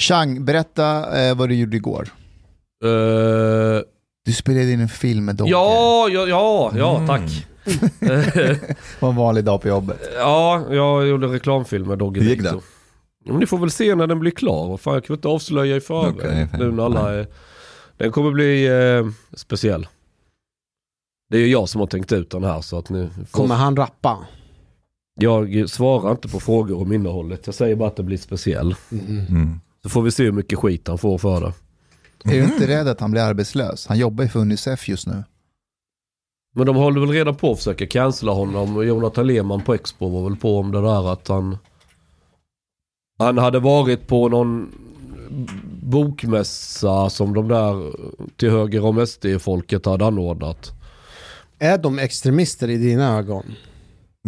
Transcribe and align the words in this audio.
Chang, 0.00 0.44
berätta 0.44 1.18
eh, 1.28 1.36
vad 1.36 1.48
du 1.48 1.54
gjorde 1.54 1.76
igår. 1.76 2.08
Eh, 2.84 3.82
Du 4.24 4.32
spelade 4.32 4.72
in 4.72 4.80
en 4.80 4.88
film 4.88 5.24
med 5.24 5.36
Dogge. 5.36 5.50
ja, 5.50 6.08
ja, 6.10 6.26
ja, 6.28 6.72
ja, 6.76 7.06
tack. 7.06 7.46
Det 8.00 8.76
var 9.00 9.08
en 9.10 9.16
vanlig 9.16 9.44
dag 9.44 9.62
på 9.62 9.68
jobbet. 9.68 10.00
Ja, 10.16 10.64
jag 10.70 11.06
gjorde 11.08 11.26
reklamfilm 11.26 11.88
med 11.88 11.98
Dogge 11.98 12.20
Hur 12.20 12.30
gick. 12.30 12.40
Ja, 12.42 12.60
men 13.32 13.36
ni 13.40 13.46
får 13.46 13.58
väl 13.58 13.70
se 13.70 13.94
när 13.94 14.06
den 14.06 14.18
blir 14.20 14.30
klar. 14.30 14.76
Fan, 14.76 14.94
jag 14.94 15.04
kan 15.04 15.16
inte 15.16 15.28
avslöja 15.28 15.76
i 15.76 15.80
förväg. 15.80 16.48
Nu 16.58 16.72
när 16.72 16.84
alla 16.84 17.14
är... 17.14 17.26
Den 17.96 18.12
kommer 18.12 18.30
bli 18.30 18.66
eh, 18.66 19.06
speciell. 19.36 19.86
Det 21.30 21.36
är 21.36 21.40
ju 21.40 21.48
jag 21.48 21.68
som 21.68 21.80
har 21.80 21.86
tänkt 21.88 22.12
ut 22.12 22.30
den 22.30 22.44
här 22.44 22.60
så 22.60 22.78
att 22.78 22.88
ni 22.90 23.08
får... 23.30 23.38
Kommer 23.38 23.54
han 23.54 23.76
rappa? 23.76 24.18
Jag 25.20 25.70
svarar 25.70 26.10
inte 26.10 26.28
på 26.28 26.40
frågor 26.40 26.80
om 26.80 26.92
innehållet. 26.92 27.42
Jag 27.46 27.54
säger 27.54 27.76
bara 27.76 27.88
att 27.88 27.96
det 27.96 28.02
blir 28.02 28.18
speciell. 28.18 28.74
Mm. 28.92 29.60
Så 29.86 29.90
får 29.90 30.02
vi 30.02 30.10
se 30.10 30.24
hur 30.24 30.32
mycket 30.32 30.58
skit 30.58 30.88
han 30.88 30.98
får 30.98 31.18
för 31.18 31.40
det. 31.40 31.52
Är 32.24 32.40
du 32.40 32.44
inte 32.44 32.66
rädd 32.66 32.88
att 32.88 33.00
han 33.00 33.10
blir 33.10 33.22
arbetslös? 33.22 33.86
Han 33.86 33.98
jobbar 33.98 34.24
ju 34.24 34.30
för 34.30 34.40
Unicef 34.40 34.88
just 34.88 35.06
nu. 35.06 35.24
Men 36.54 36.66
de 36.66 36.76
håller 36.76 37.00
väl 37.00 37.10
redan 37.10 37.36
på 37.36 37.52
att 37.52 37.58
försöka 37.58 37.86
cancella 37.86 38.32
honom. 38.32 38.86
Jonathan 38.86 39.26
Lehmann 39.26 39.62
på 39.62 39.74
Expo 39.74 40.08
var 40.08 40.28
väl 40.28 40.36
på 40.38 40.58
om 40.58 40.72
det 40.72 40.80
där 40.80 41.12
att 41.12 41.28
han... 41.28 41.58
Han 43.18 43.38
hade 43.38 43.58
varit 43.58 44.06
på 44.06 44.28
någon 44.28 44.72
bokmässa 45.82 47.10
som 47.10 47.34
de 47.34 47.48
där 47.48 47.92
till 48.36 48.50
höger 48.50 48.84
om 48.84 49.06
SD-folket 49.06 49.86
hade 49.86 50.06
anordnat. 50.06 50.70
Är 51.58 51.78
de 51.78 51.98
extremister 51.98 52.70
i 52.70 52.76
dina 52.76 53.18
ögon? 53.18 53.44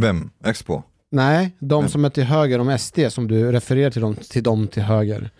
Vem? 0.01 0.31
Expo? 0.45 0.83
Nej, 1.11 1.57
de 1.59 1.83
Nej. 1.83 1.91
som 1.91 2.05
är 2.05 2.11
till 2.11 2.25
höger 2.25 2.59
om 2.59 2.79
SD 2.79 2.99
som 3.09 3.29
du 3.29 3.53
refererar 3.53 3.91
till 3.91 4.01
dem 4.01 4.17
till, 4.31 4.43
dem 4.43 4.69
till 4.69 4.83
höger. 4.83 5.31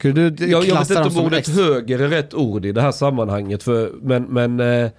Skulle 0.00 0.30
du 0.30 0.46
Jag, 0.46 0.64
jag 0.64 0.78
vet 0.78 0.90
inte 0.90 1.02
om 1.02 1.26
ordet 1.26 1.38
ex- 1.38 1.48
höger 1.56 1.98
är 1.98 2.08
rätt 2.08 2.34
ord 2.34 2.66
i 2.66 2.72
det 2.72 2.80
här 2.82 2.92
sammanhanget. 2.92 3.62
För, 3.62 3.92
men 4.02 4.22
men 4.22 4.60
eh, 4.60 4.90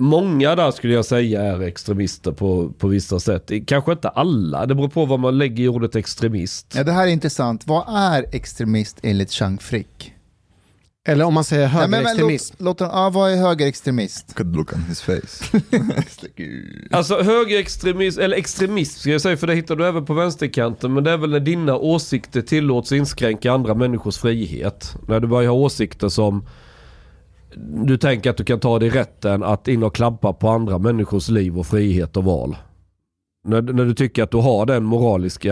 många 0.00 0.54
där 0.54 0.70
skulle 0.70 0.94
jag 0.94 1.04
säga 1.04 1.42
är 1.42 1.60
extremister 1.62 2.32
på, 2.32 2.72
på 2.78 2.88
vissa 2.88 3.20
sätt. 3.20 3.50
Kanske 3.66 3.92
inte 3.92 4.08
alla, 4.08 4.66
det 4.66 4.74
beror 4.74 4.88
på 4.88 5.04
vad 5.04 5.20
man 5.20 5.38
lägger 5.38 5.64
i 5.64 5.68
ordet 5.68 5.96
extremist. 5.96 6.74
Ja, 6.76 6.84
det 6.84 6.92
här 6.92 7.06
är 7.06 7.10
intressant. 7.10 7.66
Vad 7.66 7.84
är 7.88 8.26
extremist 8.32 8.98
enligt 9.02 9.30
Chang 9.30 9.58
Frick? 9.58 10.12
Eller 11.08 11.24
om 11.24 11.34
man 11.34 11.44
säger 11.44 11.62
Nej, 11.68 11.72
men- 11.74 11.90
men 11.90 11.98
högerextremism. 12.00 12.54
låt, 12.58 12.80
låt, 12.80 12.90
ja, 12.92 13.10
vad 13.10 13.32
är 13.32 13.36
högerextremist? 13.36 14.34
Could 14.34 14.56
look 14.56 14.72
on 14.72 14.82
his 14.82 15.00
face. 15.02 15.60
Alltså 16.90 17.22
högerextremism, 17.22 18.20
eller 18.20 18.36
extremism 18.36 19.00
ska 19.00 19.10
jag 19.10 19.20
säga, 19.20 19.36
för 19.36 19.46
det 19.46 19.54
hittar 19.54 19.76
du 19.76 19.86
även 19.86 20.04
på 20.04 20.14
vänsterkanten. 20.14 20.94
Men 20.94 21.04
det 21.04 21.10
är 21.10 21.16
väl 21.16 21.30
när 21.30 21.40
dina 21.40 21.76
åsikter 21.76 22.42
tillåts 22.42 22.92
inskränka 22.92 23.52
andra 23.52 23.74
människors 23.74 24.18
frihet. 24.18 24.94
När 25.08 25.20
du 25.20 25.26
börjar 25.28 25.50
ha 25.50 25.56
åsikter 25.56 26.08
som 26.08 26.46
du 27.84 27.98
tänker 27.98 28.30
att 28.30 28.36
du 28.36 28.44
kan 28.44 28.60
ta 28.60 28.78
dig 28.78 28.90
rätten 28.90 29.42
att 29.42 29.68
in 29.68 29.82
och 29.82 29.94
klampa 29.94 30.32
på 30.32 30.48
andra 30.48 30.78
människors 30.78 31.28
liv 31.28 31.58
och 31.58 31.66
frihet 31.66 32.16
och 32.16 32.24
val. 32.24 32.56
När, 33.48 33.62
när 33.62 33.84
du 33.84 33.94
tycker 33.94 34.22
att 34.22 34.30
du 34.30 34.36
har 34.36 34.66
den 34.66 34.84
moraliska, 34.84 35.48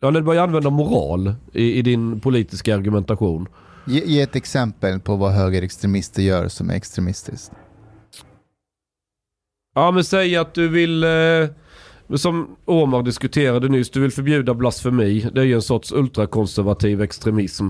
ja 0.00 0.10
när 0.10 0.20
du 0.20 0.22
börjar 0.26 0.42
använda 0.42 0.70
moral 0.70 1.34
i, 1.52 1.78
i 1.78 1.82
din 1.82 2.20
politiska 2.20 2.74
argumentation. 2.74 3.48
Ge, 3.86 4.02
ge 4.04 4.20
ett 4.20 4.36
exempel 4.36 5.00
på 5.00 5.16
vad 5.16 5.32
högerextremister 5.32 6.22
gör 6.22 6.48
som 6.48 6.70
är 6.70 6.74
extremistiskt. 6.74 7.52
Ja 9.74 9.90
men 9.90 10.04
säg 10.04 10.36
att 10.36 10.54
du 10.54 10.68
vill, 10.68 11.04
eh, 11.04 12.16
som 12.16 12.56
Omar 12.64 13.02
diskuterade 13.02 13.68
nyss, 13.68 13.90
du 13.90 14.00
vill 14.00 14.10
förbjuda 14.12 14.54
blasfemi. 14.54 15.30
Det 15.32 15.40
är 15.40 15.44
ju 15.44 15.54
en 15.54 15.62
sorts 15.62 15.92
ultrakonservativ 15.92 17.02
extremism. 17.02 17.68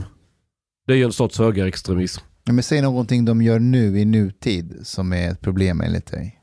Det 0.87 0.93
är 0.93 0.97
ju 0.97 1.05
en 1.05 1.12
sorts 1.12 1.38
högerextremism. 1.38 2.25
Men 2.44 2.62
säg 2.62 2.82
någonting 2.82 3.25
de 3.25 3.43
gör 3.43 3.59
nu 3.59 3.99
i 3.99 4.05
nutid 4.05 4.81
som 4.82 5.12
är 5.12 5.31
ett 5.31 5.41
problem 5.41 5.81
enligt 5.81 6.06
dig. 6.06 6.41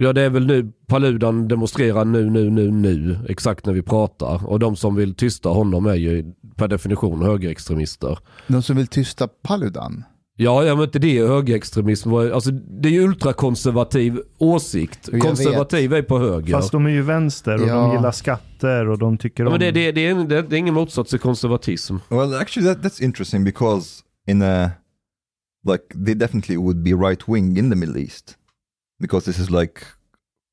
Ja 0.00 0.12
det 0.12 0.22
är 0.22 0.30
väl 0.30 0.46
nu 0.46 0.72
Paludan 0.86 1.48
demonstrerar 1.48 2.04
nu, 2.04 2.30
nu, 2.30 2.50
nu, 2.50 2.70
nu. 2.70 3.18
Exakt 3.28 3.66
när 3.66 3.72
vi 3.72 3.82
pratar. 3.82 4.46
Och 4.46 4.58
de 4.58 4.76
som 4.76 4.94
vill 4.94 5.14
tysta 5.14 5.48
honom 5.48 5.86
är 5.86 5.94
ju 5.94 6.24
per 6.56 6.68
definition 6.68 7.22
högerextremister. 7.22 8.18
De 8.46 8.62
som 8.62 8.76
vill 8.76 8.86
tysta 8.86 9.28
Paludan. 9.28 10.04
Ja, 10.36 10.64
ja 10.64 10.74
men 10.74 10.84
inte 10.84 10.98
det 10.98 11.18
är 11.18 11.26
högerextremism. 11.26 12.14
Alltså 12.14 12.50
det 12.50 12.88
är 12.88 12.92
ju 12.92 13.02
ultrakonservativ 13.02 14.20
åsikt. 14.38 15.08
Jag 15.12 15.20
Konservativ 15.20 15.92
är 15.92 16.02
på 16.02 16.18
höger. 16.18 16.52
Fast 16.52 16.72
de 16.72 16.86
är 16.86 16.90
ju 16.90 17.02
vänster 17.02 17.62
och 17.62 17.68
Ja. 17.68 17.74
de 17.74 17.92
gillar 17.92 18.12
skatter 18.12 18.88
och 18.88 18.98
de 18.98 19.18
tycker 19.18 19.42
ja, 19.42 19.46
om... 19.46 19.52
men 19.52 19.60
det, 19.60 19.70
det, 19.70 19.92
det, 19.92 20.06
är, 20.06 20.14
det, 20.14 20.42
det 20.42 20.56
är 20.56 20.58
ingen 20.58 20.74
motsats 20.74 21.10
till 21.10 21.18
konservatism. 21.18 21.96
Well, 22.08 22.34
actually, 22.34 22.74
that, 22.74 22.84
that's 22.84 23.04
interesting 23.04 23.44
because 23.44 24.02
in 24.26 24.42
a 24.42 24.70
like 25.72 26.04
they 26.06 26.14
definitely 26.14 26.56
would 26.56 26.82
be 26.82 26.90
right 26.90 27.28
wing 27.28 27.58
in 27.58 27.70
the 27.70 27.76
Middle 27.76 28.00
East 28.00 28.37
because 29.00 29.32
this 29.32 29.38
is 29.38 29.50
like 29.50 29.80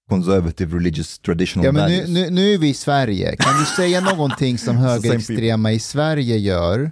conservative 0.10 0.76
religious 0.78 1.20
traditional 1.20 1.66
Ja, 1.66 1.72
men 1.72 1.92
nu, 1.92 2.06
nu, 2.08 2.30
nu 2.30 2.54
är 2.54 2.58
vi 2.58 2.70
i 2.70 2.74
Sverige. 2.74 3.36
Kan 3.36 3.60
du 3.60 3.66
säga 3.66 4.02
någonting 4.16 4.58
som 4.58 4.78
högerextrema 4.78 5.72
i 5.72 5.80
Sverige 5.80 6.38
gör 6.38 6.92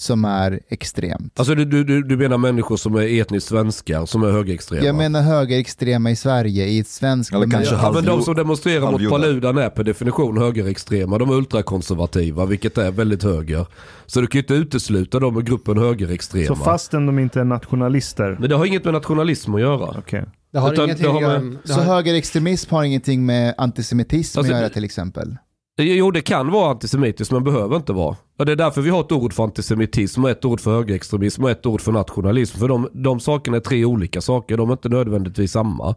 som 0.00 0.24
är 0.24 0.60
extremt? 0.68 1.38
Alltså 1.38 1.54
du, 1.54 1.84
du, 1.84 2.02
du 2.02 2.16
menar 2.16 2.38
människor 2.38 2.76
som 2.76 2.94
är 2.94 3.20
etniskt 3.20 3.48
svenskar 3.48 4.06
som 4.06 4.22
är 4.22 4.30
högerextrema? 4.30 4.86
Jag 4.86 4.94
menar 4.94 5.22
högerextrema 5.22 6.10
i 6.10 6.16
Sverige 6.16 6.66
i 6.66 6.78
ett 6.78 6.88
svenskt 6.88 7.34
Eller 7.34 7.50
kanske. 7.50 7.74
Ja, 7.74 7.92
men 7.92 8.04
de 8.04 8.22
som 8.22 8.34
demonstrerar 8.34 8.90
mot. 8.90 9.10
Paludan 9.10 9.58
är 9.58 9.70
per 9.70 9.84
definition 9.84 10.38
högerextrema. 10.38 11.18
De 11.18 11.30
är 11.30 11.34
ultrakonservativa, 11.34 12.46
vilket 12.46 12.78
är 12.78 12.90
väldigt 12.90 13.22
höger. 13.22 13.66
Så 14.06 14.20
du 14.20 14.26
kan 14.26 14.38
ju 14.38 14.42
inte 14.42 14.54
utesluta 14.54 15.18
dem 15.18 15.36
ur 15.36 15.42
gruppen 15.42 15.78
högerextrema. 15.78 16.46
Så 16.46 16.56
fastän 16.56 17.06
de 17.06 17.18
inte 17.18 17.40
är 17.40 17.44
nationalister. 17.44 18.36
Men 18.40 18.48
det 18.48 18.56
har 18.56 18.66
inget 18.66 18.84
med 18.84 18.94
nationalism 18.94 19.54
att 19.54 19.60
göra. 19.60 19.94
Okej. 19.98 20.24
Det 20.52 20.58
har 20.58 20.72
Utan 20.72 20.84
ingenting 20.84 21.06
det 21.06 21.10
har 21.12 21.16
att 21.16 21.22
göra 21.22 21.38
med- 21.38 21.46
med... 21.50 21.58
det 21.62 21.68
Så 21.68 21.74
har- 21.80 21.94
högerextremism 21.94 22.74
har 22.74 22.84
ingenting 22.84 23.26
med 23.26 23.54
antisemitism 23.58 24.38
Alltså, 24.38 24.52
att 24.54 24.58
göra 24.60 24.68
till 24.70 24.84
exempel? 24.84 25.36
Jo, 25.80 26.10
det 26.10 26.20
kan 26.20 26.50
vara 26.50 26.70
antisemitiskt 26.70 27.32
men 27.32 27.44
behöver 27.44 27.76
inte 27.76 27.92
vara. 27.92 28.16
Och 28.38 28.46
det 28.46 28.52
är 28.52 28.56
därför 28.56 28.80
vi 28.80 28.90
har 28.90 29.00
ett 29.00 29.12
ord 29.12 29.32
för 29.32 29.44
antisemitism 29.44 30.24
och 30.24 30.30
ett 30.30 30.44
ord 30.44 30.60
för 30.60 30.70
högerextremism 30.70 31.44
och 31.44 31.50
ett 31.50 31.66
ord 31.66 31.80
för 31.80 31.92
nationalism. 31.92 32.58
För 32.58 32.68
de, 32.68 32.88
de 32.92 33.20
sakerna 33.20 33.56
är 33.56 33.60
tre 33.60 33.84
olika 33.84 34.20
saker, 34.20 34.56
de 34.56 34.68
är 34.68 34.72
inte 34.72 34.88
nödvändigtvis 34.88 35.52
samma. 35.52 35.94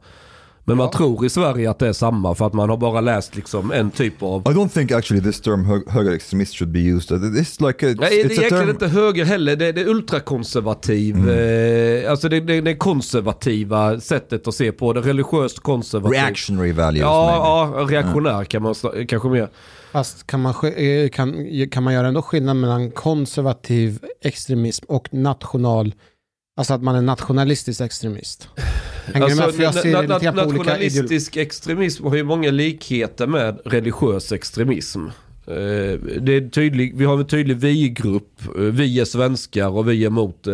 Men 0.65 0.77
man 0.77 0.91
tror 0.91 1.25
i 1.25 1.29
Sverige 1.29 1.69
att 1.69 1.79
det 1.79 1.87
är 1.87 1.93
samma 1.93 2.35
för 2.35 2.47
att 2.47 2.53
man 2.53 2.69
har 2.69 2.77
bara 2.77 3.01
läst 3.01 3.35
liksom 3.35 3.71
en 3.71 3.91
typ 3.91 4.23
av... 4.23 4.41
I 4.41 4.43
don't 4.53 4.69
think 4.69 4.91
actually 4.91 5.23
this 5.23 5.41
term 5.41 5.65
hö- 5.65 5.81
högerextremist 5.89 6.55
should 6.57 6.71
be 6.71 6.79
used. 6.79 7.11
It's 7.11 7.67
like 7.67 7.87
a, 7.87 7.89
it's, 7.89 7.97
Nej, 7.99 8.09
det 8.09 8.21
är 8.21 8.31
egentligen 8.31 8.49
term. 8.49 8.69
inte 8.69 8.87
höger 8.87 9.25
heller. 9.25 9.55
Det 9.55 9.65
är, 9.65 9.73
det 9.73 9.81
är 9.81 9.87
ultrakonservativ. 9.87 11.29
Eh, 11.29 12.11
alltså 12.11 12.29
det, 12.29 12.39
det, 12.39 12.61
det 12.61 12.75
konservativa 12.75 13.99
sättet 13.99 14.47
att 14.47 14.55
se 14.55 14.71
på 14.71 14.93
det. 14.93 15.01
Religiöst 15.01 15.59
konservativt. 15.59 16.13
Reactionary 16.21 16.71
values 16.71 17.01
maybe. 17.03 17.07
Ja, 17.13 17.73
ja, 17.77 17.85
reaktionär 17.89 18.43
kan 18.43 18.61
man 18.61 18.75
kanske 19.07 19.29
mer. 19.29 19.49
Fast 19.91 20.27
kan 20.27 20.41
man, 20.41 20.53
eh, 20.75 21.09
kan, 21.09 21.35
kan 21.71 21.83
man 21.83 21.93
göra 21.93 22.07
ändå 22.07 22.21
skillnad 22.21 22.55
mellan 22.55 22.91
konservativ 22.91 23.99
extremism 24.23 24.85
och 24.87 25.13
national, 25.13 25.93
alltså 26.61 26.73
att 26.73 26.83
man 26.83 26.95
är 26.95 27.01
nationalistisk 27.01 27.81
extremist? 27.81 28.47
Hänger 29.13 29.35
med? 29.35 29.55
För 29.55 29.63
jag 29.63 29.73
ser 29.73 29.81
na- 29.83 30.03
ideologier. 30.03 30.31
nationalistisk 30.31 31.37
extremism 31.37 32.05
har 32.05 32.15
ju 32.15 32.23
många 32.23 32.51
likheter 32.51 33.27
med 33.27 33.59
religiös 33.65 34.31
extremism. 34.31 35.05
Eh, 35.47 35.53
Det 36.21 36.33
är 36.35 36.49
tydlig, 36.49 36.97
vi 36.97 37.05
har 37.05 37.17
en 37.19 37.25
tydlig 37.25 37.57
vi-grupp. 37.57 38.41
Eh, 38.57 38.61
Vi 38.61 38.99
är 38.99 39.05
svenskar 39.05 39.67
och 39.69 39.89
vi 39.89 40.03
är 40.03 40.07
emot, 40.07 40.47
eh, 40.47 40.53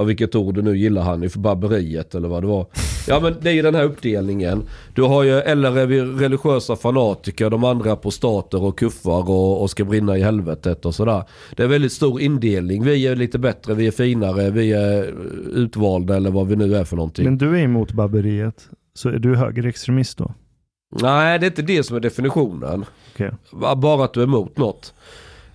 ja 0.00 0.04
vilket 0.04 0.34
ord 0.34 0.54
du 0.54 0.62
nu 0.62 0.76
gillar 0.76 1.02
han, 1.02 1.30
för 1.30 1.38
barbariet 1.38 2.14
eller 2.14 2.28
vad 2.28 2.42
det 2.42 2.46
var. 2.46 2.66
Ja 3.08 3.20
men 3.20 3.36
det 3.40 3.50
är 3.50 3.54
ju 3.54 3.62
den 3.62 3.74
här 3.74 3.84
uppdelningen. 3.84 4.62
Du 4.94 5.02
har 5.02 5.22
ju, 5.22 5.32
eller 5.32 5.78
är 5.78 5.86
vi 5.86 6.00
religiösa 6.00 6.76
fanatiker, 6.76 7.50
de 7.50 7.64
andra 7.64 7.92
apostater 7.92 8.62
och 8.62 8.78
kuffar 8.78 9.30
och, 9.30 9.62
och 9.62 9.70
ska 9.70 9.84
brinna 9.84 10.18
i 10.18 10.22
helvetet 10.22 10.84
och 10.84 10.94
sådär. 10.94 11.22
Det 11.56 11.62
är 11.62 11.66
väldigt 11.66 11.92
stor 11.92 12.20
indelning. 12.20 12.84
Vi 12.84 13.06
är 13.06 13.16
lite 13.16 13.38
bättre, 13.38 13.74
vi 13.74 13.86
är 13.86 13.90
finare, 13.90 14.50
vi 14.50 14.72
är 14.72 15.14
utvalda 15.54 16.16
eller 16.16 16.30
vad 16.30 16.46
vi 16.46 16.56
nu 16.56 16.76
är 16.76 16.84
för 16.84 16.96
någonting. 16.96 17.24
Men 17.24 17.38
du 17.38 17.58
är 17.58 17.62
emot 17.64 17.92
barbariet. 17.92 18.68
Så 18.94 19.08
är 19.08 19.18
du 19.18 19.36
högerextremist 19.36 20.18
då? 20.18 20.34
Nej, 21.02 21.38
det 21.38 21.46
är 21.46 21.50
inte 21.50 21.62
det 21.62 21.82
som 21.82 21.96
är 21.96 22.00
definitionen. 22.00 22.84
Okej. 23.14 23.30
Bara 23.76 24.04
att 24.04 24.14
du 24.14 24.20
är 24.20 24.24
emot 24.24 24.56
något. 24.56 24.94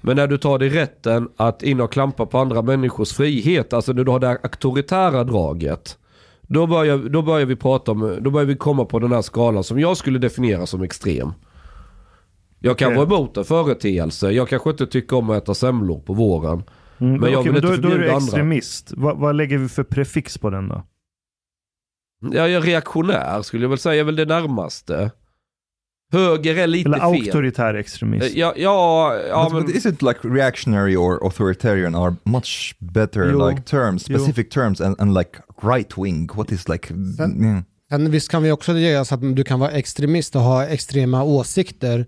Men 0.06 0.16
när 0.16 0.28
du 0.28 0.38
tar 0.38 0.60
dig 0.60 0.70
rätten 0.70 1.30
att 1.38 1.64
in 1.64 1.82
och 1.82 1.92
klampa 1.92 2.26
på 2.26 2.38
andra 2.38 2.62
människors 2.62 3.14
frihet, 3.14 3.74
alltså 3.74 3.94
när 3.94 4.04
du 4.04 4.12
har 4.12 4.20
det 4.20 4.30
auktoritära 4.30 5.24
draget. 5.24 5.98
Då 6.42 6.68
börjar, 6.68 6.98
då 6.98 7.22
börjar 7.22 7.46
vi 7.46 7.56
prata 7.56 7.92
om, 7.92 8.18
då 8.22 8.32
börjar 8.32 8.46
vi 8.46 8.56
komma 8.56 8.86
på 8.86 9.00
den 9.00 9.12
här 9.12 9.22
skalan 9.22 9.64
som 9.64 9.80
jag 9.80 9.98
skulle 9.98 10.20
definiera 10.20 10.66
som 10.66 10.84
extrem. 10.84 11.34
Jag 12.60 12.78
kan 12.78 12.88
Okej. 12.88 12.98
vara 12.98 13.06
emot 13.08 13.38
en 13.38 13.46
företeelse, 13.46 14.32
jag 14.32 14.50
kanske 14.50 14.70
inte 14.70 14.88
tycker 14.88 15.18
om 15.18 15.30
att 15.30 15.44
äta 15.44 15.54
semlor 15.54 16.00
på 16.00 16.14
våren. 16.14 16.64
Mm, 16.98 17.20
Men 17.22 17.32
jag 17.32 17.40
okej, 17.40 17.52
vill 17.52 17.62
då, 17.62 17.68
inte 17.68 17.82
då 17.82 17.88
är 17.88 17.92
du 17.92 17.96
förbjuda 17.98 18.14
andra. 18.16 18.26
extremist. 18.26 18.94
Vad, 18.98 19.18
vad 19.18 19.36
lägger 19.36 19.58
vi 19.58 19.70
för 19.70 19.84
prefix 19.84 20.38
på 20.38 20.50
den 20.50 20.68
då? 20.68 20.84
Jag 22.32 22.52
är 22.52 22.62
reaktionär 22.62 23.42
skulle 23.42 23.64
jag 23.64 23.70
väl 23.70 23.78
säga, 23.78 24.00
är 24.00 24.04
väl 24.04 24.16
det 24.16 24.26
närmaste. 24.26 25.12
Höger 26.12 26.56
är 26.56 26.68
lite 26.68 26.90
Eller 26.90 26.98
fel. 27.00 27.06
auktoritär 27.06 27.74
extremist? 27.74 28.36
Ja, 28.36 28.54
ja, 28.58 29.16
ja 29.30 29.44
but, 29.44 29.54
men... 29.54 29.66
but 29.66 29.76
isn't 29.76 30.08
like 30.08 30.20
reactionary 30.24 30.96
or 30.96 31.26
authoritarian 31.26 31.96
are 31.96 32.16
much 32.24 32.76
better 32.80 33.32
Jo, 33.32 33.50
like 33.50 33.62
terms, 33.62 34.10
jo. 34.10 34.18
specific 34.18 34.50
terms, 34.50 34.82
and, 34.82 35.02
and 35.02 35.14
like 35.14 35.32
right 35.64 35.98
wing? 35.98 36.30
What 36.34 36.52
is 36.52 36.70
like? 36.70 36.94
yeah. 37.20 37.62
Sen 37.90 38.12
visst 38.12 38.32
kan 38.32 38.44
vi 38.44 38.52
också 38.52 38.78
göra 38.78 39.06
så 39.06 39.16
att 39.16 39.36
du 39.36 39.44
kan 39.44 39.60
vara 39.60 39.72
extremist 39.72 40.36
och 40.36 40.42
ha 40.42 40.66
extrema 40.66 41.24
åsikter. 41.24 42.06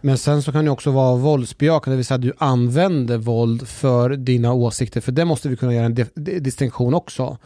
Men 0.00 0.18
sen 0.18 0.42
så 0.42 0.52
kan 0.52 0.64
du 0.64 0.70
också 0.70 0.90
vara 0.90 1.16
våldsbejakande, 1.16 1.94
det 1.94 1.96
vill 1.96 2.04
säga 2.04 2.16
att 2.16 2.22
du 2.22 2.32
använder 2.38 3.18
våld 3.18 3.68
för 3.68 4.10
dina 4.10 4.52
åsikter. 4.52 5.00
För 5.00 5.12
det 5.12 5.24
måste 5.24 5.48
vi 5.48 5.56
kunna 5.56 5.74
göra 5.74 5.86
en 5.86 5.94
distinktion 6.42 6.94
också. 6.94 7.38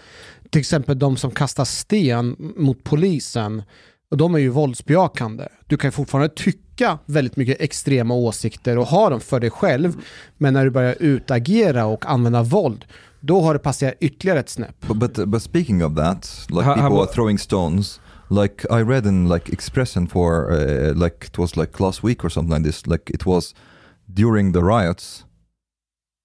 Till 0.50 0.60
exempel 0.60 0.98
de 0.98 1.16
som 1.16 1.31
kastar 1.31 1.64
sten 1.64 2.37
mot 2.56 2.84
polisen. 2.84 3.62
Och 4.11 4.17
de 4.17 4.35
är 4.35 4.38
ju 4.38 4.49
våldsbejakande. 4.49 5.49
Du 5.67 5.76
kan 5.76 5.93
fortfarande 5.93 6.29
tycka 6.29 6.99
väldigt 7.06 7.37
mycket 7.37 7.61
extrema 7.61 8.14
åsikter 8.14 8.79
och 8.79 8.87
ha 8.87 9.11
dem 9.11 9.20
för 9.20 9.41
dig 9.41 9.50
själv. 9.50 9.97
Men 10.37 10.55
när 10.55 10.64
du 10.64 10.70
börjar 10.70 10.97
utagera 11.00 11.87
och 11.87 12.06
använda 12.06 12.43
våld, 12.43 12.85
då 13.20 13.41
har 13.41 13.55
det 13.55 13.58
passerat 13.58 13.94
ytterligare 14.00 14.41
ett 14.41 14.49
snäpp. 14.49 14.87
But, 14.88 15.29
but 15.29 15.43
speaking 15.43 15.85
of 15.85 15.94
that, 15.94 16.47
like 16.49 16.64
people 16.64 17.00
are 17.00 17.06
throwing 17.06 17.38
stones. 17.38 18.00
Like 18.29 18.67
I 18.70 18.82
read 18.82 19.06
in 19.06 19.29
like 19.29 19.53
Expressen 19.53 20.08
for 20.08 20.53
uh, 20.53 20.94
like 20.94 21.26
it 21.26 21.38
was 21.38 21.56
like 21.56 21.82
last 21.82 22.05
week 22.05 22.25
or 22.25 22.29
something 22.29 22.55
like 22.56 22.64
this. 22.64 22.87
Like 22.87 23.14
it 23.14 23.26
was 23.26 23.55
during 24.06 24.53
the 24.53 24.62
riots, 24.62 25.25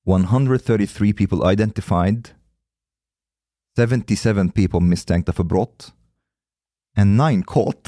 133 0.05 1.13
people 1.13 1.51
identified, 1.53 2.29
77 3.77 4.49
people 4.49 4.79
misstänkta 4.79 5.33
för 5.33 5.43
brott, 5.43 5.93
and 6.97 7.17
nine 7.23 7.43
caught. 7.43 7.87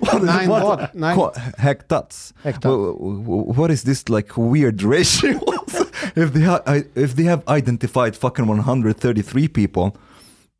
what, 0.00 0.22
Nine 0.22 0.48
what? 0.48 0.94
Nine- 0.94 1.16
Caught- 1.16 1.36
häktats. 1.58 2.34
Häktat. 2.42 2.70
Wh- 2.70 3.24
wh- 3.26 3.58
What 3.58 3.70
is 3.70 3.82
this 3.82 4.08
like 4.08 4.28
weird 4.36 4.82
ratio? 4.82 5.38
if 6.14 6.32
they 6.32 6.42
ha- 6.42 6.62
I- 6.66 6.84
if 6.94 7.14
they 7.16 7.24
have 7.24 7.42
identified 7.58 8.16
fucking 8.16 8.46
133 8.46 9.48
people, 9.48 9.90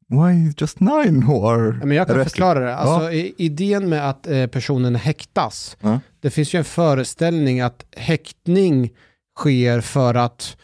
why 0.09 0.53
just 0.57 0.81
nine 0.81 1.23
who 1.23 1.47
are 1.49 1.67
Ja, 1.81 1.87
Men 1.87 1.97
jag 1.97 2.07
kan 2.07 2.17
arrested? 2.17 2.31
förklara 2.33 2.61
det. 2.61 2.75
Alltså, 2.77 3.13
i- 3.13 3.35
idén 3.39 3.89
med 3.89 4.09
att 4.11 4.27
eh, 4.27 4.47
personen 4.47 4.95
häktas, 4.95 5.77
Ja. 5.81 6.01
det 6.21 6.31
finns 6.31 6.55
ju 6.55 6.59
en 6.59 6.65
föreställning 6.65 7.61
att 7.61 7.85
häktning 7.97 8.91
sker 9.39 9.81
för 9.81 10.15
att, 10.15 10.57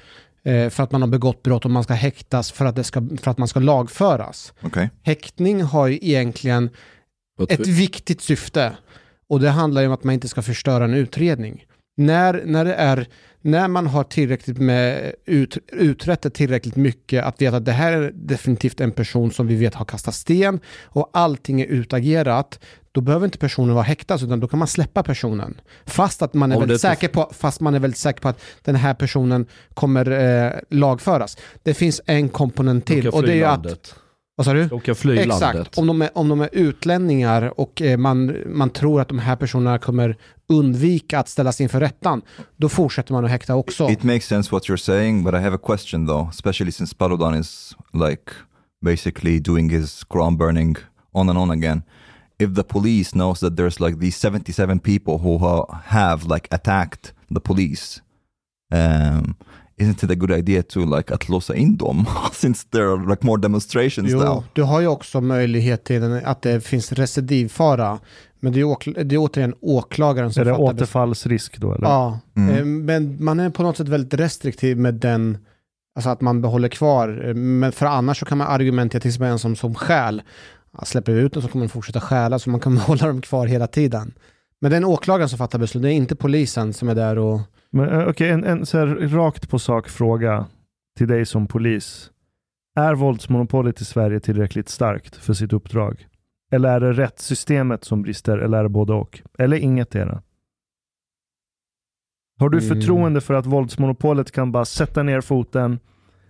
för 0.44 0.81
att 0.81 0.93
man 0.93 1.02
har 1.02 1.08
begått 1.08 1.43
brott 1.43 1.64
och 1.64 1.70
man 1.70 1.85
ska 1.85 1.94
häktas 1.94 2.52
för 2.52 2.64
att, 2.64 2.76
det 2.76 2.85
ska, 2.85 3.08
för 3.20 3.31
att 3.31 3.38
man 3.38 3.49
ska 3.49 3.61
lagföras. 3.61 4.52
Okej. 4.62 4.91
Häktning 5.02 5.62
har 5.62 5.87
ju 5.87 5.99
egentligen 6.02 6.70
ett 7.49 7.67
viktigt 7.67 8.20
syfte 8.20 8.76
och 9.29 9.41
det 9.41 9.50
handlar 9.50 9.81
ju 9.82 9.87
om 9.87 9.94
att 9.94 10.05
man 10.05 10.14
inte 10.14 10.29
ska 10.29 10.43
förstöra 10.43 10.85
en 10.85 10.94
utredning. 10.94 11.64
När, 11.96 12.43
när, 12.44 12.64
det 12.64 12.75
är, 12.75 13.08
när 13.41 13.69
man 13.69 13.87
har 13.87 14.05
tillräckligt 14.05 14.58
med 14.58 15.12
ut, 15.25 15.58
utrett 15.73 16.23
det 16.23 16.31
tillräckligt 16.31 16.76
mycket 16.76 17.25
att 17.25 17.43
veta 17.43 17.56
att 17.56 17.64
det 17.64 17.73
här 17.73 17.93
är 17.93 18.12
definitivt 18.14 18.81
en 18.81 18.93
person 18.93 19.31
som 19.31 19.46
vi 19.46 19.55
vet 19.55 19.75
har 19.75 19.85
kastat 19.85 20.14
sten 20.14 20.61
och 20.82 21.11
allting 21.12 21.61
är 21.61 21.67
utagerat, 21.67 22.58
då 22.93 23.00
behöver 23.00 23.25
inte 23.25 23.38
personen 23.38 23.75
vara 23.75 23.85
häktad 23.85 24.14
utan 24.14 24.41
då 24.41 24.49
kan 24.49 24.58
man 24.58 24.69
släppa 24.69 25.02
personen. 25.02 25.61
Fast 25.87 26.23
att 26.23 26.35
man 26.35 26.52
är 26.52 26.56
Om 26.56 26.61
väldigt 26.61 26.81
säker 26.81 27.08
på, 27.08 27.31
fast 27.32 27.61
man 27.61 27.75
är 27.75 27.79
väldigt 27.79 27.99
säker 27.99 28.20
på 28.20 28.29
att 28.29 28.40
den 28.62 28.75
här 28.75 28.94
personen 28.94 29.47
kommer 29.75 30.11
eh, 30.11 30.52
lagföras. 30.70 31.37
Det 31.62 31.75
finns 31.75 32.00
en 32.06 32.29
komponent 32.29 32.87
till 32.87 33.08
och 33.08 33.23
det 33.23 33.43
är 33.43 33.47
att, 33.47 33.94
vad 34.37 34.47
sa 34.47 34.52
du? 34.52 34.94
Fly 34.94 35.19
Exakt, 35.19 35.40
landet. 35.40 35.79
om 35.79 35.87
de, 35.87 36.02
är, 36.02 36.11
om 36.14 36.29
de 36.29 36.40
är 36.40 36.49
utlänningar 36.52 37.61
och 37.61 37.82
eh, 37.82 37.97
man, 37.97 38.37
man 38.47 38.70
tror 38.70 39.00
att 39.00 39.08
de 39.08 39.19
här 39.19 39.37
personerna 39.37 39.79
kommer 39.79 40.17
undvika 40.46 41.19
att 41.19 41.29
ställas 41.29 41.61
inför 41.61 41.81
rättan, 41.81 42.23
då 42.56 42.69
fortsätter 42.69 43.12
man 43.12 43.25
att 43.25 43.31
häkta 43.31 43.55
också. 43.55 43.91
It 43.91 44.02
makes 44.02 44.26
sense 44.26 44.50
what 44.52 44.69
you're 44.69 44.76
saying, 44.76 45.25
but 45.25 45.35
I 45.35 45.37
have 45.37 45.55
a 45.55 45.61
question 45.62 46.06
though, 46.06 46.29
especially 46.31 46.73
since 46.73 46.94
Paludan 46.94 47.35
is 47.35 47.76
like 47.93 48.32
basically 48.85 49.41
doing 49.41 49.70
his 49.70 50.05
Quran 50.05 50.37
burning 50.37 50.76
on 51.12 51.29
and 51.29 51.38
on 51.38 51.50
again. 51.50 51.82
If 52.38 52.55
the 52.55 52.62
police 52.62 53.11
knows 53.11 53.41
that 53.41 53.56
there's 53.56 53.81
like 53.81 53.99
these 54.00 54.17
77 54.17 54.80
people 54.80 55.19
who 55.19 55.38
have 55.85 56.25
like 56.26 56.49
attacked 56.50 57.12
the 57.35 57.40
police, 57.40 58.02
um, 58.73 59.37
isn't 59.81 60.04
it 60.04 60.11
a 60.11 60.14
good 60.14 60.31
idea 60.31 60.62
to 60.62 60.97
like 60.97 61.14
att 61.14 61.28
låsa 61.28 61.54
in 61.54 61.76
dem 61.76 62.07
since 62.33 62.69
there 62.71 62.85
are 62.93 63.11
like 63.11 63.26
more 63.26 63.40
demonstrations 63.43 64.11
Jo, 64.12 64.19
now? 64.19 64.45
du 64.52 64.62
har 64.62 64.81
ju 64.81 64.87
också 64.87 65.21
möjlighet 65.21 65.85
till 65.85 66.21
att 66.25 66.43
det 66.43 66.61
finns 66.61 66.93
recidivfara. 66.93 67.99
Men 68.40 68.52
det 68.52 68.61
är, 68.61 69.04
det 69.04 69.14
är 69.14 69.19
återigen 69.19 69.54
åklagaren 69.61 70.33
som 70.33 70.40
Är 70.40 70.45
det 70.45 70.50
fattar 70.50 70.62
beslut. 70.64 70.81
återfallsrisk 70.83 71.59
då 71.59 71.75
eller? 71.75 71.87
Ja, 71.88 72.19
Mm. 72.37 72.54
eh, 72.54 72.64
men 72.64 73.25
man 73.25 73.40
är 73.40 73.50
på 73.50 73.62
något 73.62 73.76
sätt 73.76 73.88
väldigt 73.88 74.14
restriktiv 74.21 74.76
med 74.78 74.95
den, 74.95 75.38
alltså 75.97 76.11
att 76.11 76.21
man 76.21 76.43
behåller 76.43 76.69
kvar. 76.69 77.25
Eh, 77.28 77.35
Men 77.35 77.73
för 77.73 77.87
annars 77.87 78.19
så 78.19 78.25
kan 78.26 78.38
man 78.38 78.47
argumentera 78.47 79.00
till 79.00 79.09
exempel 79.09 79.28
en 79.33 79.38
som, 79.38 79.57
som 79.57 79.75
stjäl. 79.75 80.23
Ja, 80.78 80.85
Släpper 80.85 81.12
vi 81.12 81.21
ut 81.21 81.33
dem 81.33 81.43
så 81.43 81.49
kommer 81.49 81.64
de 81.66 81.69
fortsätta 81.71 82.00
stjäla 82.00 82.38
så 82.38 82.50
man 82.50 82.61
kan 82.61 82.76
hålla 82.88 83.07
dem 83.07 83.21
kvar 83.21 83.47
hela 83.47 83.66
tiden. 83.66 84.14
Men 84.61 84.71
det 84.71 84.75
är 84.75 84.78
en 84.78 84.85
åklagare 84.85 85.28
som 85.28 85.38
fattar 85.38 85.59
beslut, 85.59 85.83
det 85.83 85.88
är 85.93 85.93
inte 85.93 86.16
polisen 86.16 86.73
som 86.73 86.88
är 86.88 86.95
där 86.95 87.19
och... 87.19 87.40
Men 87.75 87.88
eh, 87.88 88.09
okej, 88.09 88.31
en, 88.31 88.45
en 88.45 88.66
så 88.66 88.78
här 88.78 88.87
rakt 89.09 89.50
på 89.50 89.59
sak 89.59 89.88
fråga 89.88 90.47
till 90.99 91.09
dig 91.09 91.26
som 91.26 91.47
polis. 91.47 92.11
Är 92.76 92.95
våldsmonopolet 92.95 93.81
i 93.81 93.85
Sverige 93.85 94.21
tillräckligt 94.21 94.69
starkt 94.69 95.16
för 95.16 95.33
sitt 95.33 95.52
uppdrag? 95.52 96.07
Eller 96.52 96.69
är 96.69 96.81
det 96.81 96.93
rättssystemet 96.93 97.85
som 97.85 98.02
brister, 98.02 98.38
eller 98.38 98.59
är 98.59 98.62
det 98.62 98.69
både 98.69 98.93
och? 98.93 99.23
Eller 99.38 99.57
inget 99.57 99.90
det? 99.90 100.23
Har 102.38 102.49
du 102.49 102.59
Mm. 102.59 102.69
förtroende 102.69 103.21
för 103.21 103.35
att 103.35 103.47
våldsmonopolet 103.47 104.33
kan 104.33 104.52
bara 104.52 104.64
sätta 104.64 105.02
ner 105.02 105.21
foten 105.21 105.78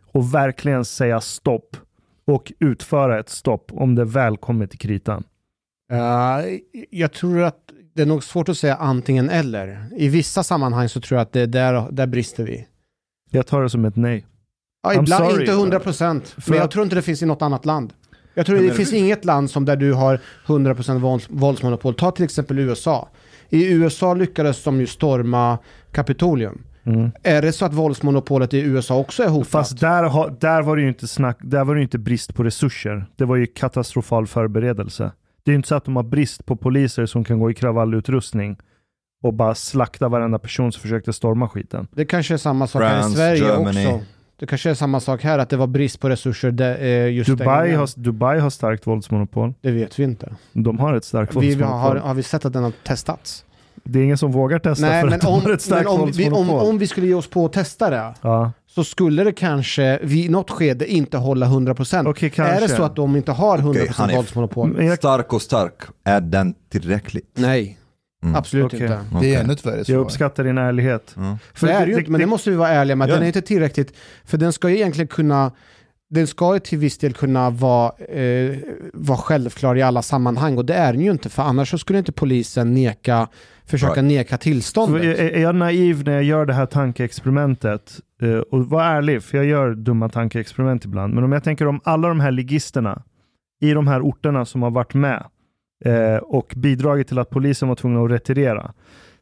och 0.07 0.35
verkligen 0.35 0.85
säga 0.85 1.21
stopp 1.21 1.77
och 2.27 2.53
utföra 2.59 3.19
ett 3.19 3.29
stopp 3.29 3.73
om 3.73 3.95
det 3.95 4.05
väl 4.05 4.37
kommer 4.37 4.67
till 4.67 4.79
kritan? 4.79 5.25
Uh, 5.95 6.59
jag 6.91 7.13
tror 7.13 7.43
att 7.43 7.59
det 7.95 8.03
är 8.03 8.07
nog 8.07 8.25
svårt 8.25 8.49
att 8.49 8.59
säga 8.59 8.77
antingen 8.77 9.31
eller. 9.31 9.87
I 9.97 10.09
vissa 10.09 10.43
sammanhang 10.43 10.89
så 10.89 11.01
tror 11.01 11.19
jag 11.19 11.23
att 11.23 11.33
det 11.33 11.41
är 11.41 11.47
där, 11.47 11.91
där 11.91 12.07
brister 12.07 12.45
vi. 12.45 12.67
Jag 13.31 13.47
tar 13.47 13.63
det 13.63 13.71
som 13.71 13.85
ett 13.85 13.97
nej. 13.97 14.27
Ja, 14.83 14.95
ibland 14.95 15.31
sorry. 15.31 15.43
inte 15.43 15.53
100 15.53 15.81
procent, 15.81 16.37
men 16.47 16.59
jag 16.59 16.71
tror 16.71 16.83
inte 16.83 16.97
det 16.97 17.03
finns 17.03 17.23
i 17.23 17.27
något 17.27 17.43
annat 17.43 17.65
land. 17.65 17.93
Jag 18.35 18.47
tror 18.47 18.59
det 18.59 18.75
finns 18.75 18.93
inget 18.93 19.25
land 19.25 19.51
som 19.51 19.65
där 19.65 19.77
du 19.77 19.93
har 19.93 20.21
100% 20.47 20.99
vålds, 20.99 21.27
våldsmonopol. 21.31 21.95
Ta 21.95 22.11
till 22.11 22.25
exempel 22.25 22.59
USA. 22.59 23.09
I 23.49 23.73
USA 23.73 24.15
lyckades 24.15 24.65
de 24.65 24.81
ju 24.81 24.87
storma 24.87 25.59
Kapitolium. 25.93 26.63
Mm. 26.85 27.11
Är 27.23 27.43
det 27.43 27.53
så 27.53 27.65
att 27.65 27.75
våldsmonopolet 27.75 28.55
i 28.55 28.61
USA 28.61 28.99
också 28.99 29.23
är 29.23 29.29
hotat? 29.29 29.51
Fast 29.51 29.81
där, 29.81 30.03
har, 30.03 30.37
där 30.41 30.63
var 30.63 30.77
det 30.77 30.83
ju 30.83 30.89
inte 30.89 31.07
snack, 31.07 31.39
där 31.41 31.65
var 31.65 31.75
det 31.75 31.83
inte 31.83 31.99
brist 31.99 32.35
på 32.35 32.45
resurser. 32.45 33.07
Det 33.17 33.25
var 33.25 33.37
ju 33.37 33.47
katastrofal 33.47 34.27
förberedelse. 34.27 35.13
Det 35.45 35.51
är 35.51 35.53
ju 35.53 35.57
inte 35.57 35.69
så 35.69 35.75
att 35.75 35.85
de 35.85 35.97
har 35.97 36.03
brist 36.03 36.47
på 36.47 36.57
poliser 36.57 37.07
som 37.07 37.25
kan 37.25 37.39
gå 37.41 37.51
i 37.51 37.55
kravallutrustning 37.55 38.57
och 39.23 39.35
bara 39.35 39.55
slakta 39.55 40.09
varenda 40.09 40.39
person 40.39 40.73
som 40.73 40.81
försökte 40.83 41.13
storma 41.13 41.49
skiten. 41.49 41.87
Det 41.93 42.05
kanske 42.05 42.35
är 42.35 42.39
samma 42.39 42.67
sak 42.67 42.83
här 42.83 42.99
i 42.99 43.01
France, 43.01 43.17
Sverige 43.17 43.45
Germany. 43.45 43.87
också. 43.87 44.01
Det 44.37 44.47
kanske 44.47 44.71
är 44.71 44.75
samma 44.75 45.01
sak 45.01 45.23
här, 45.23 45.39
att 45.39 45.49
det 45.51 45.57
var 45.57 45.67
brist 45.67 46.01
på 46.01 46.09
resurser 46.09 46.51
där, 46.51 46.83
eh, 46.83 47.13
just 47.13 47.31
Dubai 47.31 47.61
gången. 47.61 47.79
har, 47.79 47.89
Dubai 48.01 48.39
har 48.41 48.51
starkt 48.51 48.87
våldsmonopol. 48.87 49.55
Det 49.61 49.71
vet 49.71 49.99
vi 49.99 50.05
inte. 50.05 50.35
De 50.53 50.79
har 50.79 50.95
ett 50.95 51.05
starkt 51.05 51.33
Vi 51.33 51.35
våldsmonopol. 51.35 51.79
har, 51.81 51.97
har 51.97 52.15
vi 52.15 52.23
sett 52.23 52.45
att 52.45 52.53
den 52.53 52.63
har 52.63 52.73
testats? 52.85 53.45
Det 53.85 53.99
är 53.99 54.03
ingen 54.05 54.19
som 54.19 54.33
vågar 54.33 54.59
testa 54.59 54.87
Nej, 54.87 55.01
för 55.01 55.09
men 55.09 55.15
att 55.17 55.23
de 55.23 55.27
om, 55.35 55.43
har 55.43 55.51
ett 55.53 55.63
starkt 55.63 55.85
men 55.91 56.01
om, 56.01 56.11
vi, 56.13 56.27
om, 56.27 56.33
våldsmonopol. 56.33 56.69
om 56.69 56.79
vi 56.79 56.87
skulle 56.87 57.07
ge 57.07 57.15
oss 57.15 57.31
på 57.31 57.45
att 57.47 57.53
testa 57.53 57.91
det, 57.91 58.15
Ja. 58.23 58.53
Så 58.75 58.85
skulle 58.85 59.25
det 59.25 59.33
kanske 59.33 59.99
vid 60.03 60.31
något 60.31 60.51
skede 60.51 60.93
inte 60.93 61.17
hålla 61.17 61.47
100%. 61.47 62.07
Okej, 62.11 62.33
är 62.37 62.61
det 62.61 62.69
så 62.69 62.83
att 62.83 62.97
de 62.97 63.17
inte 63.17 63.33
har 63.33 63.59
100% 63.59 63.71
Okej, 63.71 63.89
Hanif. 63.95 64.17
våldsmonopol? 64.17 64.85
Jag, 64.85 64.97
Stark 64.99 65.33
och 65.33 65.43
stark, 65.43 65.83
är 66.05 66.21
den 66.21 66.55
tillräckligt? 66.73 67.31
Nej, 67.35 67.79
Mm. 68.25 68.37
absolut 68.37 68.65
Okej. 68.67 68.81
inte. 68.83 69.01
Det 69.21 69.35
är 69.35 69.41
ännu 69.41 69.53
ett 69.53 69.67
värre 69.67 69.83
jag 69.87 70.01
uppskattar 70.01 70.45
din 70.45 70.59
ärlighet. 70.59 71.15
Mm. 71.17 71.37
För 71.55 71.67
det 71.67 71.73
är 71.73 71.87
det 71.87 71.93
ju 71.93 71.99
inte, 71.99 72.11
men 72.11 72.21
det 72.21 72.27
måste 72.27 72.51
vi 72.51 72.57
vara 72.57 72.69
ärliga 72.69 72.97
med. 72.97 73.09
Ja. 73.09 73.15
Den 73.15 73.23
är 73.23 73.27
inte 73.27 73.43
tillräckligt, 73.43 73.93
för 74.25 74.39
den 74.39 74.53
ska 74.53 74.69
ju 74.71 74.77
egentligen 74.77 75.09
kunna 75.09 75.53
den 76.11 76.27
ska 76.27 76.55
ju 76.55 76.61
till 76.61 76.79
viss 76.79 76.99
del 76.99 77.13
kunna 77.13 77.51
vara, 77.51 77.93
eh, 78.05 78.57
vara 78.95 79.19
självklar 79.19 79.77
i 79.77 79.83
alla 79.83 80.03
sammanhang 80.03 80.59
och 80.59 80.65
det 80.65 80.75
är 80.75 80.93
den 80.93 81.03
ju 81.03 81.11
inte 81.11 81.29
för 81.29 81.43
annars 81.43 81.71
så 81.71 81.79
skulle 81.79 81.99
inte 81.99 82.13
polisen 82.13 82.75
neka, 82.75 83.29
försöka 83.67 83.93
Right. 83.93 84.05
neka 84.05 84.37
Så 84.37 84.41
tillståndet. 84.43 85.03
är, 85.05 85.15
är 85.25 85.41
jag 85.43 85.55
naiv 85.55 86.03
när 86.05 86.13
jag 86.13 86.23
gör 86.25 86.47
det 86.47 86.55
här 86.55 86.67
tankeexperimentet? 86.67 87.93
Eh, 88.25 88.39
och 88.39 88.67
var 88.67 88.83
ärlig, 88.83 89.23
för 89.23 89.39
jag 89.39 89.47
gör 89.47 89.75
dumma 89.75 90.09
tankeexperiment 90.09 90.85
ibland. 90.85 91.15
Men 91.15 91.25
om 91.25 91.33
jag 91.33 91.45
tänker 91.45 91.67
om 91.67 91.81
alla 91.85 92.09
de 92.09 92.21
här 92.21 92.31
ligisterna 92.31 93.03
i 93.61 93.73
de 93.73 93.87
här 93.87 94.01
orterna 94.01 94.45
som 94.45 94.63
har 94.63 94.71
varit 94.71 94.95
med 94.95 95.27
eh, 95.85 96.17
och 96.17 96.53
bidragit 96.57 97.09
till 97.09 97.19
att 97.19 97.31
polisen 97.31 97.69
var 97.69 97.77
tvungna 97.77 98.03
att 98.03 98.11
retirera. 98.11 98.73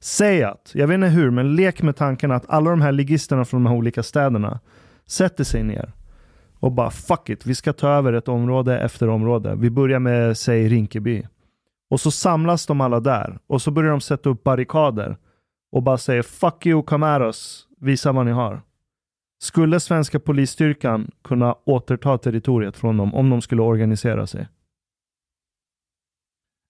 Säg 0.00 0.42
att, 0.42 0.70
jag 0.74 0.86
vet 0.86 0.94
inte 0.94 1.06
hur, 1.06 1.30
men 1.30 1.56
lek 1.56 1.82
med 1.82 1.96
tanken 1.96 2.30
att 2.30 2.44
alla 2.48 2.70
de 2.70 2.80
här 2.80 2.92
ligisterna 2.92 3.44
från 3.44 3.64
de 3.64 3.70
här 3.70 3.76
olika 3.76 4.02
städerna 4.02 4.60
sätter 5.06 5.44
sig 5.44 5.62
ner 5.62 5.92
och 6.60 6.72
bara 6.72 6.90
fuck 6.90 7.28
it, 7.28 7.46
vi 7.46 7.54
ska 7.54 7.72
ta 7.72 7.88
över 7.88 8.12
ett 8.12 8.28
område 8.28 8.80
efter 8.80 9.08
område. 9.08 9.54
Vi 9.56 9.70
börjar 9.70 9.98
med, 9.98 10.38
säg 10.38 10.68
Rinkeby. 10.68 11.22
Och 11.90 12.00
så 12.00 12.10
samlas 12.10 12.66
de 12.66 12.80
alla 12.80 13.00
där 13.00 13.38
och 13.46 13.62
så 13.62 13.70
börjar 13.70 13.90
de 13.90 14.00
sätta 14.00 14.30
upp 14.30 14.44
barrikader 14.44 15.16
och 15.72 15.82
bara 15.82 15.98
säger 15.98 16.22
fuck 16.22 16.66
you, 16.66 16.82
come 16.82 17.06
at 17.06 17.20
us, 17.20 17.66
visa 17.80 18.12
vad 18.12 18.26
ni 18.26 18.32
har. 18.32 18.62
Skulle 19.42 19.80
svenska 19.80 20.20
polisstyrkan 20.20 21.10
kunna 21.24 21.54
återta 21.64 22.18
territoriet 22.18 22.76
från 22.76 22.96
dem 22.96 23.14
om 23.14 23.30
de 23.30 23.42
skulle 23.42 23.62
organisera 23.62 24.26
sig? 24.26 24.48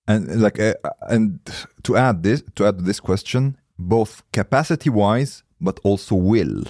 And 0.08 0.42
like, 0.42 0.62
uh, 0.70 0.74
and 1.14 1.50
to 1.82 1.94
add 1.96 2.22
this, 2.22 2.44
to 2.54 2.64
add 2.64 2.86
this 2.86 3.00
question, 3.00 3.56
both 3.76 4.10
capacity-wise, 4.30 5.42
but 5.58 5.86
also 5.86 6.16
will. 6.32 6.68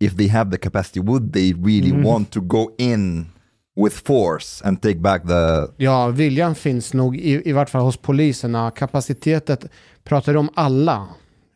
If 0.00 0.16
they 0.16 0.28
have 0.28 0.50
the 0.50 0.58
capacity, 0.58 1.00
would 1.00 1.32
they 1.32 1.52
really 1.52 1.92
Mm. 1.92 2.04
want 2.04 2.30
to 2.30 2.40
go 2.40 2.70
in 2.78 3.26
with 3.76 3.96
force 4.06 4.64
and 4.68 4.82
take 4.82 4.98
back 5.00 5.26
the? 5.26 5.66
Ja, 5.76 6.08
viljan 6.08 6.54
finns 6.54 6.94
nog 6.94 7.16
i, 7.16 7.48
i 7.48 7.52
vart 7.52 7.70
fall 7.70 7.82
hos 7.82 7.96
poliserna. 7.96 8.70
Kapacitetet, 8.70 9.64
pratar 10.04 10.32
du 10.32 10.38
om 10.38 10.48
alla? 10.54 11.08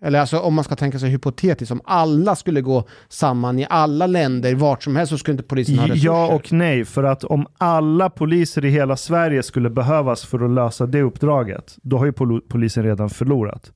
Eller 0.04 0.20
alltså 0.20 0.38
om 0.38 0.54
man 0.54 0.64
ska 0.64 0.76
tänka 0.76 0.98
sig 0.98 1.10
hypotetiskt, 1.10 1.72
om 1.72 1.80
alla 1.84 2.36
skulle 2.36 2.60
gå 2.60 2.84
samman 3.08 3.58
i 3.58 3.66
alla 3.70 4.06
länder, 4.06 4.54
vart 4.54 4.82
som 4.82 4.96
helst, 4.96 5.10
så 5.10 5.18
skulle 5.18 5.32
inte 5.32 5.44
polisen 5.44 5.78
ha 5.78 5.86
resurser. 5.86 6.06
Ja 6.06 6.34
och 6.34 6.52
nej, 6.52 6.84
för 6.84 7.04
att 7.04 7.24
om 7.24 7.46
alla 7.58 8.10
poliser 8.10 8.64
i 8.64 8.68
hela 8.70 8.96
Sverige 8.96 9.42
skulle 9.42 9.70
behövas 9.70 10.24
för 10.24 10.44
att 10.44 10.50
lösa 10.50 10.86
det 10.86 11.02
uppdraget, 11.02 11.76
då 11.82 11.98
har 11.98 12.04
ju 12.06 12.12
pol- 12.12 12.42
polisen 12.48 12.84
redan 12.84 13.10
förlorat. 13.10 13.72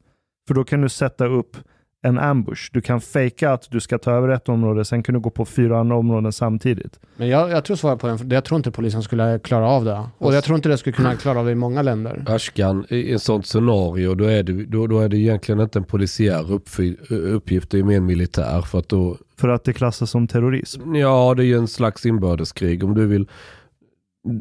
För 0.49 0.55
då 0.55 0.65
kan 0.65 0.81
du 0.81 0.89
sätta 0.89 1.27
upp 1.27 1.57
en 2.03 2.19
ambush. 2.19 2.71
Du 2.73 2.81
kan 2.81 3.01
fejka 3.01 3.53
att 3.53 3.71
du 3.71 3.81
ska 3.81 3.99
ta 3.99 4.11
över 4.13 4.29
ett 4.29 4.49
område, 4.49 4.85
sen 4.85 5.03
kan 5.03 5.15
du 5.15 5.21
gå 5.21 5.31
på 5.31 5.45
fyra 5.45 5.81
andra 5.81 5.97
områden 5.97 6.33
samtidigt. 6.33 7.01
Men 7.17 7.29
jag, 7.29 7.51
jag 7.51 7.65
tror 7.65 7.77
svaret 7.77 8.01
på 8.01 8.07
den, 8.07 8.31
jag 8.31 8.45
tror 8.45 8.57
inte 8.57 8.71
polisen 8.71 9.03
skulle 9.03 9.39
klara 9.39 9.69
av 9.69 9.85
det. 9.85 10.03
Och 10.19 10.35
jag 10.35 10.45
tror 10.45 10.57
inte 10.57 10.69
det 10.69 10.79
skulle 10.79 10.97
kunna 10.97 11.15
klara 11.17 11.39
av 11.39 11.47
det 11.47 11.53
i 11.53 11.55
många 11.55 11.83
länder. 11.83 12.25
Ashkan, 12.27 12.85
i 12.89 13.13
ett 13.13 13.23
sånt 13.23 13.47
scenario 13.47 14.15
då 14.15 14.25
är, 14.25 14.43
det, 14.43 14.65
då, 14.65 14.87
då 14.87 15.01
är 15.01 15.09
det 15.09 15.17
egentligen 15.17 15.61
inte 15.61 15.79
en 15.79 15.85
polisiär 15.85 16.43
uppfy- 16.43 17.13
uppgift, 17.13 17.71
det 17.71 17.79
är 17.79 17.83
mer 17.83 17.97
en 17.97 18.07
militär. 18.07 18.61
För 18.63 18.79
att 18.79 18.89
då, 18.89 19.17
För 19.37 19.49
att 19.49 19.65
det 19.65 19.73
klassas 19.73 20.11
som 20.11 20.27
terrorism. 20.27 20.95
ja 20.95 21.35
det 21.37 21.43
är 21.43 21.47
ju 21.47 21.57
en 21.59 21.69
slags 21.69 22.07
inbördeskrig. 22.07 22.85
Om 22.85 22.95
du 22.95 23.07
vill, 23.07 23.27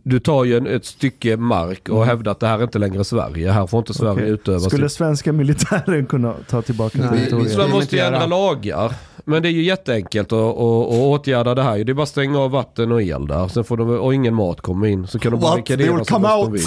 du 0.03 0.20
tar 0.20 0.44
ju 0.44 0.58
en, 0.58 0.67
ett 0.67 0.86
stycke 0.86 1.38
mark 1.38 1.89
och 1.89 2.06
hävdar 2.06 2.32
att 2.32 2.39
det 2.39 2.48
här 2.48 2.60
är 2.60 2.63
inte 2.63 2.79
längre 2.79 3.03
Sverige. 3.03 3.51
Här 3.51 3.67
får 3.67 3.77
inte 3.79 3.94
Sverige 3.94 4.12
Okej. 4.13 4.29
utöva 4.29 4.60
Skulle 4.60 4.89
sitt... 4.89 4.98
svenska 4.98 5.34
militären 5.34 6.06
kunna 6.06 6.34
ta 6.50 6.62
tillbaka 6.62 6.98
Nej, 6.98 7.08
vi- 7.12 7.17
territoriet? 7.17 7.51
Så 7.51 7.58
man 7.60 7.70
måste 7.72 7.96
ju 7.96 8.01
ändra 8.01 8.25
lagar. 8.25 8.94
Men 9.29 9.41
det 9.41 9.48
är 9.50 9.51
ju 9.51 9.63
jätteenkelt 9.63 10.32
att, 10.34 10.39
att, 10.39 10.58
att 10.58 10.91
åtgärda 10.94 11.56
det 11.56 11.63
här. 11.63 11.84
Det 11.84 11.91
är 11.91 11.94
bara 11.94 12.03
att 12.03 12.10
stänga 12.10 12.39
av 12.39 12.51
vatten 12.51 12.91
och 12.91 13.01
el 13.01 13.27
där. 13.27 13.48
Sen 13.48 13.63
får 13.63 13.77
de, 13.77 13.89
och 13.89 14.13
ingen 14.13 14.34
mat 14.36 14.62
kommer 14.62 14.88
in. 14.88 15.08
Så 15.08 15.20
kan 15.20 15.39
de 15.39 15.63
They 15.63 15.75
will 15.77 15.98
så 16.06 16.13
come 16.13 16.27
de 16.27 16.39
out. 16.39 16.53
vill. 16.53 16.65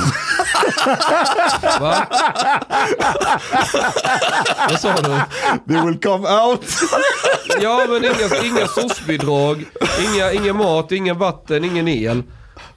Va? 1.81 1.95
Vad 4.71 4.81
sa 4.81 4.93
du? 4.95 5.21
They 5.75 5.87
will 5.87 5.99
come 6.00 6.29
out. 6.29 6.65
Ja 7.62 7.87
men 7.89 8.05
inga, 8.05 8.45
inga 8.45 8.67
SOS-bidrag, 8.67 9.65
inga, 10.15 10.33
ingen 10.33 10.57
mat, 10.57 10.93
ingen 10.93 11.19
vatten, 11.19 11.65
ingen 11.65 11.89
el. 11.89 12.23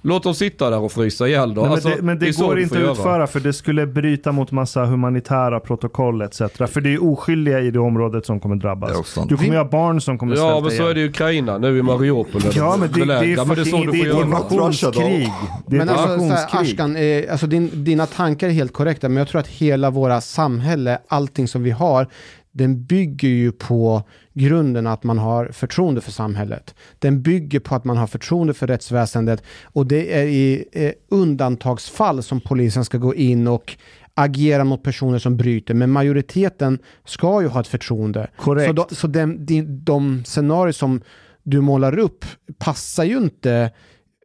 Låt 0.05 0.23
dem 0.23 0.33
sitta 0.35 0.69
där 0.69 0.79
och 0.79 0.91
frysa 0.91 1.27
ihjäl 1.27 1.53
då. 1.53 1.61
Nej, 1.61 1.69
men 1.69 1.73
Alltså, 1.73 1.89
det, 1.89 2.01
men 2.01 2.19
det, 2.19 2.27
är 2.27 2.31
så 2.31 2.45
går 2.47 2.59
inte 2.59 2.75
att 2.75 2.81
göra. 2.81 2.91
utföra 2.91 3.27
för 3.27 3.39
det 3.39 3.53
skulle 3.53 3.87
bryta 3.87 4.31
mot 4.31 4.51
massa 4.51 4.85
humanitära 4.85 5.59
protokoll 5.59 6.21
etc. 6.21 6.37
För 6.67 6.81
det 6.81 6.93
är 6.93 7.03
oskyldiga 7.03 7.59
i 7.59 7.71
det 7.71 7.79
området 7.79 8.25
som 8.25 8.39
kommer 8.39 8.55
drabbas. 8.55 9.15
Det 9.15 9.21
är. 9.21 9.25
Du 9.25 9.37
kommer 9.37 9.49
ju 9.51 9.57
ha 9.57 9.65
barn 9.65 10.01
som 10.01 10.17
kommer 10.17 10.35
svälta 10.35 10.51
Ja 10.53 10.61
men 10.61 10.71
så 10.71 10.87
är 10.87 10.93
det 10.93 11.01
i 11.01 11.05
Ukraina 11.05 11.57
nu 11.57 11.77
i 11.77 11.81
Mariupol. 11.81 12.41
Ja 12.55 12.77
men 12.79 12.91
det, 12.91 12.95
det 12.95 13.01
är 13.01 13.05
belägna. 13.19 13.45
men 13.45 13.55
det 13.55 13.61
är 13.61 13.65
så 13.65 13.77
du 13.77 13.91
det 13.91 13.97
får 13.97 14.05
är 14.05 14.09
göra. 14.09 14.21
invasionskrig. 14.21 15.29
Det 15.67 15.75
är 15.75 15.79
Men 15.79 15.89
ett 15.89 15.97
alltså, 15.97 16.07
så 16.07 16.13
här, 16.17 16.23
invasionskrig. 16.25 16.61
Ashkan, 16.71 16.95
eh, 16.95 17.31
alltså 17.31 17.47
din, 17.47 17.69
dina 17.83 18.05
tankar 18.05 18.47
är 18.47 18.51
helt 18.51 18.73
korrekta, 18.73 19.09
men 19.09 19.17
jag 19.17 19.27
tror 19.27 19.39
att 19.41 19.47
hela 19.47 19.89
våra 19.89 20.21
samhälle, 20.21 20.97
allting 21.07 21.47
som 21.47 21.63
vi 21.63 21.71
har, 21.71 22.07
den 22.53 22.85
bygger 22.85 23.29
ju 23.29 23.51
på 23.51 24.03
grunden 24.33 24.87
att 24.87 25.03
man 25.03 25.17
har 25.17 25.45
förtroende 25.45 26.01
för 26.01 26.11
samhället. 26.11 26.75
Den 26.99 27.21
bygger 27.21 27.59
på 27.59 27.75
att 27.75 27.85
man 27.85 27.97
har 27.97 28.07
förtroende 28.07 28.53
för 28.53 28.67
rättsväsendet 28.67 29.43
och 29.63 29.87
det 29.87 30.19
är 30.19 30.23
i 30.23 30.65
eh, 30.71 30.91
undantagsfall 31.09 32.23
som 32.23 32.41
polisen 32.41 32.85
ska 32.85 32.97
gå 32.97 33.15
in 33.15 33.47
och 33.47 33.77
agera 34.15 34.63
mot 34.63 34.83
personer 34.83 35.19
som 35.19 35.37
bryter, 35.37 35.73
men 35.73 35.89
majoriteten 35.89 36.79
ska 37.05 37.41
ju 37.41 37.47
ha 37.47 37.59
ett 37.59 37.67
förtroende. 37.67 38.27
Korrekt. 38.37 38.67
Så, 38.67 38.73
de, 38.73 38.95
så 38.95 39.07
de, 39.07 39.45
de, 39.45 39.61
de 39.61 40.23
scenarier 40.25 40.73
som 40.73 41.01
du 41.43 41.61
målar 41.61 41.99
upp 41.99 42.25
passar 42.57 43.03
ju 43.03 43.17
inte 43.17 43.71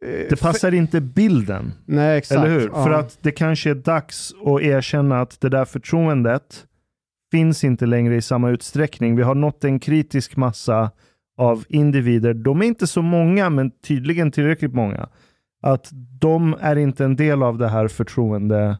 eh, 0.05 0.29
Det 0.29 0.39
passar 0.39 0.73
inte 0.73 1.01
bilden. 1.01 1.73
Nej, 1.85 2.17
exakt. 2.17 2.39
Eller 2.39 2.49
hur? 2.49 2.69
Ja. 2.73 2.83
För 2.83 2.91
att 2.91 3.17
det 3.21 3.31
kanske 3.31 3.69
är 3.69 3.75
dags 3.75 4.33
att 4.45 4.61
erkänna 4.61 5.21
att 5.21 5.41
det 5.41 5.49
där 5.49 5.65
förtroendet 5.65 6.65
finns 7.31 7.63
inte 7.63 7.85
längre 7.85 8.15
i 8.15 8.21
samma 8.21 8.49
utsträckning. 8.49 9.15
Vi 9.15 9.23
har 9.23 9.35
nått 9.35 9.63
en 9.63 9.79
kritisk 9.79 10.35
massa 10.35 10.91
av 11.37 11.63
individer. 11.69 12.33
De 12.33 12.61
är 12.61 12.65
inte 12.65 12.87
så 12.87 13.01
många, 13.01 13.49
men 13.49 13.71
tydligen 13.71 14.31
tillräckligt 14.31 14.73
många. 14.73 15.09
Att 15.61 15.89
de 16.19 16.55
är 16.59 16.75
inte 16.75 17.05
en 17.05 17.15
del 17.15 17.43
av 17.43 17.57
det 17.57 17.67
här 17.67 17.87
förtroendebalansen. 17.87 18.79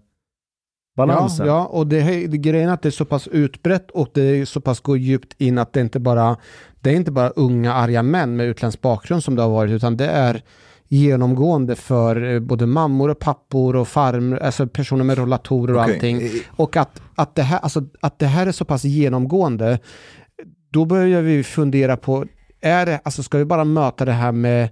Ja, 0.98 1.46
ja, 1.46 1.65
och 1.65 1.88
det, 1.88 2.00
är- 2.01 2.27
det 2.27 2.38
grejen 2.38 2.70
är 2.70 2.74
att 2.74 2.82
det 2.82 2.89
är 2.89 2.91
så 2.91 3.06
pass 3.06 3.27
utbrett 3.27 3.91
och 3.91 4.10
det 4.13 4.22
är 4.22 4.46
så 4.46 4.62
pass 4.62 4.79
går 4.79 4.98
djupt 4.98 5.41
in 5.41 5.58
att 5.58 5.74
det 5.74 5.82
inte 5.82 6.00
bara 6.00 6.38
det 6.82 6.89
är 6.89 6.96
inte 6.96 7.12
bara 7.12 7.29
unga 7.29 7.74
arga 7.74 8.03
män 8.03 8.36
med 8.36 8.46
utländsk 8.46 8.82
bakgrund 8.82 9.24
som 9.24 9.36
det 9.36 9.41
har 9.41 9.50
varit 9.50 9.72
utan 9.72 9.98
det 9.98 10.08
är 10.08 10.41
genomgående 10.89 11.75
för 11.75 12.34
eh, 12.34 12.39
både 12.39 12.65
mammor 12.65 13.10
och 13.10 13.19
pappor 13.19 13.75
och 13.75 13.88
farm, 13.88 14.38
alltså 14.41 14.67
personer 14.67 15.03
med 15.03 15.17
rollatorer 15.17 15.74
och 15.74 15.81
Okej. 15.81 15.93
allting. 15.93 16.22
Och 16.48 16.77
att, 16.77 17.01
att, 17.15 17.36
det 17.36 17.43
här, 17.43 17.60
alltså, 17.60 17.84
att 18.01 18.19
det 18.19 18.25
här 18.25 18.48
är 18.48 18.51
så 18.51 18.65
pass 18.65 18.84
genomgående, 18.84 19.79
då 20.69 20.86
börjar 20.86 21.22
vi 21.22 21.43
fundera 21.43 21.98
på, 21.98 22.25
är 22.62 22.86
det, 22.86 23.00
alltså 23.03 23.24
ska 23.24 23.38
vi 23.38 23.46
bara 23.46 23.63
möta 23.63 24.05
det 24.05 24.12
här 24.12 24.31
med 24.31 24.69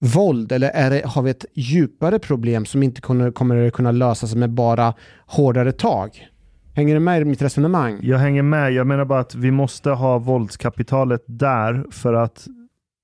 våld 0.00 0.52
eller 0.52 0.68
är 0.68 0.90
det, 0.90 1.06
har 1.06 1.22
vi 1.22 1.30
ett 1.30 1.44
djupare 1.54 2.18
problem 2.18 2.66
som 2.66 2.82
inte 2.82 3.00
kommer, 3.00 3.30
kommer 3.30 3.70
kunna 3.70 3.92
lösas 3.92 4.34
med 4.34 4.50
bara 4.50 4.94
hårdare 5.26 5.72
tag? 5.72 6.26
Hänger 6.74 6.94
du 6.94 7.00
med 7.00 7.22
i 7.22 7.24
mitt 7.24 7.42
resonemang? 7.42 7.98
Jag 8.02 8.18
hänger 8.18 8.42
med. 8.42 8.72
Jag 8.72 8.86
menar 8.86 9.04
bara 9.04 9.20
att 9.20 9.34
vi 9.34 9.50
måste 9.50 9.90
ha 9.90 10.18
våldskapitalet 10.18 11.24
där 11.26 11.84
för 11.90 12.14
att 12.14 12.46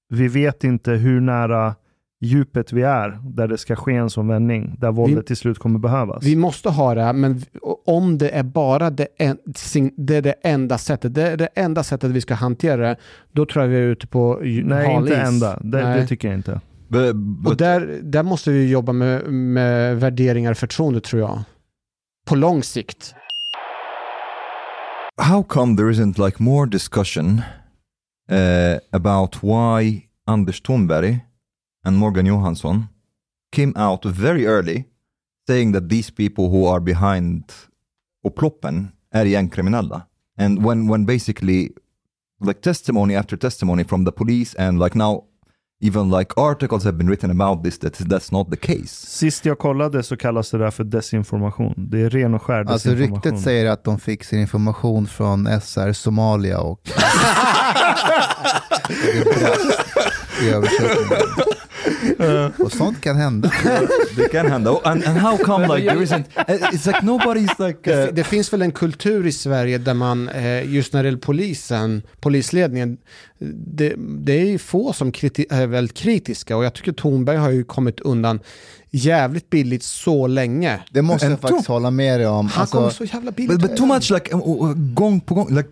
vi 0.09 0.29
vet 0.29 0.65
inte 0.65 0.91
hur 0.91 1.21
nära 1.21 1.75
djupet 2.21 2.73
vi 2.73 2.83
är, 2.83 3.21
där 3.23 3.49
det 3.49 3.59
ska 3.59 3.77
ske 3.77 3.95
en 3.95 4.11
sån 4.11 4.29
vändning, 4.29 4.77
där 4.79 4.93
våldet 4.93 5.27
till 5.27 5.37
slut 5.37 5.59
kommer 5.59 5.79
behövas. 5.79 6.25
Vi 6.25 6.37
måste 6.37 6.71
ha 6.71 6.95
det, 6.95 7.13
men 7.13 7.43
om 7.87 8.19
det 8.19 8.29
är 8.29 8.43
bara 8.43 8.91
det, 8.91 9.09
en, 9.19 9.39
det, 9.97 10.17
är 10.17 10.23
det 10.23 10.35
enda 10.43 10.79
sättet, 10.79 11.15
det 11.15 11.23
är 11.31 11.37
det 11.37 11.49
enda 11.55 11.83
sättet 11.83 12.11
vi 12.11 12.21
ska 12.21 12.35
hantera 12.35 12.89
det, 12.89 12.97
då 13.33 13.47
tror 13.47 13.65
jag 13.65 13.71
vi 13.71 13.77
är 13.77 13.83
ute 13.83 14.07
på 14.07 14.41
Nej, 14.43 14.95
hal 14.95 15.03
inte 15.03 15.15
is. 15.23 15.29
ända. 15.29 15.59
Det, 15.63 15.83
Nej. 15.83 16.01
det 16.01 16.07
tycker 16.07 16.29
jag 16.29 16.39
inte. 16.39 16.61
But, 16.89 17.11
Och 17.11 17.17
but 17.17 17.59
där, 17.59 18.01
där 18.03 18.23
måste 18.23 18.51
vi 18.51 18.71
jobba 18.71 18.93
med, 18.93 19.33
med 19.33 20.01
värderingar 20.01 20.51
och 20.51 20.57
förtroende 20.57 21.01
tror 21.01 21.23
jag. 21.23 21.43
På 22.27 22.35
lång 22.35 22.63
sikt. 22.63 23.15
how 25.19 25.43
come 25.43 25.77
there 25.77 25.91
isn't 25.91 26.19
like 26.19 26.43
more 26.43 26.67
discussion 26.67 27.43
uh, 28.31 28.79
about 28.93 29.43
why 29.43 30.07
Anders 30.27 30.61
Thornberry 30.61 31.21
and 31.87 31.97
Morgan 31.97 32.27
Johansson 32.27 32.85
came 33.57 33.73
out 33.77 34.05
very 34.05 34.47
early 34.47 34.85
saying 35.49 35.73
that 35.73 35.89
these 35.89 36.11
people 36.11 36.45
who 36.49 36.67
are 36.67 36.81
behind 36.81 37.43
upploppen 38.27 38.89
är 39.15 39.25
gängkriminella. 39.25 40.03
And 40.39 40.65
when, 40.67 40.91
when 40.91 41.07
basically 41.07 41.71
like 42.47 42.61
testimony 42.61 43.17
after 43.17 43.37
testimony 43.37 43.85
from 43.85 44.05
the 44.05 44.13
police 44.13 44.55
and 44.59 44.79
like 44.79 44.99
now 44.99 45.23
even 45.81 46.11
like 46.11 46.33
articles 46.37 46.85
have 46.85 46.97
been 46.99 47.09
written 47.11 47.31
about 47.31 47.63
this 47.65 47.79
that 47.79 47.93
that's 47.95 48.33
not 48.33 48.51
the 48.51 48.57
case. 48.57 49.07
Sist 49.07 49.45
jag 49.45 49.59
kollade 49.59 50.03
så 50.03 50.17
kallas 50.17 50.51
det 50.51 50.59
där 50.59 50.71
för 50.71 50.85
desinformation. 50.85 51.75
Det 51.77 52.01
är 52.01 52.11
ren 52.11 52.35
och 52.35 52.43
skär 52.43 52.65
Alltså 52.65 52.89
desinformation. 52.89 53.23
ryktet 53.33 53.45
säger 53.45 53.67
att 53.67 53.85
de 53.85 53.99
fick 53.99 54.25
sin 54.25 54.41
information 54.41 55.07
från 55.07 55.61
SR 55.61 55.93
Somalia 55.93 56.61
och 56.61 56.81
i 60.43 60.49
översättningen. 60.51 62.53
Och 62.59 62.73
sånt 62.73 63.01
kan 63.01 63.17
hända. 63.17 63.51
They 64.17 64.29
can 64.29 64.51
handle 64.51 64.77
and, 64.85 65.05
and 65.05 65.19
how 65.19 65.39
come 65.39 65.77
like 65.77 65.89
there 65.91 66.05
isn't 66.05 66.25
it's 66.47 66.87
like 66.87 67.01
nobody's 67.01 67.67
like 67.67 67.79
Det, 67.91 68.09
uh, 68.09 68.15
det 68.15 68.25
finns 68.25 68.53
väl 68.53 68.63
en 68.63 68.73
kultur 68.73 69.27
i 69.27 69.33
Sverige 69.33 69.79
där 69.79 69.95
man, 69.95 70.29
eh, 70.29 70.75
just 70.75 70.93
när 70.93 71.03
det 71.03 71.07
gäller 71.07 71.19
polisen, 71.21 72.03
polisledningen, 72.21 72.97
det, 73.67 73.95
det 73.99 74.33
är 74.41 74.45
ju 74.47 74.59
få 74.59 74.93
som 74.93 75.13
kriti- 75.13 75.47
är 75.51 75.67
väldigt 75.67 75.97
kritiska 75.97 76.57
och 76.57 76.65
jag 76.65 76.75
tycker 76.75 76.93
Thornberg 76.93 77.37
har 77.37 77.51
ju 77.51 77.65
kommit 77.65 78.01
undan 78.01 78.41
jävligt 78.91 79.51
billigt 79.51 79.83
så 79.83 80.27
länge. 80.27 80.81
Det 80.91 81.03
måste 81.03 81.27
jag 81.27 81.41
faktiskt 81.41 81.69
hålla 81.69 81.91
med 81.91 82.21
dig 82.21 82.27
om. 82.27 82.49
Han 82.49 82.61
Alltså, 82.61 82.77
kommer 82.77 82.91
så 82.91 83.05
jävla 83.05 83.31
billigt 83.31 83.61
but, 83.61 83.71
but 83.71 83.77
too 83.77 83.87
much 83.87 84.11
like 84.11 84.35
uh, 84.35 84.49
uh, 84.49 84.73
gång 84.75 85.21
på 85.21 85.35
gång 85.35 85.57
like 85.57 85.69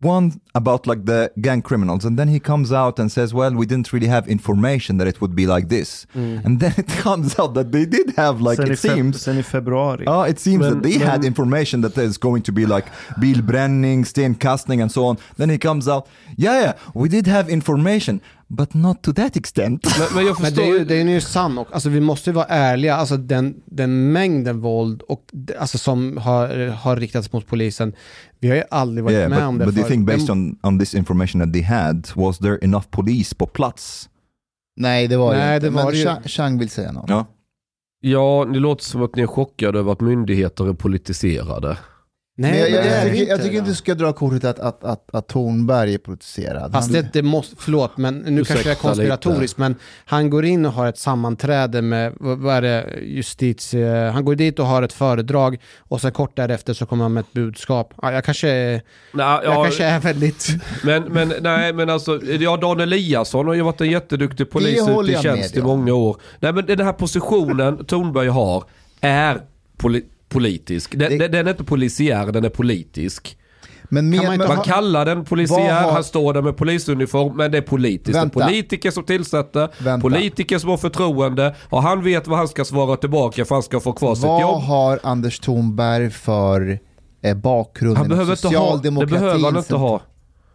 one 0.00 0.40
about 0.54 0.86
like 0.86 1.06
the 1.06 1.32
gang 1.40 1.62
criminals 1.62 2.04
and 2.04 2.18
then 2.18 2.28
he 2.28 2.38
comes 2.38 2.70
out 2.70 2.98
and 2.98 3.10
says 3.10 3.32
well 3.32 3.54
we 3.54 3.64
didn't 3.64 3.92
really 3.94 4.08
have 4.08 4.28
information 4.28 4.98
that 4.98 5.06
it 5.06 5.20
would 5.22 5.34
be 5.34 5.46
like 5.46 5.68
this 5.68 6.06
mm. 6.14 6.44
and 6.44 6.60
then 6.60 6.74
it 6.82 6.86
comes 6.88 7.38
out 7.38 7.54
that 7.54 7.72
they 7.72 7.86
did 7.86 8.10
have 8.10 8.40
like 8.40 8.58
sen, 8.58 8.66
it 8.66 8.72
feb- 8.72 8.94
seems 8.94 9.22
sen 9.22 9.38
i 9.38 9.42
februari. 9.42 10.04
Oh, 10.06 10.22
it 10.22 10.38
seems 10.38 10.60
Men- 10.60 10.74
that 10.74 10.82
they 10.82 10.98
men- 10.98 11.06
had 11.06 11.24
information 11.24 11.80
that 11.80 11.94
there's 11.94 12.18
going 12.18 12.42
to 12.42 12.52
be 12.52 12.66
like 12.66 12.86
bill 13.20 13.36
bilbränning, 13.36 14.00
stenkastning 14.04 14.80
and 14.82 14.90
so 14.90 15.06
on. 15.06 15.18
Then 15.36 15.50
he 15.50 15.58
comes 15.58 15.88
out, 15.88 16.06
yeah, 16.36 16.60
yeah, 16.60 16.72
we 16.94 17.08
did 17.08 17.26
have 17.26 17.48
information, 17.48 18.20
but 18.48 18.74
not 18.74 19.02
to 19.02 19.12
that 19.12 19.36
extent. 19.36 19.86
Men, 19.98 20.08
men 20.14 20.26
jag 20.26 20.40
Men 20.40 20.46
förstår 20.50 20.62
det 20.62 20.68
är 20.68 20.72
ju, 20.72 20.78
ju... 20.78 20.84
det 20.84 20.94
är 20.94 21.04
ju 21.08 21.20
sant 21.20 21.58
och 21.58 21.66
alltså 21.72 21.88
vi 21.88 22.00
måste 22.00 22.30
ju 22.30 22.34
vara 22.34 22.46
ärliga, 22.46 22.96
alltså 22.96 23.16
den, 23.16 23.54
den 23.64 24.12
mängden 24.12 24.60
våld 24.60 25.02
och, 25.02 25.22
alltså, 25.58 25.78
som 25.78 26.16
har, 26.16 26.68
har 26.68 26.96
riktats 26.96 27.32
mot 27.32 27.46
polisen, 27.46 27.92
vi 28.40 28.48
har 28.48 28.56
ju 28.56 28.62
aldrig 28.70 29.04
varit 29.04 29.14
yeah, 29.14 29.28
med 29.30 29.38
but, 29.38 29.46
om 29.48 29.58
det 29.58 29.64
but 29.64 29.74
do 29.74 29.80
you 29.80 29.88
think 29.90 30.06
based 30.06 30.28
Men- 30.28 30.38
on, 30.38 30.58
on 30.72 30.78
this 30.78 30.94
information 30.94 31.40
that 31.40 31.52
they 31.52 31.62
had, 31.62 32.08
was 32.14 32.38
there 32.38 32.58
enough 32.62 32.86
police 32.90 33.34
på 33.34 33.46
plats? 33.46 34.08
nej, 34.78 35.08
det 35.08 35.16
var 35.16 35.32
Nej, 35.34 35.54
inte. 35.54 35.66
det 35.66 35.70
var 35.70 35.84
Men 35.84 35.94
ju- 35.94 36.04
Chang- 36.06 36.28
Chang 36.28 36.58
vill 36.58 36.70
säga 36.70 36.92
något. 36.92 37.10
Ja. 37.10 37.26
Ja, 38.00 38.46
det 38.52 38.58
låter 38.58 38.84
som 38.84 39.02
att 39.02 39.16
ni 39.16 39.22
är 39.22 39.26
chockade 39.26 39.78
över 39.78 39.92
att 39.92 40.00
myndigheter 40.00 40.68
är 40.68 40.72
politiserade. 40.72 41.78
Nej, 42.38 42.50
Men 42.50 42.60
jag, 42.60 42.70
men 42.70 42.74
jag, 42.76 42.86
är 42.86 43.04
jag, 43.04 43.12
tycker, 43.12 43.26
jag 43.30 43.42
tycker 43.42 43.58
inte 43.58 43.70
du 43.70 43.74
ska 43.74 43.94
dra 43.94 44.12
kortet 44.12 44.44
att, 44.44 44.58
att, 44.58 44.84
att, 44.84 45.14
att 45.14 45.28
Thornberg 45.28 45.94
är 45.94 45.98
politiserad. 45.98 46.72
Fast 46.72 46.94
Han- 46.94 47.02
det, 47.02 47.08
det 47.12 47.22
måste, 47.22 47.56
förlåt, 47.58 47.96
men 47.96 48.18
nu 48.18 48.44
kanske 48.44 48.54
det 48.54 48.58
är 48.58 48.60
Ursäkta 48.60 48.88
konspiratoriskt, 48.88 49.58
men 49.58 49.74
han 50.04 50.30
går 50.30 50.44
in 50.44 50.66
och 50.66 50.72
har 50.72 50.86
ett 50.86 50.98
sammanträde 50.98 51.82
med, 51.82 52.12
vad 52.20 52.56
är 52.56 52.62
det, 52.62 52.98
justitie, 53.02 54.10
han 54.10 54.24
går 54.24 54.34
dit 54.34 54.58
och 54.58 54.66
har 54.66 54.82
ett 54.82 54.92
föredrag 54.92 55.58
och 55.78 56.00
sen 56.00 56.12
kort 56.12 56.36
därefter 56.36 56.74
så 56.74 56.86
kommer 56.86 57.04
han 57.04 57.12
med 57.12 57.20
ett 57.20 57.32
budskap. 57.32 57.94
Ja, 58.02 58.12
jag 58.12 58.24
kanske, 58.24 58.46
Nej, 58.48 58.82
jag 59.12 59.44
ja, 59.44 59.62
kanske 59.62 59.84
är 59.84 60.00
väldigt... 60.00 60.48
men, 60.84 61.02
men, 61.02 61.32
nej, 61.40 61.72
men 61.72 61.90
alltså, 61.90 62.20
ja, 62.24 62.56
Dan 62.56 62.80
Eliasson 62.80 63.46
har 63.46 63.54
ju 63.54 63.62
varit 63.62 63.80
en 63.80 63.90
jätteduktig 63.90 64.50
polis 64.50 64.88
ute 64.88 65.10
i 65.10 65.12
jag 65.12 65.22
tjänst 65.22 65.56
i 65.56 65.62
många 65.62 65.94
år. 65.94 66.16
Nej, 66.40 66.52
men 66.52 66.66
den 66.66 66.80
här 66.80 66.92
positionen 66.92 67.84
Thornberg 67.84 68.28
har 68.28 68.64
är 69.00 69.40
poli 69.76 70.04
politisk. 70.36 70.98
Den, 70.98 71.18
Det- 71.18 71.28
den, 71.28 71.46
är 71.46 71.50
inte 71.50 71.64
polisiär, 71.64 72.32
den 72.32 72.44
är 72.44 72.48
politisk. 72.48 73.36
Men 73.88 74.10
med, 74.10 74.20
man 74.24 74.38
men- 74.38 74.48
Man 74.48 74.62
kallar 74.64 75.04
den 75.04 75.24
polisiär, 75.24 75.74
Vad 75.74 75.82
har- 75.84 75.92
han 75.92 76.04
står 76.04 76.32
där 76.34 76.42
med 76.42 76.56
polisuniform, 76.56 77.36
men 77.36 77.50
det 77.50 77.58
är 77.58 77.62
politiskt. 77.62 78.16
Vänta. 78.18 78.38
Det 78.38 78.44
är 78.44 78.48
politiker 78.48 78.90
som 78.90 79.04
tillsätter, 79.04 79.68
Vänta. 79.84 80.02
politiker 80.08 80.58
som 80.58 80.70
har 80.70 80.76
förtroende 80.76 81.54
och 81.70 81.82
han 81.82 82.02
vet 82.04 82.26
vad 82.26 82.38
han 82.38 82.48
ska 82.48 82.64
svara 82.64 82.96
tillbaka 82.96 83.44
för 83.44 83.54
han 83.54 83.62
ska 83.62 83.80
få 83.80 83.92
kvar 83.92 84.14
sitt 84.14 84.24
vad 84.24 84.40
jobb. 84.40 84.62
har 84.62 85.00
Anders 85.02 85.38
Thornberg 85.40 86.10
för 86.10 86.78
eh, 87.22 87.34
bakgrund 87.36 87.96
Han 87.98 88.08
behöver 88.08 88.32
inte 88.32 88.58
ha, 88.58 88.76
det 88.76 88.90
behöver 89.06 89.44
han 89.44 89.56
inte 89.56 89.74
ha. 89.76 90.00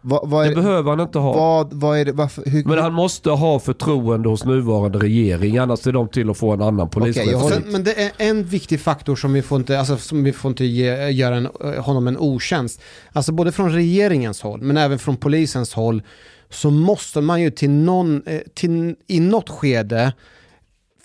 Vad, 0.04 0.28
vad, 0.30 0.46
Det 0.46 0.50
är, 0.50 0.54
behöver 0.54 0.90
han 0.90 1.00
inte 1.00 1.18
ha. 1.18 1.32
vad, 1.32 1.72
vad 1.72 1.98
är 1.98 2.04
det, 2.04 2.12
varför, 2.12 2.50
hur, 2.50 2.64
Men 2.64 2.78
han 2.78 2.92
måste 2.92 3.30
ha 3.30 3.58
förtroende 3.58 4.28
hos 4.28 4.44
nuvarande 4.44 4.98
regering, 4.98 5.58
annars 5.58 5.86
är 5.86 5.92
de 5.92 6.08
till 6.08 6.30
att 6.30 6.36
få 6.38 6.52
en 6.52 6.62
annan 6.62 6.90
polischef. 6.90 7.26
jag 7.30 7.38
håller- 7.38 7.62
men 7.66 7.84
det 7.84 7.94
är 8.02 8.10
en 8.18 8.44
viktig 8.44 8.80
faktor 8.80 9.16
som 9.16 9.32
vi 9.32 9.42
får 9.42 9.58
inte, 9.58 9.78
alltså, 9.78 9.96
som 9.96 10.24
vi 10.24 10.32
får 10.32 10.48
inte 10.48 10.64
ge, 10.64 11.08
göra 11.10 11.36
en, 11.36 11.48
honom 11.78 12.08
en 12.08 12.18
otjänst. 12.18 12.80
Alltså 13.12 13.32
både 13.32 13.52
från 13.52 13.72
regeringens 13.72 14.42
håll, 14.42 14.60
men 14.62 14.76
även 14.76 14.98
från 14.98 15.16
polisens 15.16 15.74
håll, 15.74 16.02
så 16.50 16.70
måste 16.70 17.20
man 17.20 17.42
ju 17.42 17.50
till 17.50 17.70
någon, 17.70 18.22
eh, 18.26 18.40
till, 18.54 18.94
i 19.06 19.20
något 19.20 19.48
skede 19.48 20.12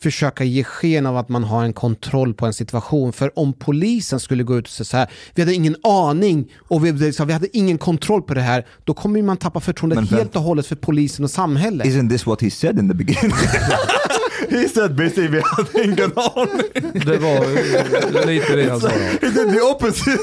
försöka 0.02 0.44
ge 0.44 0.64
sken 0.64 1.06
av 1.06 1.18
att 1.18 1.30
man 1.30 1.44
har 1.44 1.64
en 1.64 1.74
kontroll 1.74 2.34
på 2.34 2.46
en 2.46 2.54
situation. 2.54 3.14
För 3.14 3.40
om 3.40 3.54
polisen 3.54 4.20
skulle 4.20 4.44
gå 4.44 4.58
ut 4.58 4.66
och 4.66 4.72
säga 4.72 4.86
så 4.86 4.98
här, 4.98 5.10
vi 5.36 5.42
hade 5.42 5.54
ingen 5.54 5.76
aning 5.84 6.52
och 6.68 6.86
vi, 6.86 6.92
vi 6.92 7.34
hade 7.34 7.58
ingen 7.58 7.78
kontroll 7.78 8.22
på 8.22 8.34
det 8.34 8.42
här, 8.42 8.66
då 8.84 8.94
kommer 8.94 9.22
man 9.22 9.38
tappa 9.38 9.60
förtroendet 9.60 9.98
Men 9.98 10.20
helt 10.20 10.36
och 10.36 10.42
hållet 10.42 10.68
för 10.68 10.76
polisen 10.76 11.26
och 11.26 11.32
samhället. 11.32 11.88
Isn't 11.88 12.10
this 12.10 12.26
what 12.26 12.42
he 12.42 12.52
said 12.52 12.80
in 12.80 12.90
the 12.90 12.96
beginning? 12.96 13.32
he 14.50 14.70
said 14.70 14.96
basically 14.96 15.28
we 15.28 15.42
had 15.44 15.68
ingen 15.84 16.12
aning. 16.16 17.02
Det 17.06 17.18
var 17.18 17.36
eh, 17.36 18.26
lite 18.26 18.56
det 18.56 18.70
han 18.70 18.82
sa. 18.82 18.90
He 18.90 19.30
did 19.30 19.54
the 19.54 19.62
opposite. 19.62 20.20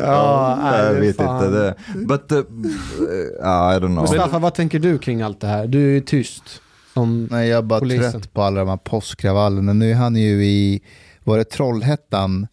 Ja, 0.00 0.58
nej, 0.62 0.84
jag 0.84 0.94
vet 0.94 1.16
fan. 1.16 1.44
inte 1.44 1.58
det. 1.58 1.74
But, 1.94 2.32
uh, 2.32 2.38
I 2.38 3.78
don't 3.78 3.78
know. 3.78 4.00
Mustafa, 4.00 4.38
vad 4.38 4.54
tänker 4.54 4.78
du 4.78 4.98
kring 4.98 5.22
allt 5.22 5.40
det 5.40 5.46
här? 5.46 5.66
Du 5.66 5.96
är 5.96 6.00
tyst. 6.00 6.60
Som, 6.94 7.28
Nej, 7.30 7.48
jag 7.48 7.58
är 7.58 7.62
bara 7.62 7.80
Polisen. 7.80 8.12
trött 8.12 8.32
på 8.32 8.42
alla 8.42 8.60
de 8.60 8.68
här 8.68 8.76
påskkravallerna. 8.76 9.72
Nu 9.72 9.90
är 9.90 9.94
han 9.94 10.16
ju 10.16 10.44
i, 10.44 10.82
var 11.24 11.38
det 11.38 11.44
Trollhättan, 11.44 12.46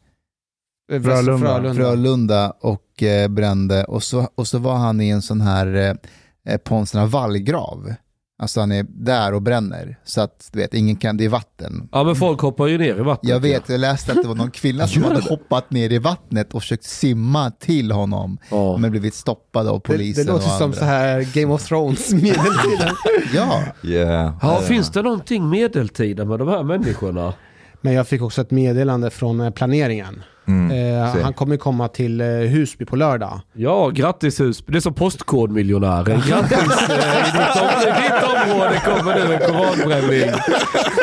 Frölunda. 0.89 1.37
Frölunda. 1.37 1.73
Frölunda 1.73 2.53
och 2.59 3.03
eh, 3.03 3.27
brände. 3.27 3.83
Och 3.83 4.03
så, 4.03 4.29
och 4.35 4.47
så 4.47 4.57
var 4.57 4.75
han 4.75 5.01
i 5.01 5.09
en 5.09 5.21
sån 5.21 5.41
här, 5.41 5.97
eh, 6.45 6.57
på 6.57 6.75
en 6.75 6.85
sån 6.85 6.99
här 6.99 7.07
vallgrav. 7.07 7.93
Alltså 8.41 8.59
han 8.59 8.71
är 8.71 8.85
där 8.89 9.33
och 9.33 9.41
bränner. 9.41 9.97
Så 10.03 10.21
att 10.21 10.49
du 10.51 10.59
vet, 10.59 10.73
ingen 10.73 10.95
kan, 10.95 11.17
det 11.17 11.25
är 11.25 11.29
vatten. 11.29 11.89
Ja 11.91 12.03
men 12.03 12.15
folk 12.15 12.39
hoppar 12.39 12.67
ju 12.67 12.77
ner 12.77 12.95
i 12.97 13.01
vattnet. 13.01 13.29
Jag 13.29 13.39
vet, 13.39 13.69
jag 13.69 13.79
läste 13.79 14.11
att 14.11 14.21
det 14.21 14.27
var 14.27 14.35
någon 14.35 14.51
kvinna 14.51 14.87
som 14.87 15.03
hade 15.07 15.15
det? 15.15 15.29
hoppat 15.29 15.71
ner 15.71 15.91
i 15.91 15.97
vattnet 15.97 16.53
och 16.53 16.61
försökt 16.61 16.83
simma 16.83 17.51
till 17.51 17.91
honom. 17.91 18.37
Ja. 18.51 18.77
Men 18.77 18.91
blivit 18.91 19.13
stoppad 19.13 19.67
av 19.67 19.75
Det, 19.75 19.81
polisen 19.93 20.25
det 20.25 20.31
låter 20.31 20.45
och 20.45 20.51
som 20.51 20.63
andra. 20.65 20.77
så 20.79 20.85
här 20.85 21.27
Game 21.33 21.53
of 21.53 21.67
Thrones 21.67 22.13
medeltiden. 22.13 22.95
Ja, 23.33 23.63
Yeah. 23.83 24.35
Ja, 24.41 24.61
finns 24.61 24.89
det 24.91 25.01
någonting 25.01 25.49
medeltida 25.49 26.25
med 26.25 26.39
de 26.39 26.47
här 26.47 26.63
människorna? 26.63 27.33
Men 27.81 27.93
jag 27.93 28.07
fick 28.07 28.21
också 28.21 28.41
ett 28.41 28.51
meddelande 28.51 29.09
från 29.09 29.41
eh, 29.41 29.49
planeringen. 29.49 30.23
Mm. 30.47 30.71
Eh, 30.95 31.23
han 31.23 31.33
kommer 31.33 31.57
komma 31.57 31.87
till 31.87 32.21
eh, 32.21 32.27
Husby 32.27 32.85
på 32.85 32.95
lördag. 32.95 33.39
Ja, 33.53 33.89
grattis 33.89 34.39
Husby. 34.39 34.71
Det 34.73 34.77
är 34.77 34.81
som 34.81 34.93
Postkodmiljonären. 34.93 36.21
Grattis! 36.27 36.89
eh, 36.89 37.27
I 37.27 37.31
ditt, 37.31 37.61
om, 37.61 37.67
I 37.81 38.01
ditt 38.01 38.23
område 38.23 38.81
kommer 38.85 39.15
nu 39.27 39.33
en 39.33 39.39
koranbränning. 39.39 40.31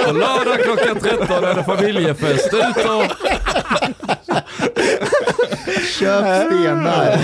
På 0.06 0.12
lördag 0.12 0.58
klockan 0.64 0.96
13 1.18 1.44
är 1.44 1.54
det 1.54 1.64
familjefest. 1.64 2.54
Ut 2.54 2.84
och... 2.84 3.04
köp 5.98 6.24
stenar. 6.46 7.18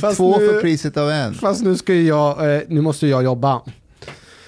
Fast 0.00 0.16
Två 0.16 0.38
nu- 0.38 0.48
för 0.48 0.60
priset 0.60 0.96
av 0.96 1.10
en. 1.10 1.34
Fast 1.34 1.62
nu 1.64 1.76
ska 1.76 1.94
ju 1.94 2.06
jag, 2.08 2.54
eh, 2.56 2.60
nu 2.68 2.80
måste 2.80 3.06
jag 3.06 3.24
jobba. 3.24 3.60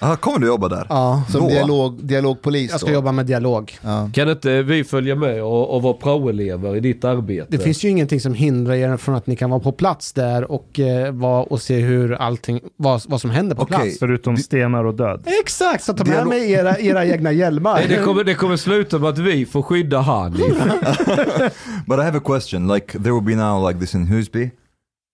Ah, 0.06 0.16
kommer 0.16 0.38
du 0.38 0.46
jobba 0.46 0.68
där? 0.68 0.86
Ja, 0.88 1.22
Som 1.28 1.40
Då? 1.40 1.48
dialog, 1.48 2.04
dialogpolis 2.04 2.70
jag 2.70 2.80
ska 2.80 2.88
då? 2.88 2.94
jobba 2.94 3.12
med 3.12 3.26
dialog. 3.26 3.78
Ja. 3.82 4.10
Kan 4.14 4.28
inte 4.30 4.62
vi 4.62 4.84
följa 4.84 5.14
med 5.14 5.42
och, 5.42 5.74
och 5.74 5.82
vara 5.82 5.94
praoelever 5.94 6.76
i 6.76 6.80
ditt 6.80 7.04
arbete? 7.04 7.46
Det 7.50 7.58
finns 7.58 7.84
ju 7.84 7.88
ingenting 7.88 8.20
som 8.20 8.34
hindrar 8.34 8.74
er 8.74 8.96
från 8.96 9.14
att 9.14 9.26
ni 9.26 9.36
kan 9.36 9.50
vara 9.50 9.60
på 9.60 9.72
plats 9.72 10.12
där 10.12 10.50
och, 10.50 10.80
eh, 10.80 11.12
vara 11.12 11.42
och 11.42 11.62
se 11.62 11.76
hur 11.80 12.12
allting, 12.14 12.60
vad, 12.76 13.02
vad 13.06 13.20
som 13.20 13.30
händer 13.30 13.56
på 13.56 13.62
Okej. 13.62 13.76
plats. 13.76 13.98
Förutom 13.98 14.36
stenar 14.36 14.84
och 14.84 14.94
död. 14.94 15.26
Exakt, 15.42 15.84
så 15.84 15.92
ta 15.92 16.04
med 16.04 16.12
Dialog- 16.12 16.28
mig 16.28 16.52
era, 16.52 16.78
era 16.78 17.06
egna 17.06 17.32
hjälmar. 17.32 17.74
Nej, 17.74 17.86
det, 17.88 17.96
kommer, 18.04 18.24
det 18.24 18.34
kommer 18.34 18.56
sluta 18.56 18.98
med 18.98 19.08
att 19.08 19.18
vi 19.18 19.46
får 19.46 19.62
skydda 19.62 19.98
Hanif. 20.00 20.38
But 21.86 21.98
I 21.98 22.02
have 22.02 22.18
a 22.18 22.22
question. 22.24 22.68
Like 22.68 22.98
there 22.98 23.12
will 23.12 23.22
be 23.24 23.34
now 23.36 23.68
like 23.68 23.80
this 23.80 23.94
in 23.94 24.06
Husby, 24.06 24.44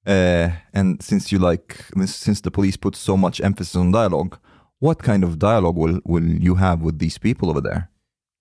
uh, 0.09 0.51
and 0.81 1.03
since 1.03 1.35
you 1.37 1.51
like 1.51 1.75
since 2.07 2.43
the 2.43 2.51
police 2.51 2.79
put 2.79 2.97
so 2.97 3.17
much 3.17 3.41
emphasis 3.41 3.77
on 3.77 3.93
dialogue, 3.93 4.31
what 4.81 5.03
kind 5.05 5.25
of 5.25 5.31
dialogue 5.31 5.87
will 5.87 6.01
will 6.05 6.45
you 6.45 6.57
have 6.57 6.85
with 6.85 6.99
these 6.99 7.21
people 7.21 7.49
over 7.49 7.61
there? 7.61 7.83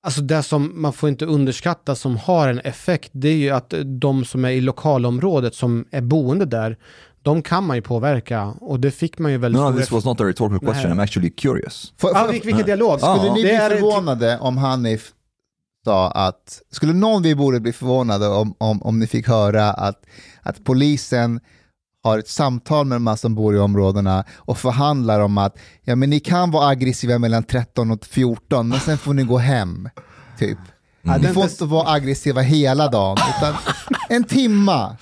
Alltså 0.03 0.21
det 0.21 0.43
som 0.43 0.81
man 0.81 0.93
får 0.93 1.09
inte 1.09 1.25
underskatta 1.25 1.95
som 1.95 2.17
har 2.17 2.47
en 2.47 2.59
effekt, 2.59 3.09
det 3.13 3.27
är 3.29 3.35
ju 3.35 3.49
att 3.49 3.73
de 3.85 4.25
som 4.25 4.45
är 4.45 4.49
i 4.49 4.61
lokalområdet 4.61 5.55
som 5.55 5.85
är 5.91 6.01
boende 6.01 6.45
där, 6.45 6.77
de 7.21 7.41
kan 7.41 7.63
man 7.63 7.75
ju 7.77 7.81
påverka 7.81 8.43
och 8.61 8.79
det 8.79 8.91
fick 8.91 9.19
man 9.19 9.31
ju 9.31 9.37
väldigt 9.37 9.61
No, 9.61 9.73
this 9.77 9.91
was 9.91 10.05
not 10.05 10.21
a 10.21 10.23
rhetorical 10.23 10.59
question. 10.59 10.89
Nej. 10.89 10.97
I'm 10.99 11.03
actually 11.03 11.29
curious. 11.29 11.93
Ja, 12.01 12.09
får- 12.09 12.31
vil- 12.33 12.45
vilken 12.45 12.65
dialog? 12.65 12.99
Skulle 12.99 13.33
ni 13.33 13.41
Det 13.43 13.47
bli 13.69 13.77
förvånade 13.77 14.37
om 14.39 14.57
Hanif 14.57 15.13
sa 15.85 16.11
att, 16.11 16.61
skulle 16.71 16.93
någon 16.93 17.21
vi 17.23 17.35
borde 17.35 17.59
bli 17.59 17.73
förvånade 17.73 18.27
om, 18.27 18.53
om, 18.57 18.81
om 18.81 18.99
ni 18.99 19.07
fick 19.07 19.27
höra 19.27 19.71
att, 19.71 20.05
att 20.41 20.63
polisen 20.63 21.39
har 22.03 22.19
ett 22.19 22.27
samtal 22.27 22.85
med 22.85 22.95
de 22.95 23.07
här 23.07 23.15
som 23.15 23.35
bor 23.35 23.55
i 23.55 23.59
områdena 23.59 24.23
och 24.35 24.57
förhandlar 24.57 25.19
om 25.19 25.37
att 25.37 25.57
ja, 25.83 25.95
men 25.95 26.09
ni 26.09 26.19
kan 26.19 26.51
vara 26.51 26.67
aggressiva 26.67 27.19
mellan 27.19 27.43
13 27.43 27.91
och 27.91 28.05
14 28.05 28.67
men 28.67 28.79
sen 28.79 28.97
får 28.97 29.13
ni 29.13 29.23
gå 29.23 29.37
hem. 29.37 29.89
Typ. 30.39 30.57
Ja, 31.01 31.17
Ni 31.17 31.27
får 31.27 31.43
inte 31.43 31.65
vara 31.65 31.91
aggressiva 31.91 32.41
hela 32.41 32.87
dagen 32.87 33.17
utan 33.37 33.55
en 34.09 34.23
timma. 34.23 34.97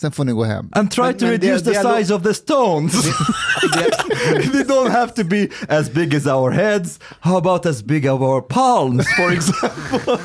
Sen 0.00 0.12
får 0.12 0.24
ni 0.24 0.32
gå 0.32 0.44
hem. 0.44 0.68
And 0.72 0.90
try 0.90 1.04
Men- 1.04 1.14
to 1.14 1.24
men 1.24 1.32
reduce 1.32 1.64
the 1.64 1.74
size 1.74 2.14
of 2.14 2.22
the 2.22 2.34
stones. 2.34 2.92
they 4.52 4.62
don't 4.64 4.90
have 4.90 5.12
to 5.14 5.24
be 5.24 5.48
as 5.68 5.90
big 5.92 6.14
as 6.14 6.26
our 6.26 6.50
heads. 6.50 6.98
How 7.20 7.36
about 7.36 7.66
as 7.66 7.82
big 7.84 8.06
as 8.06 8.20
our 8.20 8.40
palms, 8.40 9.06
for 9.16 9.32
example? 9.32 10.18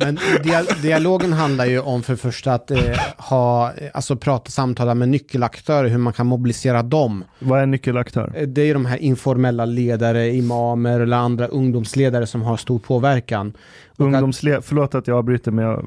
Men 0.00 0.18
dia 0.42 0.62
dialogen 0.82 1.32
handlar 1.32 1.64
ju 1.66 1.80
om 1.80 2.02
för 2.02 2.12
det 2.12 2.16
första 2.16 2.54
att 2.54 2.70
eh, 2.70 2.78
ha, 3.18 3.72
alltså 3.94 4.16
prata, 4.16 4.50
samtala 4.50 4.94
med 4.94 5.08
nyckelaktörer, 5.08 5.88
hur 5.88 5.98
man 5.98 6.12
kan 6.12 6.26
mobilisera 6.26 6.82
dem. 6.82 7.24
Vad 7.38 7.60
är 7.60 7.66
nyckelaktör? 7.66 8.32
Eh, 8.36 8.42
Det 8.48 8.60
är 8.62 8.66
ju 8.66 8.72
de 8.72 8.86
här 8.86 8.96
informella 8.98 9.64
ledare, 9.64 10.28
imamer 10.34 11.00
eller 11.00 11.16
andra 11.16 11.46
ungdomsledare 11.46 12.26
som 12.26 12.42
har 12.42 12.56
stor 12.56 12.78
påverkan. 12.78 13.52
Och 13.96 14.06
att- 14.08 14.14
Ungdomsle- 14.14 14.60
Förlåt 14.60 14.94
att 14.94 15.06
jag 15.06 15.18
avbryter 15.18 15.50
men 15.50 15.64
jag 15.64 15.84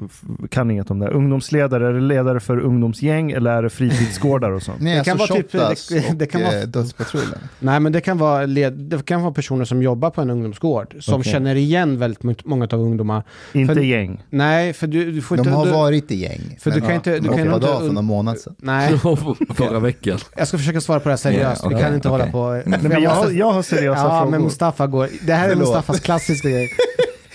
kan 0.50 0.70
inget 0.70 0.90
om 0.90 0.98
det. 0.98 1.08
Ungdomsledare, 1.08 1.92
det 1.92 2.00
ledare 2.00 2.40
för 2.40 2.58
ungdomsgäng 2.60 3.07
eller 3.10 3.50
är 3.50 3.62
det 3.62 3.70
fritidsgårdar 3.70 4.50
och 4.50 4.62
sånt? 4.62 4.80
Är 4.82 4.84
Det 4.98 5.04
kan 5.04 5.20
alltså 5.20 5.34
vara 5.34 5.42
typ- 5.42 5.88
det- 5.88 6.18
det 6.18 6.26
kan 6.26 6.40
och 6.42 6.46
vara- 6.48 6.60
eh, 6.60 6.66
Dödspatrullen. 6.68 7.38
Nej, 7.58 7.80
men 7.80 7.92
det 7.92 8.00
kan, 8.00 8.18
vara 8.18 8.46
led, 8.46 8.72
det 8.72 9.04
kan 9.06 9.22
vara 9.22 9.32
personer 9.32 9.64
som 9.64 9.82
jobbar 9.82 10.10
på 10.10 10.20
en 10.20 10.30
ungdomsgård, 10.30 10.94
som 11.00 11.20
Okej. 11.20 11.32
känner 11.32 11.54
igen 11.54 11.98
väldigt 11.98 12.44
många 12.44 12.64
av 12.72 12.80
ungdomar. 12.80 13.22
Inte 13.52 13.74
För- 13.74 13.80
gäng. 13.80 14.22
Nej, 14.30 14.72
för 14.72 14.86
du, 14.86 15.12
du 15.12 15.22
får 15.22 15.36
De 15.36 15.40
inte... 15.40 15.50
har 15.50 15.66
du, 15.66 15.72
varit 15.72 16.10
i 16.10 16.14
gäng. 16.16 16.56
För 16.60 16.70
du 16.70 16.76
men 16.80 16.86
kan 16.86 16.94
inte- 16.96 17.10
du 17.10 17.18
de 17.20 17.36
kan 17.36 17.54
inte 17.54 17.66
för 17.66 17.92
någon 17.92 18.04
månad 18.04 18.38
sedan. 18.38 18.54
Nej, 18.58 18.98
Förra 19.54 19.80
veckan. 19.80 20.18
jag 20.36 20.48
ska 20.48 20.58
försöka 20.58 20.80
svara 20.80 21.00
på 21.00 21.08
det 21.08 21.12
här 21.12 21.16
seriöst. 21.16 21.60
Ja, 21.62 21.68
Vi 21.68 21.74
okej, 21.74 21.84
kan 21.84 21.94
inte 21.94 22.08
okej. 22.08 22.20
hålla 22.20 22.32
på... 22.32 22.50
Nej, 22.50 22.62
Nej, 22.66 22.80
men 22.82 23.02
jag, 23.02 23.32
jag 23.34 23.52
har 23.52 23.62
seriösa 23.62 24.00
Ja, 24.02 24.18
frågor. 24.20 24.30
men 24.30 24.42
Mustafa 24.42 24.86
går... 24.86 25.08
Det 25.26 25.32
här 25.32 25.50
är. 25.50 25.56
Mustafas 25.56 26.00
klassiska 26.00 26.48
grej. 26.48 26.68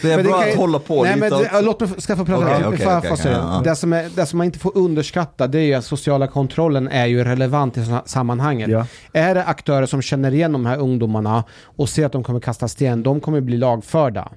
Det 0.03 0.11
är 0.13 0.15
Men 0.17 0.25
det 0.25 0.31
bra 0.31 0.37
kan 0.39 0.47
ju- 0.47 0.53
att 0.53 0.59
hålla 0.59 0.79
på 0.79 1.03
Nej, 1.03 1.15
lite. 1.15 1.29
men 1.29 1.43
det, 1.43 1.61
låt 1.61 1.79
mig 1.79 1.89
få- 1.89 2.01
ska 2.01 2.15
få 2.15 2.25
prata. 2.25 2.59
Jag 2.61 2.73
okej, 2.73 3.09
få 3.09 3.17
säga? 3.17 3.37
ja. 3.37 3.61
Det, 3.63 3.75
som 3.75 3.93
är, 3.93 4.09
det 4.15 4.25
som 4.25 4.37
man 4.37 4.45
inte 4.45 4.59
får 4.59 4.77
underskatta 4.77 5.47
det 5.47 5.59
är 5.59 5.63
ju 5.63 5.73
att 5.73 5.85
sociala 5.85 6.27
kontrollen 6.27 6.87
är 6.87 7.05
ju 7.05 7.23
relevant 7.23 7.77
i 7.77 7.85
såna- 7.85 8.03
sammanhanget. 8.05 8.69
Ja. 8.69 8.85
Är 9.13 9.35
det 9.35 9.43
aktörer 9.43 9.85
som 9.85 10.01
känner 10.01 10.33
igen 10.33 10.51
de 10.51 10.65
här 10.65 10.77
ungdomarna 10.77 11.43
och 11.65 11.89
ser 11.89 12.05
att 12.05 12.11
de 12.11 12.23
kommer 12.23 12.39
kasta 12.39 12.67
sten, 12.67 13.03
de 13.03 13.19
kommer 13.19 13.41
bli 13.41 13.57
lagförda. 13.57 14.29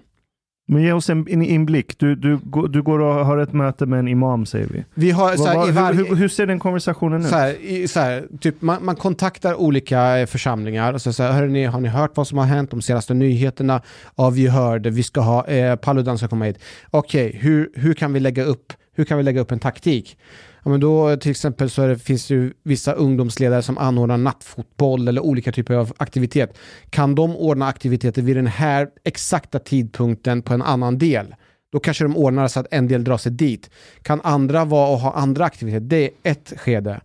Men 0.69 0.83
ge 0.83 0.93
oss 0.93 1.11
en, 1.11 1.27
en 1.31 1.43
inblick. 1.43 1.99
Du, 1.99 2.15
du, 2.15 2.39
du 2.71 2.83
går 2.83 2.99
och 2.99 3.27
har 3.27 3.39
ett 3.39 3.53
möte 3.53 3.87
med 3.87 3.99
en 3.99 4.09
imam 4.09 4.47
säger 4.47 4.67
vi. 4.67 4.85
Vi 4.95 5.11
har 5.11 5.37
så 5.37 5.43
Vad- 5.43 5.49
här, 5.49 5.57
vad- 5.59 5.71
varje... 5.75 5.99
hur, 5.99 6.05
hur, 6.09 6.17
hur 6.17 6.29
ser 6.29 6.47
den 6.47 6.59
konversationen 6.59 7.21
ut? 7.21 7.27
så 7.29 7.37
här, 7.37 7.55
i, 7.63 7.89
så 7.89 8.01
här, 8.01 8.25
typ, 8.41 8.63
man, 8.63 8.85
man 8.85 8.97
kontaktar 8.97 9.55
olika 9.55 10.19
eh, 10.19 10.27
församlingar 10.27 10.93
och 10.93 11.03
så 11.03 11.13
säger 11.13 11.33
hörni, 11.33 11.65
har 11.65 11.81
ni 11.81 11.89
hört 11.89 12.11
vad 12.15 12.27
som 12.29 12.39
har 12.39 12.45
hänt, 12.45 12.71
de 12.71 12.83
senaste 12.83 13.15
nyheterna? 13.15 13.83
Ja, 14.17 14.31
vi 14.31 14.47
hörde, 14.47 14.91
vi 14.91 15.03
ska 15.03 15.21
ha, 15.21 15.47
eh, 15.47 15.77
Paludan 15.77 16.19
ska 16.19 16.29
komma 16.29 16.45
hit. 16.45 16.59
Okej, 16.91 17.37
hur, 17.41 17.71
hur 17.75 17.95
kan 17.95 18.13
vi 18.13 18.21
lägga 18.21 18.45
upp, 18.45 18.73
hur 18.97 19.05
kan 19.05 19.19
vi 19.19 19.25
lägga 19.25 19.41
upp 19.41 19.53
en 19.53 19.59
taktik? 19.59 20.19
Ja, 20.67 20.71
men 20.71 20.81
då 20.81 21.17
till 21.17 21.31
exempel 21.31 21.71
så 21.71 21.83
är 21.83 21.89
det, 21.89 21.99
finns 21.99 22.29
det 22.29 22.35
ju 22.35 22.53
vissa 22.63 22.93
ungdomsledare 22.93 23.63
som 23.63 23.79
anordnar 23.79 24.17
nattfotboll 24.17 25.09
eller 25.09 25.21
olika 25.21 25.53
typer 25.53 25.75
av 25.75 25.93
aktivitet. 25.97 26.59
Kan 26.91 27.15
de 27.15 27.37
ordna 27.37 27.67
aktiviteter 27.67 28.23
vid 28.23 28.37
den 28.37 28.47
här 28.47 28.89
exakta 29.05 29.59
tidpunkten 29.59 30.43
på 30.43 30.55
en 30.55 30.63
annan 30.63 30.99
del? 30.99 31.35
Då 31.73 31.81
kanske 31.81 32.05
de 32.05 32.17
ordnar 32.17 32.49
så 32.49 32.61
att 32.61 32.67
en 32.71 32.89
del 32.89 33.05
drar 33.05 33.17
sig 33.17 33.33
dit. 33.33 33.71
Kan 34.03 34.21
andra 34.25 34.65
vara 34.65 34.91
och 34.91 34.99
ha 34.99 35.13
andra 35.13 35.45
aktiviteter? 35.45 35.87
Det 35.87 36.05
är 36.05 36.11
ett 36.23 36.53
skede. 36.57 37.01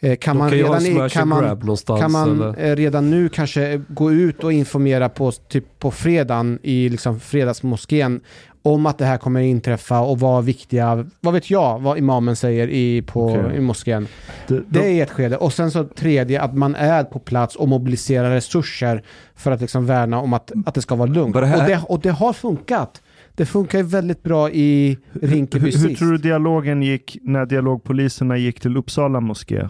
Eh, 0.00 0.16
Kan 0.16 0.36
man, 0.38 0.50
redan, 0.50 0.86
i, 0.86 1.08
kan, 1.10 1.28
man, 1.28 1.58
kan 2.00 2.12
man 2.12 2.54
redan 2.56 3.10
nu 3.10 3.28
kanske 3.28 3.80
gå 3.88 4.12
ut 4.12 4.44
och 4.44 4.52
informera 4.52 5.08
på, 5.08 5.32
typ 5.32 5.78
på 5.78 5.90
fredagen 5.90 6.58
i 6.62 6.88
liksom 6.88 7.20
fredagsmoskén 7.20 8.20
om 8.62 8.86
att 8.86 8.98
det 8.98 9.04
här 9.04 9.16
kommer 9.18 9.40
inträffa 9.40 10.00
och 10.00 10.20
vad 10.20 10.44
viktiga, 10.44 11.06
vad 11.20 11.34
vet 11.34 11.50
jag, 11.50 11.78
vad 11.78 11.98
imamen 11.98 12.36
säger 12.36 12.68
i, 12.68 13.02
på, 13.02 13.24
Okej. 13.26 13.56
i 13.56 13.60
moskén. 13.60 14.06
Det, 14.48 14.60
Det 14.68 14.98
är 14.98 15.02
ett 15.02 15.10
skede. 15.10 15.36
Och 15.36 15.52
sen 15.52 15.70
så 15.70 15.84
tredje, 15.84 16.40
att 16.42 16.54
man 16.56 16.74
är 16.74 17.04
på 17.04 17.18
plats 17.18 17.56
och 17.56 17.68
mobiliserar 17.68 18.30
resurser 18.30 19.02
för 19.36 19.50
att 19.50 19.60
liksom 19.60 19.86
värna 19.86 20.20
om 20.20 20.32
att, 20.32 20.52
att 20.66 20.74
det 20.74 20.82
ska 20.82 20.94
vara 20.94 21.10
lugnt. 21.10 21.34
Det 21.34 21.46
här- 21.46 21.58
Och, 21.62 21.68
det, 21.68 21.80
och 21.88 22.00
det 22.00 22.10
har 22.10 22.32
funkat. 22.32 23.02
Det 23.34 23.46
funkar 23.46 23.78
ju 23.78 23.84
väldigt 23.84 24.22
bra 24.22 24.50
i 24.50 24.98
Rinkeby 25.22 25.70
hur, 25.70 25.78
hur 25.78 25.88
sist. 25.88 25.98
tror 25.98 26.12
du 26.12 26.18
dialogen 26.18 26.82
gick 26.82 27.16
när 27.22 27.46
dialogpoliserna 27.46 28.36
gick 28.36 28.60
till 28.60 28.76
Uppsala 28.76 29.20
moské? 29.20 29.68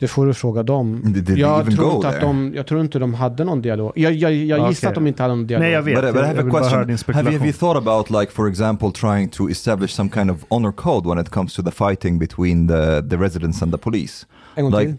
Det 0.00 0.08
får 0.08 0.26
du 0.26 0.34
fråga 0.34 0.62
dem. 0.62 1.00
Did, 1.04 1.24
did 1.24 1.38
Jag 1.38 1.76
tror, 1.76 1.94
inte 1.94 2.08
att 2.08 2.20
de, 2.20 2.52
jag 2.54 2.66
tror 2.66 2.80
inte 2.80 2.98
de 2.98 3.14
hade 3.14 3.44
någon 3.44 3.62
dialog. 3.62 3.92
Jag, 3.94 4.12
jag, 4.12 4.32
jag 4.32 4.68
gissar 4.68 4.88
Okej. 4.88 4.88
att 4.88 4.94
de 4.94 5.06
inte 5.06 5.22
hade 5.22 5.34
någon 5.34 5.46
dialog. 5.46 5.62
Nej, 5.62 5.72
jag 5.72 5.82
vet. 5.82 5.94
But, 5.94 6.14
but 6.14 6.14
I 6.14 6.18
jag, 6.18 6.26
have 6.26 6.48
a 6.48 6.60
question. 6.60 7.14
Have 7.14 7.30
you, 7.30 7.38
have 7.38 7.46
you 7.46 7.52
thought 7.52 7.76
about, 7.76 8.10
like, 8.10 8.32
for 8.32 8.48
example, 8.48 8.92
trying 8.92 9.28
to 9.28 9.48
establish 9.50 9.94
some 9.94 10.10
kind 10.10 10.30
of 10.30 10.36
honor 10.48 10.72
code 10.72 11.08
when 11.08 11.18
it 11.18 11.30
comes 11.30 11.54
to 11.54 11.62
the 11.62 11.70
fighting 11.70 12.18
between 12.18 12.68
the, 12.68 13.02
the 13.10 13.16
residents 13.16 13.62
and 13.62 13.72
the 13.72 13.78
police? 13.78 14.26
En 14.54 14.64
gång 14.64 14.72
like- 14.72 14.86
till. 14.86 14.96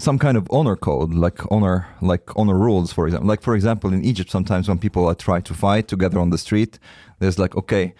Some 0.00 0.18
kind 0.18 0.36
of 0.36 0.44
honor 0.50 0.76
code, 0.76 1.14
like 1.14 1.42
honor, 1.50 1.84
like 2.00 2.24
honor 2.36 2.54
rules, 2.54 2.92
for 2.92 3.06
example. 3.06 3.30
Like 3.30 3.42
for 3.42 3.54
example, 3.54 3.94
in 3.94 4.04
Egypt, 4.04 4.30
sometimes 4.30 4.68
when 4.68 4.78
people 4.78 5.14
try 5.14 5.40
to 5.42 5.54
fight 5.54 5.88
together 5.88 6.18
on 6.18 6.30
the 6.30 6.38
street, 6.38 6.78
there's 7.18 7.38
like, 7.38 7.56
okay, 7.56 7.92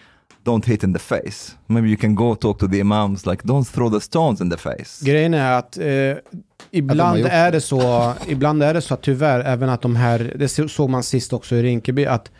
don't 0.45 0.65
hit 0.65 0.83
in 0.83 0.93
the 0.93 0.99
face. 0.99 1.55
Maybe 1.67 1.87
you 1.87 1.97
can 1.97 2.15
go 2.15 2.35
talk 2.35 2.59
to 2.59 2.67
the 2.67 2.79
imams, 2.79 3.25
like, 3.25 3.43
don't 3.43 3.63
throw 3.73 3.89
the 3.93 3.99
stones 4.01 4.41
in 4.41 4.49
the 4.49 4.57
face. 4.57 5.05
Grejen 5.05 5.33
är 5.33 5.51
att 5.59 5.77
eh, 5.77 5.85
ibland 6.71 7.19
gjort 7.19 7.29
är 7.31 7.51
det 7.51 7.61
så, 7.61 8.13
ibland 8.27 8.63
är 8.63 8.73
det 8.73 8.81
så 8.81 8.93
att 8.93 9.01
tyvärr, 9.01 9.39
även 9.39 9.69
att 9.69 9.81
de 9.81 9.95
här, 9.95 10.33
det 10.35 10.47
så- 10.47 10.67
såg 10.67 10.89
man 10.89 11.03
sist 11.03 11.33
också 11.33 11.55
i 11.55 11.63
Rinkeby, 11.63 12.05
att 12.05 12.31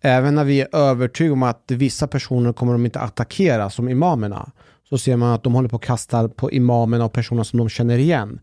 även 0.00 0.34
när 0.34 0.44
vi 0.44 0.60
är 0.60 0.76
övertygade 0.76 1.32
om 1.32 1.42
att 1.42 1.62
vissa 1.66 2.06
personer 2.06 2.52
kommer 2.52 2.72
de 2.72 2.84
inte 2.84 3.00
attackera 3.00 3.70
som 3.70 3.88
imamerna, 3.88 4.50
så 4.88 4.98
ser 4.98 5.16
man 5.16 5.32
att 5.32 5.42
de 5.42 5.54
håller 5.54 5.68
på 5.68 5.76
att 5.76 5.82
kasta 5.82 6.28
på 6.28 6.52
imamerna 6.52 7.04
och 7.04 7.12
personer 7.12 7.42
som 7.42 7.58
de 7.58 7.68
känner 7.68 7.98
igen. 7.98 8.40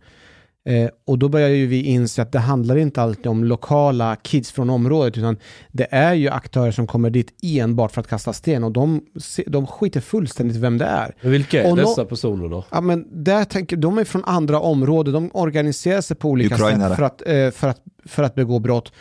Eh, 0.65 0.89
och 1.05 1.19
då 1.19 1.29
börjar 1.29 1.49
ju 1.49 1.67
vi 1.67 1.83
inse 1.83 2.21
att 2.21 2.31
det 2.31 2.39
handlar 2.39 2.75
inte 2.75 3.01
alltid 3.01 3.27
om 3.27 3.43
lokala 3.43 4.15
kids 4.15 4.51
från 4.51 4.69
området, 4.69 5.17
utan 5.17 5.37
det 5.71 5.87
är 5.91 6.13
ju 6.13 6.29
aktörer 6.29 6.71
som 6.71 6.87
kommer 6.87 7.09
dit 7.09 7.33
enbart 7.43 7.91
för 7.91 8.01
att 8.01 8.07
kasta 8.07 8.33
sten 8.33 8.63
och 8.63 8.71
de, 8.71 9.01
de 9.47 9.67
skiter 9.67 10.01
fullständigt 10.01 10.57
vem 10.57 10.77
det 10.77 10.85
är. 10.85 11.15
Men 11.21 11.31
vilka 11.31 11.63
är 11.63 11.71
Och 11.71 11.77
dessa 11.77 12.05
personer 12.05 12.49
då? 12.49 12.65
Ja, 12.71 12.81
men 12.81 13.23
där 13.23 13.43
tänker, 13.45 13.77
de 13.77 13.97
är 13.97 14.03
från 14.03 14.25
andra 14.25 14.59
områden, 14.59 15.13
de 15.13 15.29
organiserar 15.33 16.01
sig 16.01 16.17
på 16.17 16.29
olika 16.29 16.55
Ukrainare. 16.55 16.89
sätt 16.89 16.97
för 16.97 17.03
att, 17.03 17.21
eh, 17.25 17.51
för, 17.51 17.67
att, 17.67 17.81
för 18.05 18.23
att 18.23 18.35
begå 18.35 18.59
brott. 18.59 18.91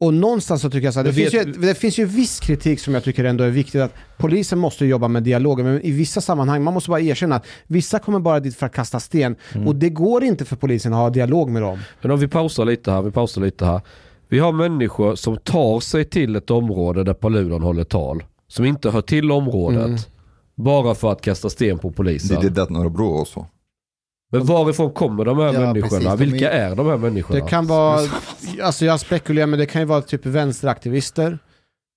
Och 0.00 0.14
någonstans 0.14 0.62
så 0.62 0.70
tycker 0.70 0.84
jag 0.84 0.94
så 0.94 1.00
här, 1.00 1.04
det, 1.04 1.12
finns 1.12 1.34
ju, 1.34 1.44
det 1.44 1.74
finns 1.74 1.98
ju 1.98 2.04
viss 2.04 2.40
kritik 2.40 2.80
som 2.80 2.94
jag 2.94 3.04
tycker 3.04 3.24
ändå 3.24 3.44
är 3.44 3.50
viktigt 3.50 3.80
att 3.80 3.94
polisen 4.18 4.58
måste 4.58 4.86
jobba 4.86 5.08
med 5.08 5.22
dialogen, 5.22 5.66
men 5.66 5.80
i 5.82 5.90
vissa 5.90 6.20
sammanhang, 6.20 6.62
man 6.64 6.74
måste 6.74 6.90
bara 6.90 7.00
erkänna 7.00 7.36
att 7.36 7.46
vissa 7.66 7.98
kommer 7.98 8.18
bara 8.18 8.40
dit 8.40 8.56
för 8.56 8.66
att 8.66 8.72
kasta 8.72 9.00
sten 9.00 9.36
och 9.66 9.76
det 9.76 9.90
går 9.90 10.24
inte 10.24 10.44
för 10.44 10.56
polisen 10.56 10.92
att 10.92 10.98
ha 10.98 11.10
dialog 11.10 11.50
med 11.50 11.62
dem. 11.62 11.78
Men 12.02 12.10
om 12.10 12.18
vi 12.18 12.28
pausar 12.28 12.64
lite 12.64 12.90
här, 12.90 13.02
vi 13.02 13.10
pausar 13.10 13.42
lite 13.42 13.64
här. 13.66 13.80
Vi 14.28 14.38
har 14.38 14.52
människor 14.52 15.14
som 15.14 15.36
tar 15.36 15.80
sig 15.80 16.04
till 16.04 16.36
ett 16.36 16.50
område 16.50 17.04
där 17.04 17.14
Paludan 17.14 17.62
håller 17.62 17.84
tal. 17.84 18.24
Som 18.48 18.64
inte 18.64 18.90
hör 18.90 19.02
till 19.02 19.32
området. 19.32 19.86
Mm. 19.86 19.98
Bara 20.54 20.94
för 20.94 21.12
att 21.12 21.20
kasta 21.20 21.50
sten 21.50 21.78
på 21.78 21.90
polisen. 21.90 22.40
did 22.40 22.54
that 22.54 22.70
in 22.70 22.76
Örebro 22.76 23.18
also. 23.18 23.46
Men 24.38 24.46
varifrån 24.46 24.90
kommer 24.92 25.24
de 25.24 25.38
här 25.38 25.44
Ja, 25.44 25.52
människorna? 25.60 25.82
precis, 25.88 26.04
de 26.04 26.12
är- 26.12 26.16
Vilka 26.16 26.50
är 26.50 26.74
de 26.76 26.86
här 26.86 26.96
människorna? 26.96 27.40
Det 27.40 27.50
kan 27.50 27.66
vara, 27.66 28.00
alltså 28.62 28.84
jag 28.84 29.00
spekulerar 29.00 29.46
men 29.46 29.58
det 29.58 29.66
kan 29.66 29.80
ju 29.82 29.86
vara 29.86 30.02
typ 30.02 30.26
vänsteraktivister 30.26 31.38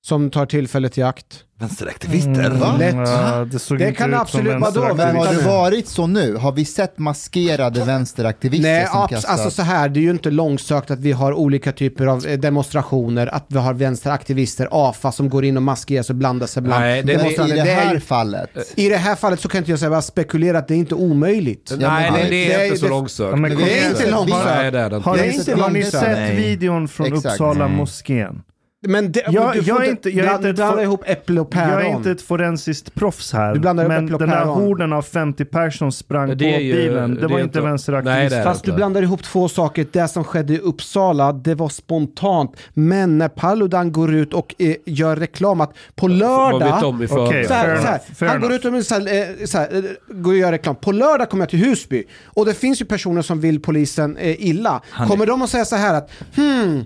som 0.06 0.30
tar 0.32 0.46
tillfället 0.46 0.98
i 0.98 1.02
akt. 1.04 1.44
Vänsteraktivister? 1.60 2.32
Mm, 2.32 2.60
Va? 2.60 2.76
Lätt. 2.80 2.96
Ja, 2.96 3.46
det 3.52 3.60
såg 3.60 3.80
Det 3.80 3.88
inte 3.88 3.98
kan 3.98 4.14
ut 4.14 4.20
absolut- 4.20 4.52
som 4.52 4.62
vadå? 4.62 4.94
Men 4.96 5.16
har 5.16 5.34
det 5.34 5.42
varit 5.42 5.88
så 5.88 6.08
nu? 6.08 6.36
Har 6.36 6.52
vi 6.52 6.66
sett 6.66 6.98
maskerade 6.98 7.84
vänsteraktivister 7.86 8.70
Nej, 8.70 8.88
som 8.88 9.08
kastar... 9.08 9.32
alltså 9.32 9.52
så 9.52 9.62
här, 9.62 9.90
det 9.90 10.00
är 10.00 10.02
ju 10.02 10.10
inte 10.10 10.32
långsökt 10.32 10.92
att 10.92 11.00
vi 11.00 11.12
har 11.12 11.34
olika 11.34 11.72
typer 11.72 12.06
av 12.08 12.26
eh, 12.26 12.40
demonstrationer, 12.40 13.28
att 13.28 13.46
vi 13.48 13.58
har 13.58 13.74
vänsteraktivister, 13.74 14.68
AFA, 14.72 15.12
som 15.12 15.30
går 15.30 15.46
in 15.46 15.58
och 15.58 15.64
maskerar 15.64 16.04
sig 16.04 16.14
och 16.14 16.18
blandar 16.18 16.48
sig 16.48 16.64
bland 16.64 16.82
Nej, 16.82 17.04
det- 17.04 17.14
i 17.14 17.16
det 17.18 17.60
är 17.60 17.76
här 17.76 17.94
ju- 17.94 18.00
fallet, 18.00 18.50
I 18.76 18.90
det 18.90 18.98
här 18.98 19.16
fallet 19.16 19.40
så 19.40 19.50
kan 19.50 19.60
inte 19.60 19.72
jag 19.72 19.80
säga 19.80 19.90
bara 19.90 20.02
spekulera 20.02 20.58
att 20.58 20.68
det 20.68 20.74
är 20.74 20.78
inte 20.78 20.96
omöjligt. 20.96 21.74
Ja, 21.80 21.90
Nej, 21.94 22.12
men- 22.12 22.20
nej, 22.22 22.30
det 22.30 22.54
är 22.54 22.58
det- 22.60 22.66
inte 22.66 22.78
så 22.78 22.86
det- 22.86 22.90
långsökt. 22.90 23.38
Det 23.44 23.48
är 23.80 23.90
inte 23.90 24.12
långsökt. 24.12 24.46
Det 24.46 24.52
är 24.52 24.72
det. 24.90 24.98
Har 25.00 25.18
Det 25.18 25.24
är 25.24 25.70
ni, 25.72 25.84
sett 25.84 26.38
videon 26.38 26.88
från 26.88 27.08
Exakt. 27.08 27.26
Uppsala 27.26 27.68
moskén? 27.68 28.42
Men 28.88 29.12
det, 29.12 29.24
Jag- 29.32 29.54
du 29.54 29.64
får 29.64 29.68
jag 29.76 29.86
är 29.86 29.90
inte, 29.90 30.10
inte- 30.10 30.10
jag 30.10 30.26
är 30.26 30.30
bland- 30.30 30.38
inte 30.46 30.50
ett 30.50 30.56
blanda 30.56 30.76
for- 30.76 30.84
ihop 30.84 31.04
äpple 31.06 31.42
och 31.42 31.50
päron. 31.50 31.72
Jag 31.72 31.82
är 31.86 31.96
inte 31.96 32.12
ett 32.12 32.22
forensiskt 32.22 32.94
proffs 32.96 33.34
här. 33.34 33.54
Du 33.54 33.60
blandar 33.60 33.84
ihop 33.84 33.94
men 33.94 34.14
och 34.14 34.20
den 34.20 34.30
där 34.30 34.46
horden 34.46 34.94
av 34.94 35.02
50 35.02 35.46
personer 35.46 35.70
som 35.70 35.92
sprang 35.92 36.38
Det 36.38 36.46
är 36.54 36.56
på 36.58 36.62
ju- 36.62 36.74
bilen, 36.74 37.16
det, 37.16 37.22
det 37.22 37.28
var 37.28 37.40
är 37.40 37.44
inte 37.44 37.60
är 37.60 38.44
Fast 38.44 38.64
du 38.64 38.72
blandar 38.74 39.02
ihop 39.02 39.24
två 39.24 39.50
saker. 39.50 39.86
Det 39.92 40.08
som 40.08 40.24
skedde 40.24 40.54
i 40.54 40.60
Uppsala, 40.60 41.34
det 41.34 41.56
var 41.56 41.70
spontant. 41.70 42.56
Men 42.74 43.18
när 43.18 43.30
Paludan 43.30 43.92
går 43.92 44.14
ut 44.14 44.34
och 44.34 44.56
eh, 44.58 44.76
gör 44.86 45.16
reklam 45.16 45.62
att 45.62 45.74
på 45.96 46.08
lördag... 46.08 46.80
Så 47.08 47.28
här, 47.28 47.48
så 47.48 47.54
här, 47.54 48.00
enough, 48.20 48.32
han 48.32 48.42
går 48.42 48.54
ut 48.54 48.66
och 48.66 48.84
så 48.86 48.94
här, 48.96 49.02
eh, 49.40 49.46
så 49.46 49.58
här, 49.58 49.76
eh, 49.76 49.82
går 50.16 50.32
och 50.32 50.38
gör 50.38 50.52
reklam. 50.52 50.76
På 50.76 50.92
lördag 50.92 51.30
kommer 51.30 51.42
jag 51.42 51.50
till 51.50 51.60
Husby 51.66 52.04
och 52.26 52.46
det 52.46 52.54
finns 52.54 52.82
ju 52.82 52.86
personer 52.86 53.22
som 53.22 53.40
vill 53.40 53.60
polisen 53.62 54.18
eh, 54.18 54.48
illa. 54.48 54.82
Han- 54.90 55.08
Kommer 55.08 55.26
de 55.26 55.42
att 55.42 55.50
säga 55.50 55.66
så 55.66 55.76
här 55.76 55.94
att 55.94 56.12
hmm, 56.36 56.86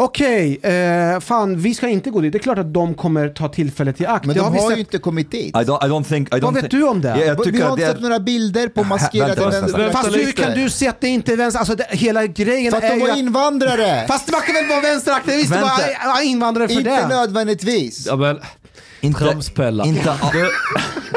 Okej, 0.00 0.60
eh, 0.62 1.20
fan 1.20 1.56
vi 1.60 1.74
ska 1.74 1.88
inte 1.88 2.10
gå 2.10 2.20
dit. 2.20 2.32
Det 2.32 2.38
är 2.38 2.42
klart 2.42 2.58
att 2.58 2.74
de 2.74 2.94
kommer 2.94 3.28
ta 3.28 3.48
tillfället 3.48 4.00
i 4.00 4.06
akt. 4.06 4.24
men 4.24 4.34
det 4.34 4.40
de 4.40 4.44
har 4.44 4.50
vi 4.52 4.58
har 4.58 4.68
sett. 4.68 4.78
ju 4.78 4.80
inte 4.80 4.98
kommit 4.98 5.30
dit. 5.30 5.46
I 5.46 5.58
don't, 5.58 5.86
I 5.86 5.90
don't 5.90 6.04
think... 6.04 6.28
I 6.28 6.30
don't 6.30 6.40
Vad 6.40 6.54
vet 6.54 6.70
du 6.70 6.82
om 6.82 7.00
det? 7.00 7.08
Ja, 7.08 7.16
jag 7.16 7.52
vi 7.52 7.60
har 7.60 7.70
inte 7.70 7.86
sett 7.86 7.96
är... 7.96 8.00
några 8.00 8.20
bilder 8.20 8.68
på 8.68 8.84
maskerade 8.94 9.34
vänsteraktivister. 9.34 9.90
Fast 9.90 10.16
hur 10.16 10.32
kan 10.32 10.52
du 10.52 10.70
se 10.70 10.88
att 10.88 11.00
det 11.00 11.08
inte 11.08 11.32
är 11.32 11.36
vänster... 11.36 11.58
Alltså 11.58 11.74
det, 11.74 11.86
hela 11.90 12.26
grejen 12.26 12.70
För 12.70 12.78
att 12.78 12.84
är 12.84 12.88
de 12.88 12.94
ju 12.94 13.00
var 13.00 13.10
att... 13.10 13.18
invandrare! 13.18 14.04
Fast 14.08 14.32
man 14.32 14.40
kan 14.40 14.54
väl 14.54 14.66
vara 14.68 14.80
vänsteraktivist 14.80 15.52
och 15.52 15.60
vara 15.60 16.22
invandrare 16.22 16.68
för 16.68 16.74
inte 16.74 16.90
det? 16.90 17.08
nödvändigtvis. 17.08 18.06
Ja 18.06 18.16
men, 18.16 18.40
Inte, 19.00 19.20
tramspella. 19.20 19.84
inte, 19.84 20.14
Nu, 20.34 20.48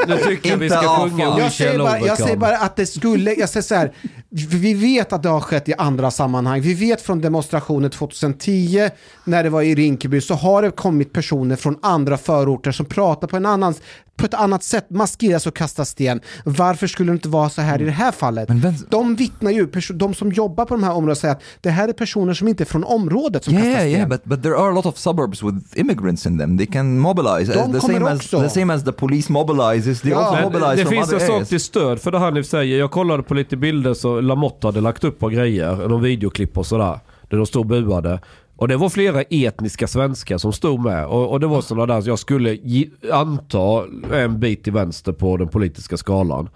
nu 0.06 0.16
tycker 0.16 0.50
jag 0.50 0.56
vi 0.56 0.66
Inte 0.66 0.76
ska 0.78 0.88
sjunga 0.88 1.38
Jag 1.38 1.52
säger, 1.52 1.78
bara, 1.78 1.98
jag 1.98 2.18
säger 2.18 2.36
bara 2.36 2.56
att 2.56 2.76
det 2.76 2.86
skulle, 2.86 3.34
jag 3.34 3.48
säger 3.48 3.62
så 3.62 3.74
här, 3.74 3.92
vi 4.34 4.74
vet 4.74 5.12
att 5.12 5.22
det 5.22 5.28
har 5.28 5.40
skett 5.40 5.68
i 5.68 5.74
andra 5.78 6.10
sammanhang. 6.10 6.60
Vi 6.60 6.74
vet 6.74 7.00
från 7.02 7.20
demonstrationer 7.20 7.88
2010 7.88 8.88
när 9.24 9.42
det 9.42 9.50
var 9.50 9.62
i 9.62 9.74
Rinkeby 9.74 10.20
så 10.20 10.34
har 10.34 10.62
det 10.62 10.70
kommit 10.70 11.12
personer 11.12 11.56
från 11.56 11.76
andra 11.82 12.18
förorter 12.18 12.72
som 12.72 12.86
pratar 12.86 13.26
på, 13.28 13.36
en 13.36 13.46
annan, 13.46 13.74
på 14.16 14.26
ett 14.26 14.34
annat 14.34 14.62
sätt, 14.64 14.86
maskeras 14.90 15.46
och 15.46 15.56
kastar 15.56 15.84
sten. 15.84 16.20
Varför 16.44 16.86
skulle 16.86 17.12
det 17.12 17.14
inte 17.14 17.28
vara 17.28 17.48
så 17.50 17.60
här 17.62 17.82
i 17.82 17.84
det 17.84 17.90
här 17.90 18.12
fallet? 18.12 18.48
Men 18.48 18.60
vem- 18.60 18.74
De 18.88 19.14
vittnar 19.14 19.50
ju, 19.50 19.68
de 19.94 20.14
som 20.14 20.32
jobbar 20.32 20.64
på 20.64 20.74
de 20.74 20.82
här 20.82 20.92
områdena 20.92 21.14
säger 21.14 21.34
att 21.34 21.42
det 21.60 21.70
här 21.70 21.88
är 21.88 21.92
personer 21.92 22.34
som 22.34 22.48
inte 22.48 22.62
är 22.62 22.64
från 22.64 22.84
området 22.84 23.44
som 23.44 23.52
kastar 23.54 23.68
Yeah, 23.70 23.80
sten. 23.80 23.90
yeah, 23.90 24.08
but 24.08 24.24
but 24.24 24.42
there 24.42 24.56
are 24.56 24.68
a 24.68 24.72
lot 24.74 24.86
of 24.86 24.98
suburbs 24.98 25.42
with 25.42 25.56
immigrants 25.80 26.26
in 26.26 26.38
them. 26.38 26.58
They 26.58 26.66
can 26.66 26.98
mobilize. 26.98 27.52
De 27.52 27.58
Uh, 27.58 27.72
the 27.72 27.80
same 27.80 28.10
as 28.10 28.18
också. 28.18 28.40
the 28.42 28.48
same 28.50 28.74
as 28.74 28.84
the 28.84 28.92
police 28.92 29.32
mobilizes. 29.32 30.00
They 30.00 30.10
Ja, 30.10 30.16
also 30.18 30.42
mobilize 30.42 30.74
det 30.76 30.82
from 30.82 30.90
finns 30.90 31.08
other 31.08 31.18
sak 31.18 31.30
areas. 31.30 31.48
till 31.48 31.60
stöd 31.60 32.00
för 32.00 32.10
det 32.10 32.18
Hanif 32.18 32.46
säger. 32.46 32.78
Jag 32.78 32.90
kollade 32.90 33.22
på 33.22 33.34
lite 33.34 33.56
bilder 33.56 33.94
så 33.94 34.20
Lamotte 34.22 34.66
hade 34.66 34.80
lagt 34.80 35.04
upp 35.04 35.18
på 35.18 35.28
grejer, 35.28 35.88
någon 35.88 36.02
videoklipp 36.02 36.58
och 36.58 36.66
sådär. 36.66 37.00
Där 37.28 37.36
de 37.36 37.46
stod 37.46 37.66
buade. 37.66 38.20
Och 38.56 38.68
det 38.68 38.76
var 38.76 38.88
flera 38.88 39.22
etniska 39.22 39.86
svenskar 39.86 40.38
som 40.38 40.52
stod 40.52 40.80
med. 40.80 41.06
Och, 41.06 41.30
och 41.30 41.40
det 41.40 41.46
var 41.46 41.60
sådana 41.60 41.86
där 41.94 42.08
jag 42.08 42.18
skulle 42.18 42.52
gi- 42.54 42.90
anta 43.12 43.84
en 44.12 44.40
bit 44.40 44.64
till 44.64 44.72
vänster 44.72 45.12
på 45.12 45.36
den 45.36 45.48
politiska 45.48 45.96
skalan. 45.96 46.48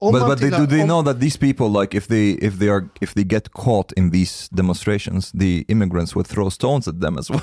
Om 0.00 0.12
But, 0.12 0.26
but 0.26 0.38
they, 0.38 0.50
do 0.50 0.66
they 0.66 0.82
know 0.82 1.04
that 1.04 1.20
these 1.20 1.38
people, 1.38 1.80
like, 1.80 1.96
if 1.96 2.06
they 2.06 2.30
if 2.30 2.58
they 2.58 2.68
are 2.68 2.88
if 3.00 3.14
they 3.14 3.24
get 3.24 3.52
caught 3.52 3.92
in 3.92 4.10
these 4.10 4.48
demonstrations, 4.50 5.32
the 5.32 5.64
immigrants 5.68 6.16
would 6.16 6.26
throw 6.26 6.50
stones 6.50 6.88
at 6.88 7.00
them 7.00 7.18
as 7.18 7.30
well. 7.30 7.40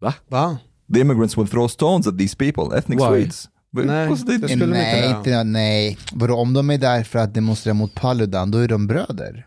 Va? 0.00 0.58
the 0.92 1.00
immigrants 1.00 1.36
would 1.36 1.50
throw 1.50 1.68
stones 1.68 2.06
at 2.06 2.18
these 2.18 2.36
people, 2.36 2.78
ethnic 2.78 3.00
Why? 3.00 3.08
Swedes. 3.08 3.48
Nej, 3.70 4.08
det 4.08 4.48
skulle 4.48 4.66
nej, 4.66 5.04
inte 5.08 5.18
inte, 5.18 5.30
göra. 5.30 5.42
nej. 5.42 5.98
Vadå, 6.12 6.34
om 6.36 6.52
de 6.52 6.70
är 6.70 6.78
där 6.78 7.02
för 7.02 7.18
att 7.18 7.34
demonstrera 7.34 7.74
mot 7.74 7.94
Paludan, 7.94 8.50
då 8.50 8.58
är 8.58 8.68
de 8.68 8.86
bröder. 8.86 9.46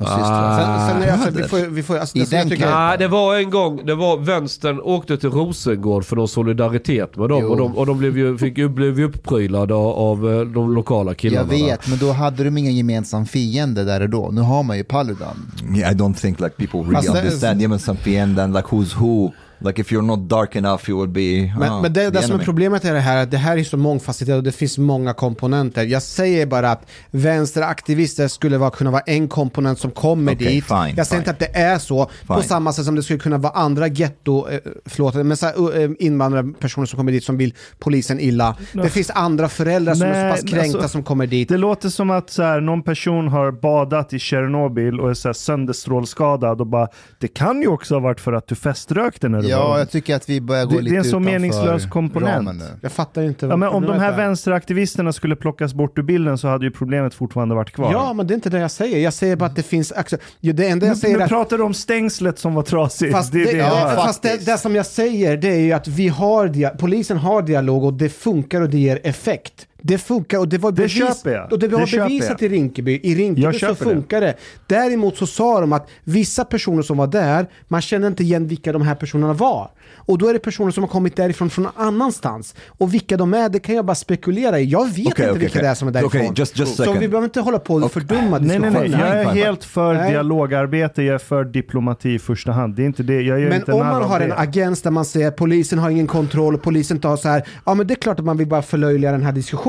Och 0.00 0.08
systrar. 0.08 0.58
Sen, 0.86 1.00
sen 1.00 1.08
är 1.08 1.12
alltså, 1.12 1.26
vi 1.30 1.32
bröder. 1.32 1.48
får, 1.48 1.58
vi 1.58 1.82
får, 1.82 1.98
alltså, 1.98 2.18
I 2.18 2.24
det 2.24 2.36
jag 2.36 2.48
tycker, 2.48 2.96
det 2.98 3.08
var 3.08 3.36
en 3.36 3.50
gång, 3.50 3.86
det 3.86 3.94
var 3.94 4.16
vänstern 4.16 4.80
åkte 4.80 5.16
till 5.16 5.30
Rosengård 5.30 6.04
för 6.04 6.16
någon 6.16 6.28
solidaritet 6.28 7.16
med 7.16 7.28
dem. 7.28 7.40
Jo. 7.42 7.48
Och 7.50 7.56
de, 7.56 7.76
och 7.76 7.86
de 7.86 7.98
blev 7.98 8.18
ju, 8.18 8.38
fick 8.38 8.54
blev 8.70 8.98
ju 8.98 9.04
uppprylade 9.04 9.74
av, 9.74 10.32
eh, 10.32 10.40
de 10.40 10.74
lokala 10.74 11.14
killarna. 11.14 11.54
Jag 11.54 11.66
vet, 11.66 11.88
men 11.88 11.98
då 11.98 12.12
hade 12.12 12.44
de 12.44 12.58
ingen 12.58 12.76
gemensam 12.76 13.26
fiende 13.26 13.84
där 13.84 14.00
och 14.00 14.08
då. 14.10 14.28
Nu 14.32 14.40
har 14.40 14.62
man 14.62 14.76
ju 14.76 14.84
Paludan. 14.84 15.52
yeah, 15.76 15.92
I 15.92 15.94
don't 15.94 16.14
think 16.14 16.40
like 16.40 16.56
people 16.56 16.80
really 16.80 17.06
det 17.06 17.18
är- 17.18 17.22
understand 17.24 17.62
Yemen 17.62 17.78
Sampien 17.78 18.38
and 18.38 18.54
like 18.54 18.68
who's 18.68 18.96
who. 18.98 19.32
Like 19.60 19.80
if 19.80 19.92
you're 19.92 20.02
not 20.02 20.18
dark 20.18 20.56
enough, 20.56 20.90
you 20.90 21.00
will 21.00 21.08
be. 21.08 21.52
Men, 21.58 21.72
ah, 21.72 21.82
men 21.82 21.92
det, 21.92 22.10
det 22.10 22.22
som 22.22 22.40
är 22.40 22.44
problemet 22.44 22.84
är 22.84 22.94
det 22.94 23.00
här 23.00 23.22
att 23.22 23.30
det 23.30 23.36
här 23.36 23.56
är 23.56 23.64
så 23.64 23.76
mångfacetterat 23.76 24.36
och 24.36 24.42
det 24.42 24.52
finns 24.52 24.78
många 24.78 25.14
komponenter. 25.14 25.84
Jag 25.84 26.02
säger 26.02 26.46
bara 26.46 26.70
att 26.70 26.86
vänsteraktivister 27.10 28.28
skulle 28.28 28.58
vara, 28.58 28.70
kunna 28.70 28.90
vara 28.90 29.02
en 29.06 29.28
komponent 29.28 29.78
som 29.78 29.90
kommer 29.90 30.34
Okej, 30.34 30.46
dit. 30.46 30.64
fine, 30.64 30.94
jag 30.96 31.06
säger 31.06 31.06
fine. 31.06 31.18
inte 31.18 31.30
att 31.30 31.38
det 31.38 31.58
är 31.58 31.78
så, 31.78 32.10
på 32.26 32.34
Fine. 32.34 32.48
samma 32.48 32.72
sätt 32.72 32.84
som 32.84 32.94
det 32.94 33.02
skulle 33.02 33.18
kunna 33.18 33.38
vara 33.38 33.52
andra 33.52 33.86
getto, 33.86 34.48
eh, 34.48 34.58
förlåt, 34.86 35.14
men 35.14 35.36
så 35.36 35.46
här, 35.46 35.82
eh, 35.82 35.90
invandrarpersoner 35.98 36.86
som 36.86 36.96
kommer 36.96 37.12
dit 37.12 37.24
som 37.24 37.36
vill 37.36 37.54
polisen 37.78 38.20
illa. 38.20 38.56
Det 38.72 38.88
finns 38.88 39.10
andra 39.10 39.48
föräldrar 39.48 39.94
som 39.94 40.06
är 40.06 40.12
Nej, 40.12 40.36
så 40.36 40.42
pass 40.42 40.50
kränkta 40.50 40.78
alltså, 40.78 40.88
som 40.88 41.02
kommer 41.02 41.26
dit. 41.26 41.48
Det 41.48 41.56
låter 41.56 41.88
som 41.88 42.10
att 42.10 42.30
så 42.30 42.42
här, 42.42 42.60
någon 42.60 42.82
person 42.82 43.28
har 43.28 43.52
badat 43.52 44.12
i 44.12 44.18
Tjernobyl 44.18 45.00
och 45.00 45.10
är 45.10 45.14
så 45.14 45.28
här, 45.28 45.32
sönderstrålskadad 45.32 46.60
och 46.60 46.66
bara 46.66 46.88
Det 47.18 47.28
kan 47.28 47.62
ju 47.62 47.68
också 47.68 47.94
ha 47.94 48.00
varit 48.00 48.20
för 48.20 48.32
att 48.32 48.46
du 48.46 48.54
feströkte 48.54 49.28
när 49.28 49.42
du 49.42 49.47
Ja, 49.50 49.70
ung." 49.72 49.78
jag 49.78 49.90
tycker 49.90 50.16
att 50.16 50.28
vi 50.28 50.40
börjar 50.40 50.64
gå 50.64 50.70
Det- 50.70 50.76
det 50.76 50.80
är 50.80 50.82
lite 50.82 50.96
en 50.96 51.04
så 51.04 51.20
meningslös 51.20 51.86
komponent. 51.86 52.62
Jag 52.82 52.92
fattar 52.92 53.22
inte 53.22 53.46
Ja, 53.46 53.56
men 53.56 53.68
om 53.68 53.82
de 53.86 53.98
här 53.98 54.12
är. 54.12 54.16
vänsteraktivisterna 54.16 55.12
skulle 55.12 55.36
plockas 55.36 55.74
bort 55.74 55.98
ur 55.98 56.02
bilden 56.02 56.38
så 56.38 56.48
hade 56.48 56.64
ju 56.64 56.70
problemet 56.70 57.14
fortfarande 57.14 57.54
varit 57.54 57.70
kvar. 57.72 57.92
Ja, 57.92 58.12
men 58.12 58.26
det 58.26 58.32
är 58.32 58.34
inte 58.34 58.50
det 58.50 58.58
jag 58.58 58.70
säger. 58.70 58.98
Jag 58.98 59.12
säger 59.14 59.36
bara 59.36 59.46
att 59.46 59.56
det 59.56 59.62
finns... 59.62 59.92
Jo, 60.40 60.52
Det 60.52 60.68
enda 60.68 60.86
jag 60.86 60.90
men, 60.90 60.96
säger 60.96 61.14
men 61.16 61.24
att 61.24 61.30
pratar 61.30 61.56
du 61.58 61.62
om 61.64 61.74
stängslet 61.74 62.38
som 62.38 62.54
var 62.54 62.62
trasigt? 62.62 63.12
Fast, 63.12 63.32
det 63.32 63.44
det, 63.44 63.50
det 63.52 63.56
ja, 63.58 63.92
fast 63.96 64.22
det, 64.22 64.46
det 64.46 64.58
som 64.58 64.74
jag 64.74 64.86
säger 64.86 65.36
det 65.36 65.48
är 65.48 65.60
ju 65.60 65.72
att 65.72 65.88
vi 65.88 66.08
har 66.08 66.48
dia- 66.48 66.76
polisen 66.78 67.16
har 67.16 67.42
dialog 67.42 67.84
och 67.84 67.92
det 67.94 68.08
funkar 68.08 68.60
och 68.60 68.70
det 68.70 68.78
ger 68.78 69.00
effekt. 69.04 69.66
Det 69.82 69.98
funkar 69.98 70.38
och 70.38 70.48
det 70.48 70.58
var 70.58 70.70
Det 70.70 70.76
bevis, 70.76 70.92
köper 70.92 71.30
jag. 71.30 71.52
Och 71.52 71.58
det, 71.58 71.68
Det 71.68 71.76
var 71.76 71.86
köper 71.86 72.04
bevisat 72.04 72.42
i 72.42 72.48
Rinkeby. 72.48 73.00
I 73.02 73.14
Rinkeby 73.14 73.52
så 73.52 73.58
köper 73.58 73.84
det. 73.84 73.90
funkar 73.94 74.20
det. 74.20 74.34
Däremot 74.66 75.16
så 75.16 75.26
sa 75.26 75.60
de 75.60 75.72
att 75.72 75.88
vissa 76.04 76.44
personer 76.44 76.82
som 76.82 76.96
var 76.96 77.06
där, 77.06 77.46
man 77.68 77.80
kände 77.82 78.06
inte 78.06 78.22
igen 78.22 78.46
vilka 78.46 78.72
de 78.72 78.82
här 78.82 78.94
personerna 78.94 79.32
var. 79.32 79.70
Och 79.94 80.18
då 80.18 80.28
är 80.28 80.32
det 80.32 80.38
personer 80.38 80.70
som 80.70 80.82
har 80.82 80.88
kommit 80.88 81.16
därifrån 81.16 81.50
från 81.50 81.68
annanstans. 81.76 82.54
Och 82.68 82.94
vilka 82.94 83.16
de 83.16 83.34
är, 83.34 83.48
det 83.48 83.58
kan 83.58 83.74
jag 83.74 83.84
bara 83.84 83.94
spekulera 83.94 84.60
i. 84.60 84.64
Jag 84.64 84.84
vet 84.86 84.90
Okej, 84.92 85.04
inte 85.06 85.22
okej, 85.22 85.32
vilka 85.38 85.52
okej. 85.52 85.62
det 85.62 85.68
är 85.68 85.74
som 85.74 85.88
är 85.88 85.92
därifrån. 85.92 86.20
Okej, 86.20 86.32
just- 86.36 86.58
just 86.58 86.76
så 86.76 86.82
second. 86.82 86.98
vi 87.00 87.08
behöver 87.08 87.24
inte 87.26 87.40
hålla 87.40 87.58
på 87.58 87.74
och 87.74 87.92
fördumma 87.92 88.38
Nej, 88.38 88.58
nej, 88.58 88.70
diskussionen. 88.70 88.90
nej. 88.90 89.00
Jag 89.00 89.20
är 89.20 89.24
helt 89.44 89.64
för 89.64 89.94
Nej. 89.94 90.10
dialogarbete, 90.10 91.02
jag 91.02 91.14
är 91.14 91.18
för 91.18 91.44
diplomati 91.44 92.10
i 92.14 92.18
första 92.18 92.52
hand. 92.52 92.74
Det 92.74 92.82
är 92.82 92.86
inte 92.86 93.02
det, 93.02 93.14
jag 93.22 93.40
gör 93.40 93.48
Men 93.48 93.58
inte 93.58 93.72
om 93.72 93.78
man 93.86 94.02
har 94.02 94.18
det. 94.18 94.24
en 94.24 94.32
agens 94.32 94.82
där 94.82 94.90
man 94.90 95.04
säger 95.04 95.28
att 95.28 95.36
polisen 95.36 95.78
har 95.78 95.90
ingen 95.90 96.06
kontroll 96.06 96.58
polisen 96.58 97.00
har 97.02 97.16
så 97.16 97.28
här, 97.28 97.42
ja 97.66 97.74
men 97.74 97.86
det 97.86 97.94
är 97.94 97.96
klart 97.96 98.18
att 98.18 98.24
man 98.24 98.36
vill 98.36 98.46
bara 98.48 98.62
förlöjliga 98.62 99.12
den 99.12 99.22
här 99.22 99.32
diskussionen. 99.32 99.67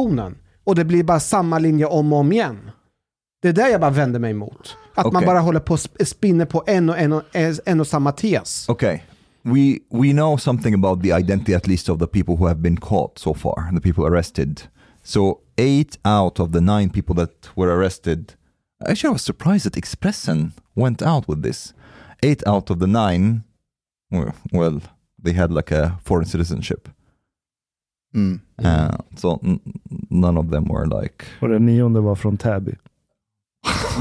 Och 0.64 0.76
det 0.76 0.86
blir 0.86 1.04
bara 1.04 1.20
samma 1.20 1.60
linje 1.60 1.86
om 1.86 2.14
och 2.14 2.20
om 2.20 2.32
igen. 2.32 2.72
Det 3.42 3.48
är 3.48 3.54
där 3.54 3.68
jag 3.70 3.82
bara 3.82 3.92
vänder 3.92 4.20
mig 4.20 4.32
emot. 4.32 4.78
Att 4.96 5.06
man 5.06 5.16
Okej. 5.16 5.26
bara 5.28 5.40
håller 5.40 5.60
på 5.60 5.74
och 5.74 5.80
sp- 5.80 6.06
spinner 6.06 6.46
på 6.46 6.64
en 6.68 6.90
och, 6.90 6.98
en 6.98 7.14
och, 7.14 7.24
en 7.66 7.80
och 7.80 7.88
samma 7.88 8.12
tes. 8.12 8.70
Okay. 8.70 9.00
We 9.44 9.80
we 9.90 10.12
know 10.12 10.38
something 10.38 10.74
about 10.74 11.04
the 11.04 11.14
identity 11.14 11.56
at 11.56 11.68
least 11.68 11.90
of 11.90 12.00
the 12.00 12.08
people 12.08 12.36
who 12.36 12.48
have 12.48 12.60
been 12.60 12.78
caught 12.78 13.18
so 13.20 13.34
far, 13.34 13.72
the 13.76 13.82
people 13.82 14.04
arrested. 14.06 14.62
So 15.04 15.38
eight 15.58 16.00
out 16.04 16.40
of 16.40 16.52
the 16.52 16.60
nine 16.62 16.90
people 16.90 17.16
that 17.16 17.50
were 17.56 17.72
arrested. 17.72 18.34
Actually, 18.90 19.10
I 19.10 19.14
was 19.14 19.24
surprised 19.24 19.66
that 19.66 19.76
Expressen 19.78 20.52
went 20.76 21.02
out 21.02 21.28
with 21.28 21.42
this. 21.44 21.74
Eight 22.22 22.44
out 22.48 22.70
of 22.70 22.80
the 22.80 22.88
nine, 22.88 23.44
well 24.52 24.82
they 25.24 25.34
had 25.34 25.52
like 25.52 25.72
a 25.72 26.00
foreign 26.04 26.26
citizenship. 26.26 26.90
Mm. 28.16 28.40
Uh, 28.66 28.96
so 29.16 29.40
n- 29.44 29.60
none 30.10 30.40
of 30.40 30.52
them 30.52 30.66
were 30.68 31.02
like. 31.02 31.26
Och 31.42 31.50
den 31.50 31.66
nionde 31.66 32.00
var 32.00 32.16
från 32.16 32.38
Täby. 32.38 32.76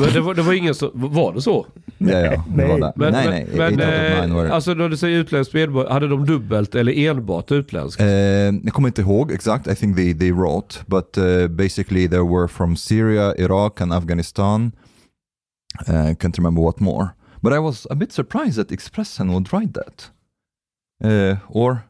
Men 0.00 0.12
det 0.12 0.20
var, 0.20 0.34
det 0.34 0.42
var 0.42 0.52
ingen 0.52 0.74
som... 0.74 0.90
Var 0.94 1.32
det 1.32 1.42
så? 1.42 1.66
Ja, 1.98 2.10
ja, 2.10 2.30
det 2.30 2.42
Nej. 2.56 2.68
var 2.68 2.78
det. 2.78 2.92
Men, 2.96 3.12
nej, 3.12 3.48
men, 3.56 3.74
nej. 3.74 4.20
men, 4.20 4.34
var 4.34 4.44
eh, 4.44 4.54
alltså 4.54 4.74
när 4.74 4.88
du 4.88 4.96
säger 4.96 5.18
utländskt 5.18 5.54
medborgare, 5.54 5.92
hade 5.92 6.08
de 6.08 6.26
dubbelt 6.26 6.74
eller 6.74 6.98
enbart 6.98 7.52
utländskt? 7.52 8.00
Eh, 8.00 8.08
jag 8.08 8.72
kommer 8.72 8.88
inte 8.88 9.00
ihåg 9.00 9.32
exakt, 9.32 9.66
I 9.66 9.74
think 9.74 9.96
they, 9.96 10.14
they 10.14 10.32
wrote, 10.32 10.78
but 10.86 11.18
uh, 11.18 11.48
basically 11.48 12.08
they 12.08 12.20
were 12.20 12.48
from 12.48 12.76
Syria, 12.76 13.34
Iraq 13.38 13.80
and 13.80 13.92
Afghanistan. 13.92 14.72
Uh, 15.88 16.14
can't 16.14 16.38
remember 16.38 16.62
what 16.62 16.80
more. 16.80 17.08
But 17.40 17.52
I 17.52 17.58
was 17.58 17.86
a 17.90 17.94
bit 17.94 18.12
surprised 18.12 18.56
that 18.56 18.70
Expressen 18.70 19.30
would 19.32 19.52
write 19.52 19.74
that. 19.74 20.10
Uh, 21.04 21.36
or 21.48 21.84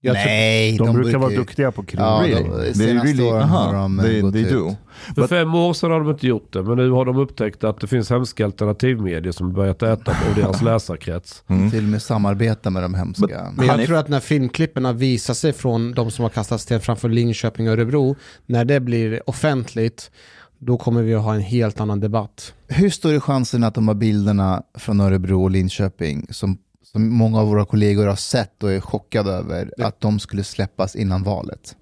Jag 0.00 0.14
tror- 0.16 0.24
Nej, 0.24 0.78
De, 0.78 0.92
brukar 0.96 1.18
vara 1.18 1.30
duktiga 1.34 1.72
på 1.72 1.82
krig. 1.82 2.00
Ja, 2.00 2.22
really? 2.26 2.42
de- 2.42 2.72
they 2.74 2.94
really, 2.94 3.22
åren 3.22 3.42
aha, 3.42 3.58
har 3.66 3.72
de, 3.74 3.98
they, 3.98 4.20
gått 4.20 4.32
they 4.32 4.42
ut. 4.42 4.50
do. 4.50 4.76
För 5.14 5.22
but- 5.22 5.28
fem 5.28 5.54
år 5.54 5.72
sedan 5.74 5.90
har 5.90 6.00
de 6.00 6.10
inte 6.10 6.26
gjort 6.26 6.52
det, 6.52 6.62
men 6.62 6.76
nu 6.76 6.90
har 6.90 7.04
de 7.04 7.16
upptäckt 7.18 7.64
att 7.64 7.80
det 7.80 7.86
finns 7.86 8.10
hemska 8.10 8.44
alternativmedier 8.44 9.32
som 9.32 9.52
börjat 9.52 9.82
äta 9.82 10.10
av 10.10 10.34
deras 10.36 10.62
läsarkrets. 10.62 11.42
Mm. 11.48 11.70
Till 11.70 11.78
och 11.84 11.90
med 11.90 12.02
samarbeta 12.02 12.70
med 12.70 12.82
de 12.82 12.94
hemska. 12.94 13.52
Men 13.56 13.66
jag 13.66 13.86
tror 13.86 13.96
att 13.98 14.08
när 14.08 14.20
filmklippen 14.20 14.98
visar 14.98 15.34
sig 15.34 15.52
från 15.52 15.92
de 15.92 16.10
som 16.10 16.22
har 16.22 16.30
kastat 16.30 16.60
sten 16.60 16.80
framför 16.80 17.08
Linköping 17.08 17.66
och 17.68 17.72
Örebro, 17.72 18.16
när 18.46 18.64
det 18.64 18.80
blir 18.80 19.30
offentligt, 19.30 20.10
då 20.58 20.76
kommer 20.76 21.02
vi 21.02 21.14
att 21.14 21.22
ha 21.22 21.34
en 21.34 21.40
helt 21.40 21.80
annan 21.80 22.00
debatt. 22.00 22.54
Hur 22.68 22.90
stor 22.90 23.14
är 23.14 23.20
chansen 23.20 23.64
att 23.64 23.74
de 23.74 23.88
här 23.88 23.94
bilderna 23.94 24.62
från 24.78 25.00
Örebro 25.00 25.42
och 25.42 25.50
Linköping, 25.50 26.26
som, 26.30 26.58
som 26.96 27.14
många 27.14 27.40
av 27.40 27.48
våra 27.48 27.64
kollegor 27.64 28.06
har 28.06 28.16
sett 28.16 28.62
och 28.62 28.72
är 28.72 28.80
chockade 28.80 29.30
över, 29.30 29.72
att 29.78 30.00
de 30.00 30.18
skulle 30.18 30.44
släppas 30.44 30.96
innan 30.96 31.22
valet? 31.22 31.76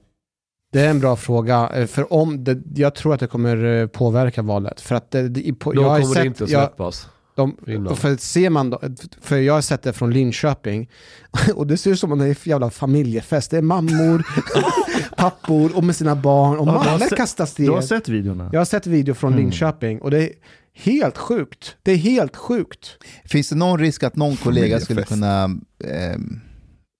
Det 0.72 0.80
är 0.80 0.90
en 0.90 1.00
bra 1.00 1.16
fråga, 1.16 1.70
eh, 1.74 1.86
för 1.86 2.12
om 2.12 2.44
det, 2.44 2.62
jag 2.74 2.94
tror 2.94 3.14
att 3.14 3.20
det 3.20 3.26
kommer 3.26 3.64
eh, 3.64 3.86
påverka 3.86 4.42
valet. 4.42 4.80
För 4.80 4.94
att 4.94 5.10
det, 5.10 5.28
det, 5.28 5.52
på, 5.52 5.72
Då 5.72 5.82
jag 5.82 6.02
kommer 6.02 6.14
sett, 6.14 6.24
inte 6.24 6.44
jag, 6.44 6.50
släppas. 6.50 7.08
de, 7.36 7.56
innan. 7.66 7.96
för 7.96 8.16
ser 8.16 8.50
man 8.50 8.70
då, 8.70 8.80
för 9.20 9.36
jag 9.36 9.54
har 9.54 9.60
sett 9.60 9.82
det 9.82 9.92
från 9.92 10.10
Linköping, 10.12 10.90
och 11.54 11.66
det 11.66 11.76
ser 11.76 11.90
ut 11.90 11.98
som 12.00 12.12
att 12.12 12.18
det 12.18 12.24
är 12.24 12.28
en 12.28 12.36
jävla 12.42 12.70
familjefest. 12.70 13.50
Det 13.50 13.58
är 13.58 13.62
mammor, 13.62 14.26
pappor 15.16 15.76
och 15.76 15.84
med 15.84 15.96
sina 15.96 16.16
barn, 16.16 16.58
och 16.58 16.68
Ja, 16.68 16.72
mammor 16.72 17.16
kastar 17.16 17.46
sten. 17.46 17.66
Du 17.66 17.72
har 17.72 17.82
sett 17.82 18.08
videorna? 18.08 18.50
Jag 18.52 18.60
har 18.60 18.64
sett 18.64 18.86
video 18.86 19.14
från 19.14 19.32
Mm. 19.32 19.44
Linköping 19.44 20.00
och 20.00 20.10
det 20.10 20.30
helt 20.74 21.18
sjukt. 21.18 21.76
Det 21.82 21.92
är 21.92 21.96
helt 21.96 22.36
sjukt. 22.36 22.98
Finns 23.24 23.48
det 23.48 23.56
någon 23.56 23.78
risk 23.78 24.02
att 24.02 24.16
någon 24.16 24.36
kollega 24.36 24.80
skulle 24.80 25.02
kunna 25.02 25.44
eh, 25.84 26.18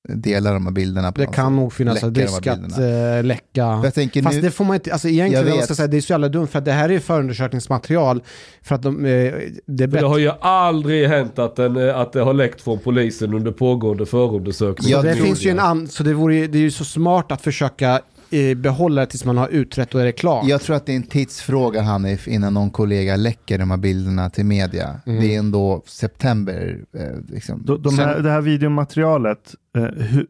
dela 0.09 0.53
de 0.53 0.67
här 0.67 0.73
bilderna? 0.73 1.13
På 1.13 1.21
Det 1.21 1.27
kan 1.27 1.35
sätt? 1.35 1.57
nog 1.57 1.73
finnas 1.73 2.03
en 2.03 2.15
risk 2.15 2.47
att 2.47 2.79
uh, 2.79 3.23
läcka. 3.23 3.81
Jag 3.85 3.95
tänker 3.95 4.23
Fast 4.23 4.37
nu, 4.37 4.43
det 4.43 4.51
får 4.51 4.65
man 4.65 4.75
inte, 4.75 4.93
alltså 4.93 5.09
egentligen, 5.09 5.47
Jag 5.47 5.57
jag 5.57 5.65
ska 5.65 5.75
säga, 5.75 5.89
det 5.89 5.97
är 5.97 6.01
så 6.01 6.13
jävla 6.13 6.29
dumt 6.29 6.47
för 6.47 6.59
att 6.59 6.65
det 6.65 6.73
här 6.73 6.91
är 6.91 6.99
förundersökningsmaterial. 6.99 8.23
För 8.63 8.75
att 8.75 8.83
de, 8.83 9.05
eh, 9.05 9.11
det 9.67 9.85
är 9.85 9.89
det 9.89 10.07
har 10.07 10.19
ju 10.19 10.31
aldrig 10.41 11.09
hänt 11.09 11.39
att, 11.39 11.57
den, 11.57 11.77
eh, 11.77 11.99
att 11.99 12.13
det 12.13 12.21
har 12.21 12.35
läckt 12.35 12.61
från 12.61 12.79
polisen 12.79 13.35
under 13.35 13.53
pågående 13.53 14.07
förundersökning. 14.07 14.91
Ja, 14.91 15.03
det 15.03 15.09
det 15.09 15.17
finns 15.17 15.43
ju 15.43 15.51
en 15.51 15.61
an, 15.61 15.89
så 15.89 16.03
det, 16.03 16.15
vore, 16.15 16.47
det 16.47 16.59
är 16.59 16.63
ju 16.63 16.71
så 16.71 16.85
smart 16.85 17.33
att 17.33 17.43
försöka 17.43 17.91
eh, 17.93 17.99
behålla 18.57 19.01
det 19.01 19.07
tills 19.07 19.25
man 19.25 19.39
har 19.39 19.49
utrett 19.49 19.95
och 19.95 20.01
är 20.01 20.05
det 20.05 20.13
klart. 20.13 20.47
jag 20.47 20.61
tror 20.61 20.77
att 20.77 20.87
det 20.87 20.93
är 20.93 20.97
en 20.97 21.03
tidsfråga 21.03 21.83
Hanif 21.83 22.29
innan 22.29 22.55
någon 22.55 22.71
kollega 22.71 23.17
läcker 23.17 23.59
de 23.59 23.71
här 23.71 23.79
bilderna 23.79 24.31
till 24.31 24.45
media. 24.45 25.01
Mm. 25.07 25.21
Det 25.21 25.35
är 25.35 25.39
ändå 25.39 25.83
september. 25.87 26.85
Eh, 26.93 27.35
liksom. 27.35 27.63
De, 27.65 27.83
de 27.83 27.99
här, 27.99 28.19
det 28.21 28.31
här 28.31 28.41
videomaterialet, 28.41 29.55
eh, 29.77 29.83
hur, 29.83 30.27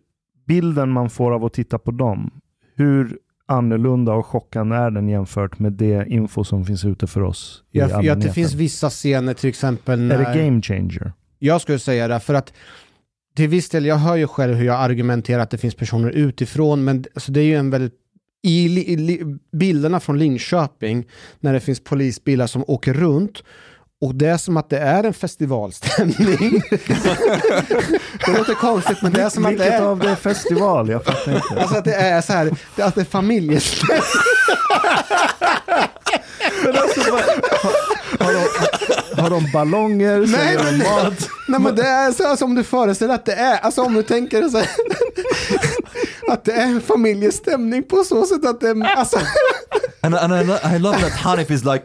bilden 0.47 0.91
man 0.91 1.11
får 1.11 1.33
av 1.33 1.45
att 1.45 1.53
titta 1.53 1.79
på 1.79 1.91
dem, 1.91 2.31
hur 2.77 3.19
annorlunda 3.47 4.13
och 4.13 4.27
chockande 4.27 4.77
är 4.77 4.91
den 4.91 5.09
jämfört 5.09 5.59
med 5.59 5.73
det 5.73 6.07
info 6.09 6.45
som 6.45 6.65
finns 6.65 6.85
ute 6.85 7.07
för 7.07 7.23
oss 7.23 7.63
i 7.73 7.79
jag, 7.79 7.85
jag, 7.85 7.91
det 7.91 7.97
allmänheten? 7.97 8.33
finns 8.33 8.55
vissa 8.55 8.91
scener 8.91 9.35
till 9.35 9.49
exempel 9.49 10.01
när... 10.01 10.15
Är 10.15 10.35
det 10.35 10.45
game 10.45 10.63
changer? 10.63 11.13
Jag 11.39 11.61
skulle 11.61 11.79
säga 11.79 12.09
det, 12.09 12.21
för 12.21 12.35
att 12.35 12.53
till 13.37 13.49
viss 13.49 13.69
del, 13.69 13.87
jag 13.87 13.97
hör 13.97 14.17
ju 14.17 14.27
själv 14.27 14.55
hur 14.55 14.67
jag 14.67 14.81
argumenterar 14.81 15.39
att 15.43 15.51
det 15.51 15.59
finns 15.59 15.75
personer 15.75 16.11
utifrån, 16.11 16.85
men 16.85 17.05
alltså, 17.15 17.33
det 17.33 17.41
är 17.41 17.45
ju 17.45 17.57
en 17.57 17.71
väldigt 17.71 17.95
i, 18.47 19.21
bilderna 19.53 20.01
från 20.01 20.19
Linköping, 20.19 21.07
när 21.41 21.53
det 21.53 21.61
finns 21.61 21.85
polisbilar 21.85 22.47
som 22.47 22.65
åker 22.67 22.95
runt, 22.95 23.43
och 24.01 24.15
det 24.15 24.27
är 24.29 24.37
som 24.37 24.57
att 24.57 24.71
det 24.71 24.79
är 24.79 25.05
en 25.05 25.15
festivalstämning. 25.15 26.17
det 28.27 28.33
låter 28.39 28.55
konstigt, 28.55 29.03
men 29.03 29.13
det 29.13 29.23
är 29.23 29.29
som 29.31 29.47
att 29.47 29.59
det 29.59 29.65
är... 29.69 29.83
av 29.83 29.99
det 29.99 30.09
är 30.11 30.15
festival? 30.15 30.89
Jag 30.89 31.05
fattar 31.05 31.35
inte. 31.37 31.61
Alltså 31.61 31.77
att 31.77 31.85
det 31.85 31.95
är 31.95 32.21
så 32.21 32.33
här, 32.33 32.51
det- 32.77 32.83
att 32.83 32.95
det 32.95 33.01
är 33.01 33.05
familjestämning. 33.05 34.03
Har 38.21 38.33
de, 38.33 38.74
har 39.25 39.31
de 39.31 39.51
ballonger? 39.53 40.19
Nej, 40.19 40.29
Säljer 40.29 40.65
de 40.73 40.79
mat? 40.79 41.29
Nej 41.49 41.61
men 41.61 41.77
det 41.77 41.83
är 41.87 42.13
så 42.13 42.23
här 42.29 42.37
som 42.37 42.55
du 42.55 42.65
föreställer 42.65 43.15
att 43.15 43.27
det 43.27 43.33
är. 43.33 43.59
Alltså 43.59 43.83
om 43.83 43.95
du 43.95 44.03
tänker 44.03 44.49
så 44.49 44.59
här, 44.59 44.69
att 46.33 46.45
det 46.45 46.53
är 46.53 46.81
familjestämning 46.81 47.83
på 47.83 48.05
så 48.05 48.27
sätt 48.27 48.47
att 48.47 48.61
det 48.61 48.69
är, 48.69 48.85
alltså, 48.97 49.19
And, 50.01 50.15
and 50.15 50.33
I, 50.41 50.45
lo- 50.45 50.77
I 50.77 50.79
love 50.79 50.99
that 51.01 51.13
Hanif 51.13 51.51
is 51.51 51.65
like, 51.65 51.85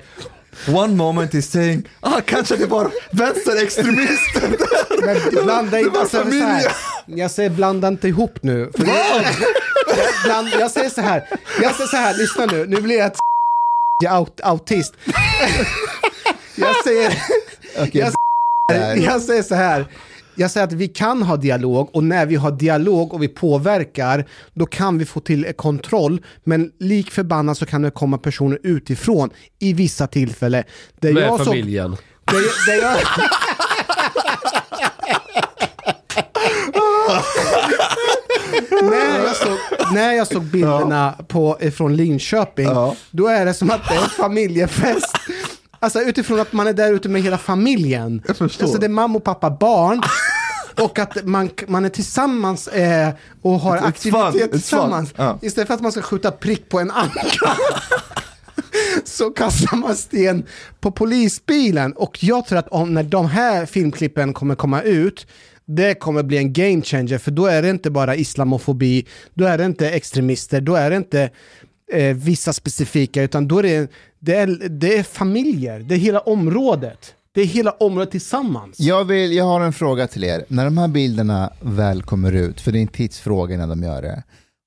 one 0.68 0.96
moment 0.96 1.34
he's 1.34 1.42
saying, 1.52 1.84
ah 2.00 2.22
kanske 2.26 2.56
det 2.56 2.66
var 2.66 2.92
vänsterextremister. 3.12 4.58
men 5.06 5.44
blanda 5.46 5.80
inte, 5.80 6.00
alltså, 6.00 6.18
så 6.24 6.32
här, 6.32 6.72
jag 7.06 7.32
säger 7.32 7.50
blanda 7.50 7.88
inte 7.88 8.08
ihop 8.08 8.44
nu. 8.44 8.72
För 8.78 8.86
jag, 8.86 9.26
bland, 10.26 10.48
jag 10.60 10.72
säger 10.72 10.90
så 10.90 11.02
här, 11.02 11.28
jag 11.62 11.76
säger 11.76 11.88
så 11.88 11.98
här, 11.98 12.14
lyssna 12.18 12.46
nu, 12.46 12.66
nu 12.66 12.82
blir 12.82 12.98
jag 12.98 13.08
ett 13.08 13.18
aut, 14.10 14.40
autist. 14.44 14.94
Jag 16.60 16.84
säger, 16.84 17.24
Okej, 17.88 18.12
jag, 18.68 18.98
jag 18.98 19.22
säger 19.22 19.44
så 19.44 19.56
här, 19.56 19.86
jag 20.36 20.52
säger 20.52 20.68
att 20.68 20.74
vi 20.74 20.88
kan 20.88 21.22
ha 21.22 21.38
dialog 21.38 21.90
och 21.96 22.04
när 22.04 22.26
vi 22.26 22.36
har 22.36 22.52
dialog 22.52 23.14
och 23.14 23.24
vi 23.24 23.28
påverkar, 23.28 24.26
då 24.54 24.66
kan 24.66 24.98
vi 24.98 25.06
få 25.06 25.20
till 25.20 25.54
kontroll. 25.56 26.22
Men 26.44 26.72
lik 26.80 27.12
förbannat 27.12 27.58
så 27.58 27.66
kan 27.66 27.82
det 27.82 27.92
komma 27.92 28.18
personer 28.18 28.60
utifrån 28.64 29.30
i 29.60 29.74
vissa 29.74 30.08
tillfällen. 30.08 30.64
Där 31.00 31.14
Med 31.14 31.24
jag 31.24 31.46
familjen. 31.46 31.98
där, 32.26 32.42
där 32.66 32.82
jag... 32.82 32.98
när, 38.82 39.20
jag 39.26 39.36
såg, 39.36 39.58
när 39.94 40.14
jag 40.14 40.28
såg 40.28 40.44
bilderna 40.44 41.14
på, 41.28 41.58
från 41.76 41.96
Linköping, 41.96 42.70
då 43.12 43.28
är 43.28 43.46
det 43.46 43.54
som 43.54 43.72
att 43.72 43.90
det 43.90 43.96
är 43.96 44.04
en 44.04 44.10
familjefest. 44.10 45.18
Alltså 45.80 46.02
utifrån 46.02 46.40
att 46.40 46.54
man 46.54 46.68
är 46.68 46.74
där 46.74 46.94
ute 46.94 47.10
med 47.10 47.22
hela 47.22 47.38
familjen. 47.38 48.22
Jag 48.28 48.38
förstår. 48.38 48.64
Alltså 48.66 48.80
det 48.80 48.86
är 48.86 48.90
mamma 48.90 49.18
och 49.18 49.24
pappa, 49.24 49.50
barn. 49.50 50.02
Och 50.82 51.00
att 51.00 51.26
man, 51.26 51.50
man 51.68 51.86
är 51.86 51.90
tillsammans 51.90 52.68
eh, 52.68 53.10
och 53.42 53.60
har 53.60 53.78
It's- 53.78 53.82
it's 53.82 53.88
aktivitet 53.88 54.32
fun, 54.34 54.42
it's 54.42 54.52
tillsammans. 54.52 55.14
Ja. 55.16 55.40
Istället 55.42 55.68
för 55.68 55.74
att 55.74 55.82
man 55.82 55.92
ska 55.92 56.02
skjuta 56.02 56.32
prick 56.32 56.70
på 56.70 56.80
en 56.80 56.92
anka. 56.92 57.22
så 59.04 59.30
kastar 59.30 59.78
man 59.78 59.96
sten 59.96 60.44
på 60.80 60.92
polisbilen. 60.92 61.94
Och 61.94 62.24
jag 62.24 62.46
tror 62.46 62.60
att 62.60 62.68
om, 62.68 62.94
när 62.94 63.04
de 63.04 63.26
här 63.26 63.66
filmklippen 63.66 64.34
kommer 64.34 64.56
komma 64.56 64.82
ut, 64.82 65.28
det 65.66 65.94
kommer 65.94 66.24
bli 66.24 66.38
en 66.38 66.54
game 66.54 66.82
changer, 66.82 67.18
för 67.18 67.32
då 67.32 67.46
är 67.46 67.62
det 67.62 67.70
inte 67.70 67.92
bara 67.92 68.16
islamofobi, 68.16 69.08
då 69.34 69.46
är 69.46 69.58
det 69.58 69.66
inte 69.66 69.90
extremister, 69.90 70.62
då 70.62 70.76
är 70.76 70.90
det 70.90 70.96
inte 70.96 71.30
eh, 71.94 72.16
vissa 72.16 72.54
specifika, 72.54 73.24
utan 73.24 73.48
då 73.48 73.60
är 73.60 73.64
det, 73.64 73.92
det, 74.20 74.36
är, 74.36 74.48
det 74.70 74.98
är 74.98 75.04
familjer, 75.04 75.80
det 75.80 75.96
är 75.96 76.00
hela 76.00 76.20
området. 76.20 77.16
Det 77.32 77.42
är 77.42 77.46
hela 77.46 77.72
området 77.72 78.12
tillsammans. 78.12 78.80
Jag, 78.80 79.06
vill, 79.06 79.34
jag 79.34 79.46
har 79.46 79.62
en 79.62 79.74
fråga 79.74 80.08
till 80.08 80.24
er. 80.24 80.46
När 80.48 80.66
de 80.66 80.78
här 80.78 80.88
bilderna 80.88 81.54
väl 81.62 82.02
kommer 82.04 82.32
ut, 82.32 82.62
för 82.62 82.72
det 82.72 82.80
är 82.80 82.82
en 82.82 82.88
tidsfråga 82.88 83.58
när 83.58 83.68
de 83.68 83.84
gör 83.84 84.02
det, 84.02 84.24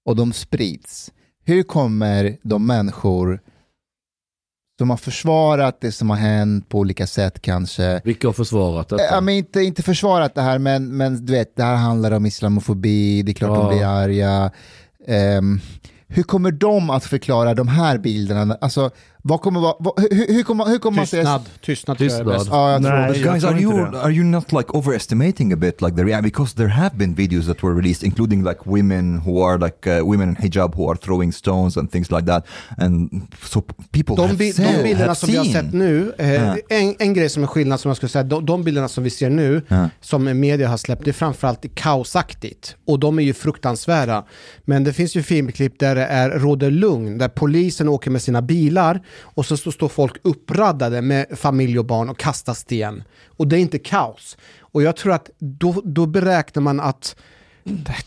och 0.07 0.17
de 0.17 0.33
sprids, 0.33 1.11
hur 1.45 1.63
kommer 1.63 2.37
de 2.43 2.67
människor 2.67 3.41
som 4.79 4.91
har 4.91 4.97
försvarat 4.97 5.81
det 5.81 5.93
som 5.93 6.11
har 6.11 6.17
hänt 6.17 6.69
på 6.69 6.79
olika 6.79 7.07
sätt 7.07 7.43
kanske, 7.43 8.01
Vilka 8.05 8.29
har 8.29 8.33
försvarat 8.33 8.89
detta? 8.89 9.05
Ja, 9.05 9.21
men 9.21 9.35
inte, 9.35 9.61
inte 9.61 9.83
försvarat 9.83 10.35
det 10.35 10.43
här, 10.43 10.59
men, 10.59 10.97
men 10.97 11.27
du 11.27 11.33
vet, 11.33 11.57
det 11.57 11.63
här 11.63 11.77
handlar 11.77 12.11
om 12.13 12.27
islamofobi, 12.27 13.23
det 13.23 13.33
är 13.33 13.35
klart 13.35 13.59
Ja. 13.59 13.63
de 13.69 13.77
blir 13.77 13.87
arga. 13.87 14.51
Ehm, 15.07 15.61
hur 16.15 16.23
kommer 16.23 16.51
de 16.51 16.91
att 16.91 17.05
förklara 17.05 17.55
de 17.55 17.69
här 17.69 17.99
bilderna? 17.99 18.59
Alltså, 18.61 18.91
vad 19.25 19.41
kommer 19.41 19.61
vara, 19.61 19.75
vad, 19.79 19.95
hur, 20.11 20.35
hur 20.35 20.43
kommer, 20.43 20.65
hur 20.67 20.79
kommer 20.79 20.97
man 20.97 21.07
säga... 21.07 21.23
Tystnad. 21.23 21.43
Tystnad 21.61 21.99
tror 21.99 22.11
jag 22.11 22.15
är 22.21 22.25
Tystnad. 22.25 22.39
bäst. 22.39 22.49
Ja, 22.51 22.73
jag 22.73 22.83
tror 22.83 22.91
Nej, 22.93 23.13
det. 23.13 23.19
jag 23.19 23.33
Guys, 23.33 23.43
tror 23.43 23.53
are 23.53 23.61
inte 23.63 23.75
you 23.77 23.91
det. 23.91 24.01
are 24.03 24.13
you 24.13 24.25
not 24.25 24.53
like 24.53 24.69
overestimating 24.69 25.53
a 25.53 25.57
bit 25.57 25.83
like 25.83 25.97
the 25.97 26.03
reaction? 26.05 26.25
Because 26.25 26.57
there 26.57 26.69
have 26.69 26.97
been 26.97 27.15
videos 27.15 27.47
that 27.47 27.63
were 27.63 27.75
released, 27.75 28.03
including 28.07 28.45
like 28.45 28.61
women 28.65 29.19
who 29.27 29.43
are 29.47 29.59
like 29.59 29.87
uh, 30.01 30.07
women 30.11 30.29
in 30.29 30.37
hijab 30.37 30.75
who 30.75 30.91
are 30.91 30.97
throwing 30.97 31.33
stones 31.33 31.77
and 31.77 31.91
things 31.93 32.11
like 32.11 32.27
that, 32.27 32.47
and 32.79 33.23
so 33.43 33.63
people 33.93 34.17
De, 34.17 34.23
have, 34.27 34.37
bi- 34.39 34.53
said, 34.53 34.77
de 34.77 34.83
bilderna 34.83 35.07
have 35.07 35.15
som 35.15 35.29
vi 35.31 35.37
har 35.37 35.45
seen. 35.45 35.53
sett 35.55 35.73
nu, 35.73 36.13
eh, 36.19 36.33
Ja. 36.33 36.57
en, 36.69 36.95
en 36.99 37.15
grej 37.15 37.29
som 37.29 37.43
är 37.43 37.47
skillnad 37.47 37.81
som 37.81 37.89
jag 37.89 37.97
skulle 37.97 38.11
säga, 38.11 38.25
de, 38.25 38.47
de 38.47 38.65
bilderna 38.65 38.89
som 38.89 39.05
vi 39.05 39.11
ser 39.11 39.31
nu, 39.31 39.63
Ja. 39.69 39.89
som 40.01 40.41
media 40.41 40.69
har 40.69 40.77
släppt, 40.77 41.05
det 41.05 41.11
är 41.11 41.13
framförallt 41.13 41.75
kaosaktigt. 41.75 42.77
Och 42.87 42.99
de 43.01 43.19
är 43.19 43.23
ju 43.23 43.33
fruktansvärda. 43.35 44.25
Men 44.65 44.85
det 44.85 44.93
finns 44.93 45.17
ju 45.17 45.23
filmklipp 45.23 45.79
där 45.79 45.95
det 45.95 46.05
är, 46.07 46.31
råder 46.31 46.71
lugn, 46.71 47.19
där 47.19 47.29
polisen 47.29 47.89
åker 47.89 48.11
med 48.11 48.23
sina 48.23 48.43
bilar 48.43 49.01
och 49.21 49.47
så 49.47 49.57
står 49.57 49.89
folk 49.89 50.17
uppradade 50.23 51.03
med 51.03 51.27
familj 51.39 51.79
och 51.79 51.87
barn 51.87 52.09
och 52.09 52.19
kastar 52.19 52.55
sten. 52.55 53.03
Och 53.27 53.49
det 53.49 53.57
är 53.57 53.61
inte 53.61 53.79
kaos. 53.79 54.37
Och 54.61 54.83
jag 54.83 54.97
tror 54.97 55.13
att 55.13 55.31
då, 55.39 55.83
då 55.85 56.07
beräknar 56.07 56.63
man 56.63 56.81
att 56.81 57.17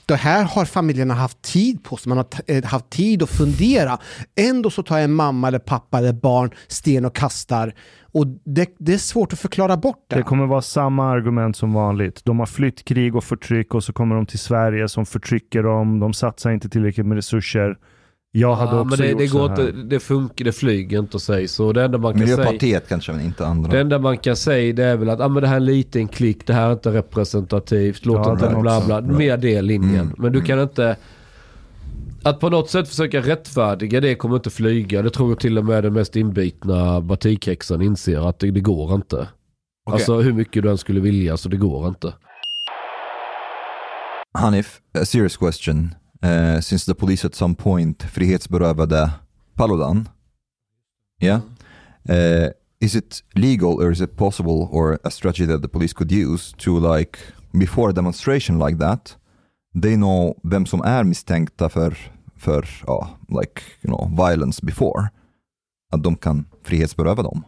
det 0.06 0.16
här 0.16 0.43
har 0.43 0.66
familjerna 0.66 1.14
haft 1.14 1.41
tid 1.41 1.84
på 1.84 1.97
sig, 1.97 2.10
man 2.10 2.18
har 2.18 2.28
eh, 2.47 2.64
haft 2.64 2.89
tid 2.89 3.24
att 3.24 3.30
fundera. 3.30 3.97
Ändå 4.36 4.70
så 4.70 4.84
tar 4.84 4.99
en 4.99 5.14
mamma 5.14 5.47
eller 5.47 5.60
pappa 5.60 5.97
eller 5.97 6.14
barn 6.14 6.51
sten 6.68 7.06
och 7.06 7.16
kastar. 7.16 7.74
Och 8.01 8.28
det, 8.28 8.76
det 8.78 8.93
är 8.93 8.97
svårt 8.97 9.34
att 9.34 9.39
förklara 9.39 9.78
bort 9.78 10.06
det. 10.08 10.16
Det 10.16 10.24
kommer 10.24 10.45
vara 10.45 10.62
samma 10.62 11.10
argument 11.10 11.58
som 11.58 11.74
vanligt. 11.74 12.26
De 12.26 12.39
har 12.39 12.45
flytt 12.45 12.86
krig 12.86 13.16
och 13.16 13.24
förtryck 13.24 13.74
och 13.74 13.84
så 13.84 13.93
kommer 13.93 14.16
de 14.16 14.26
till 14.26 14.39
Sverige 14.39 14.89
som 14.89 15.06
förtrycker 15.06 15.64
dem. 15.64 15.99
De 15.99 16.14
satsar 16.14 16.51
inte 16.51 16.70
tillräckligt 16.70 17.06
med 17.06 17.16
resurser. 17.16 17.78
Jag 18.38 18.56
hade 18.56 18.76
Ja, 18.76 18.82
också 18.82 18.90
men 18.90 19.00
det, 19.00 19.10
gjort 19.10 19.20
det 19.20 19.28
så 19.28 19.38
går 19.38 19.50
här. 19.50 19.68
inte, 19.68 19.82
det 19.82 20.00
funkar, 20.00 20.46
det 20.46 20.52
flyger 20.52 21.00
inte 21.00 21.18
att 21.18 21.24
säga 21.24 21.48
så. 21.48 21.74
Det 21.74 21.84
enda 21.84 21.98
man 21.98 22.14
kan 22.14 22.28
säga... 22.28 22.38
Miljöpartiet 22.38 22.90
kanske, 22.90 23.12
men 23.12 23.26
inte 23.26 23.46
andra. 23.46 23.72
Det 23.72 23.80
enda 23.80 24.00
man 24.00 24.18
kan 24.18 24.36
säga 24.36 24.74
det 24.74 24.84
är 24.84 24.98
väl 24.98 25.10
att 25.10 25.20
ah, 25.20 25.28
men 25.28 25.42
det 25.42 25.48
här 25.48 25.56
är 25.56 25.60
en 25.60 25.66
liten 25.66 26.08
klick, 26.08 26.48
det 26.48 26.54
här 26.54 26.68
är 26.68 26.74
inte 26.74 26.94
representativt, 26.94 28.06
låt 28.06 28.26
Ja, 28.26 28.32
inte 28.32 28.50
den 28.50 28.62
bla 28.62 28.86
bla. 28.86 29.02
Mer 29.02 29.38
det 29.38 29.62
linjen. 29.62 29.96
Mm, 29.96 30.16
Men 30.18 30.32
du 30.32 30.38
mm. 30.38 30.48
kan 30.48 30.62
inte... 30.62 30.96
Att 32.24 32.40
på 32.40 32.50
något 32.50 32.70
sätt 32.70 32.88
försöka 32.88 33.22
rättfärdiga 33.22 34.02
det 34.02 34.16
kommer 34.16 34.36
inte 34.36 34.50
flyga. 34.50 35.02
Det 35.02 35.10
tror 35.10 35.30
jag 35.30 35.40
till 35.40 35.58
och 35.58 35.66
med 35.66 35.84
den 35.84 35.94
mest 35.94 36.16
inbitna 36.16 37.02
batikhäxan 37.02 37.82
inser 37.82 38.30
att 38.30 38.40
det, 38.40 38.52
det 38.52 38.60
går 38.60 38.96
inte. 38.96 39.28
Alltså 39.92 40.20
hur 40.20 40.34
mycket 40.34 40.64
du 40.64 40.70
än 40.70 40.78
skulle 40.78 41.00
vilja 41.00 41.38
så 41.38 41.50
det 41.50 41.58
går 41.58 41.88
inte. 41.88 42.14
Hanif, 44.38 44.80
a 45.02 45.06
serious 45.06 45.38
question. 45.38 45.96
Uh, 46.26 46.62
since 46.62 46.86
the 46.86 46.94
police 46.96 47.28
at 47.28 47.36
some 47.36 47.56
point 47.56 48.04
frihetsberövade 48.04 49.12
Paludan, 49.56 50.10
yeah, 51.22 51.42
uh, 52.10 52.50
is 52.80 52.96
it 52.96 53.24
legal 53.36 53.74
or 53.74 53.92
is 53.92 54.02
it 54.02 54.16
possible 54.18 54.68
or 54.72 55.00
a 55.04 55.10
strategy 55.12 55.46
that 55.48 55.62
the 55.62 55.68
police 55.68 55.94
could 55.94 56.12
use 56.12 56.56
to 56.58 56.94
like 56.94 57.20
before 57.52 57.90
a 57.90 57.94
demonstration 57.94 58.60
like 58.60 58.78
that, 58.80 59.18
they 59.82 59.96
know 59.96 60.36
vem 60.44 60.66
som 60.66 60.82
är 60.82 61.04
misstänkta 61.04 61.70
för, 61.70 61.98
för 62.38 62.68
ja, 62.88 63.10
like, 63.30 63.62
you 63.82 63.96
know, 63.98 64.28
violence 64.28 64.66
before, 64.66 65.10
att 65.94 66.04
de 66.04 66.16
kan 66.16 66.46
frihetsberöva 66.64 67.24
dem 67.24 67.44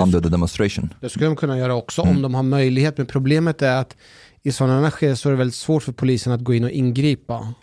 under 0.00 0.20
the 0.20 0.28
demonstration. 0.28 0.94
Det 1.00 1.08
skulle 1.08 1.26
de 1.26 1.36
kunna 1.36 1.58
göra 1.58 1.74
också 1.74 2.02
Mm. 2.02 2.16
om 2.16 2.22
de 2.22 2.34
har 2.34 2.42
möjlighet. 2.42 2.98
Men 2.98 3.06
problemet 3.06 3.62
är 3.62 3.76
att 3.76 3.96
i 4.42 4.52
sådana 4.52 4.90
skeden 4.90 5.16
så 5.16 5.28
är 5.28 5.30
det 5.30 5.38
väldigt 5.38 5.54
svårt 5.54 5.82
för 5.82 5.92
polisen 5.92 6.32
att 6.32 6.40
gå 6.40 6.54
in 6.54 6.64
och 6.64 6.70
ingripa. 6.70 7.54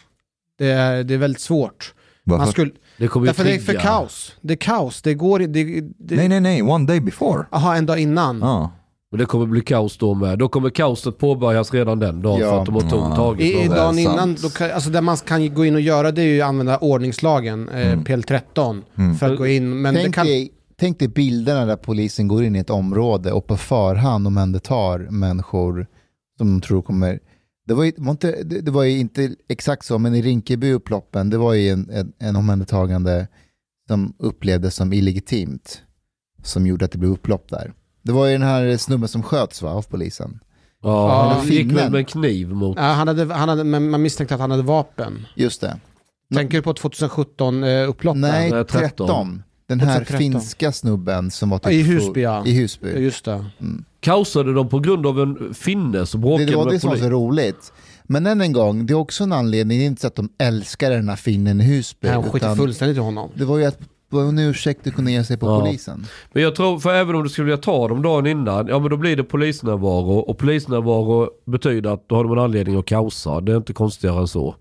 Det 0.58 0.72
är, 0.72 1.04
det 1.04 1.14
är 1.14 1.18
väldigt 1.18 1.42
svårt. 1.42 1.94
Man 2.24 2.48
skulle, 2.48 2.72
Det 2.98 3.08
kommer 3.08 3.26
därför 3.28 3.44
det 3.44 3.56
är 3.56 3.60
för 3.60 3.74
kaos. 3.74 4.36
Det 4.42 4.54
är 4.54 4.58
kaos. 4.58 5.02
Det 5.02 5.14
går 5.14 5.40
det, 5.40 5.48
det, 5.48 6.16
Nej, 6.16 6.28
nej, 6.30 6.40
nej, 6.42 6.62
one 6.62 6.86
day 6.86 7.00
before. 7.00 7.46
Aha, 7.52 7.76
en 7.76 7.86
dag 7.86 8.00
innan. 8.00 8.44
Ah. 8.44 8.72
Men 9.12 9.20
det 9.20 9.26
kommer 9.26 9.46
bli 9.46 9.62
kaos 9.62 9.98
då 9.98 10.14
med. 10.14 10.40
Då 10.40 10.48
kommer 10.48 10.70
kaoset 10.70 11.18
påbörjas 11.18 11.74
redan 11.74 12.00
den 12.00 12.22
dagen 12.22 12.40
Ja. 12.40 12.50
för 12.50 12.60
att 12.60 12.66
de 12.66 12.74
har 12.76 12.82
tog, 12.82 13.16
tagit 13.16 13.56
I, 13.56 13.68
det 13.68 13.76
dagen 13.76 14.00
innan, 14.00 14.36
då 14.42 14.50
kan, 14.50 14.72
alltså 14.72 14.90
det 14.90 15.02
man 15.02 15.18
kan 15.18 15.54
gå 15.54 15.66
in 15.66 15.76
och 15.76 15.82
göra 15.82 16.12
det 16.12 16.22
är 16.22 16.26
ju 16.26 16.42
att 16.42 16.48
använda 16.48 16.78
ordningslagen, 16.78 17.70
eh, 17.70 17.88
Mm. 17.92 18.04
PL13, 18.06 18.82
Mm. 18.98 19.16
för 19.16 19.32
att 19.32 19.38
gå 19.38 19.48
in. 19.48 19.82
Men 19.82 19.94
det 19.94 20.02
Tänk, 20.02 20.16
kan, 20.16 20.26
dig, 20.26 20.52
tänk 20.80 21.00
dig 21.00 21.08
bilderna 21.08 21.66
där 21.66 21.76
polisen 21.76 22.28
går 22.28 22.44
in 22.44 22.56
i 22.56 22.60
ett 22.60 22.70
område 22.70 23.32
och 23.32 23.48
på 23.48 23.58
förhand 23.58 24.28
omhändertar 24.28 25.00
människor 25.00 25.88
som 26.38 26.48
de 26.48 26.62
tror 26.62 26.82
kommer... 26.82 27.20
Det 27.68 27.74
var, 27.74 27.84
ju, 27.84 27.92
var 27.98 28.12
inte, 28.12 28.44
det, 28.44 28.62
det 28.62 28.72
var 28.72 28.84
ju 28.84 29.00
inte 29.00 29.36
exakt 29.50 29.86
så, 29.86 29.98
men 29.98 30.16
i 30.16 30.22
Rinkeby-upploppen, 30.22 31.30
det 31.30 31.38
var 31.38 31.54
ju 31.54 31.70
en, 31.70 31.90
en, 31.90 32.14
en 32.20 32.36
omhändertagande 32.36 33.28
som 33.88 34.16
upplevdes 34.20 34.76
som 34.76 34.94
illegitimt, 34.94 35.82
som 36.44 36.68
gjorde 36.68 36.86
att 36.86 36.92
det 36.92 36.98
blev 36.98 37.12
upplopp 37.12 37.50
där. 37.50 37.74
Det 38.02 38.12
var 38.12 38.26
ju 38.26 38.32
den 38.32 38.42
här 38.42 38.78
snubben 38.78 39.08
som 39.08 39.24
sköts 39.24 39.62
va, 39.62 39.70
av 39.70 39.82
polisen. 39.82 40.40
Ja, 40.82 41.34
han 41.34 41.48
gick 41.48 41.72
väl 41.72 41.92
med 41.92 42.00
en 42.00 42.06
kniv 42.06 42.50
mot... 42.50 42.78
ja, 42.78 42.84
han 42.84 43.08
hade, 43.08 43.34
han 43.34 43.50
hade, 43.50 43.64
men 43.64 43.90
man 43.90 44.02
misstänkte 44.02 44.36
att 44.36 44.42
han 44.42 44.52
hade 44.52 44.64
vapen. 44.64 45.26
Just 45.36 45.62
det. 45.62 45.80
Tänker 46.36 46.58
du 46.58 46.62
på 46.62 46.74
2017-upploppen? 46.74 48.22
Nej, 48.22 48.52
Nej, 48.52 48.64
13. 48.66 48.80
13. 49.08 49.44
Den 49.68 49.80
här 49.80 50.00
2013. 50.00 50.18
finska 50.20 50.72
snubben 50.72 51.32
som 51.32 51.50
var 51.50 51.60
typ 51.60 51.72
i 51.72 51.82
Husby, 51.82 52.22
ja. 52.22 52.46
I 52.46 52.54
Husby. 52.62 52.90
Just 52.90 53.26
det. 53.26 53.46
Kaosade 54.00 54.54
de 54.54 54.70
på 54.70 54.80
grund 54.80 55.08
av 55.08 55.20
en 55.20 55.54
finne 55.54 56.06
som 56.06 56.22
Det, 56.22 56.28
bråkade 56.28 56.52
det 56.52 56.56
var 56.58 56.66
med 56.66 56.74
det 56.74 56.80
som 56.80 56.90
var 56.90 56.98
så 56.98 57.10
roligt. 57.10 57.74
Men 58.04 58.26
än 58.26 58.42
en 58.42 58.54
gång, 58.54 58.86
det 58.86 58.94
är 58.94 58.98
också 58.98 59.24
en 59.24 59.34
anledning, 59.34 59.78
det 59.80 59.84
är 59.84 59.88
inte 59.88 60.02
så 60.02 60.08
att 60.08 60.16
de 60.16 60.30
älskar 60.38 60.92
den 60.92 61.10
här 61.10 61.16
finnen 61.16 61.62
i 61.62 61.64
Husby. 61.64 62.08
Nej, 62.08 62.16
hon 62.18 62.24
skiter 62.26 62.38
utan 62.38 62.58
fullständigt 62.58 62.98
i 62.98 63.00
honom. 63.00 63.30
det 63.36 63.46
var 63.46 63.58
ju 63.58 63.66
att 63.66 63.80
en 64.12 64.40
ursäkt 64.40 64.88
att 64.88 64.94
kunna 64.94 65.12
ge 65.12 65.24
sig 65.24 65.38
på 65.38 65.46
Ja. 65.46 65.60
polisen. 65.60 66.06
Men 66.34 66.44
jag 66.44 66.56
tror, 66.56 66.80
för 66.80 66.94
även 66.94 67.16
om 67.16 67.24
du 67.24 67.30
skulle 67.30 67.46
vilja 67.46 67.58
ta 67.58 67.88
dem 67.88 68.02
dagen 68.02 68.28
innan, 68.28 68.68
ja 68.68 68.80
men 68.80 68.90
då 68.90 68.98
blir 68.98 69.16
det 69.16 69.24
polisnärvaro. 69.24 70.18
Och 70.18 70.38
polisnärvaro 70.38 71.30
betyder 71.46 71.90
att 71.94 72.10
då 72.10 72.16
har 72.16 72.24
de 72.24 72.34
en 72.34 72.40
anledning 72.40 72.80
att 72.80 72.86
kaosa. 72.86 73.42
Det 73.42 73.52
är 73.52 73.58
inte 73.58 73.74
konstigare 73.74 74.20
än 74.20 74.28
så. 74.28 74.56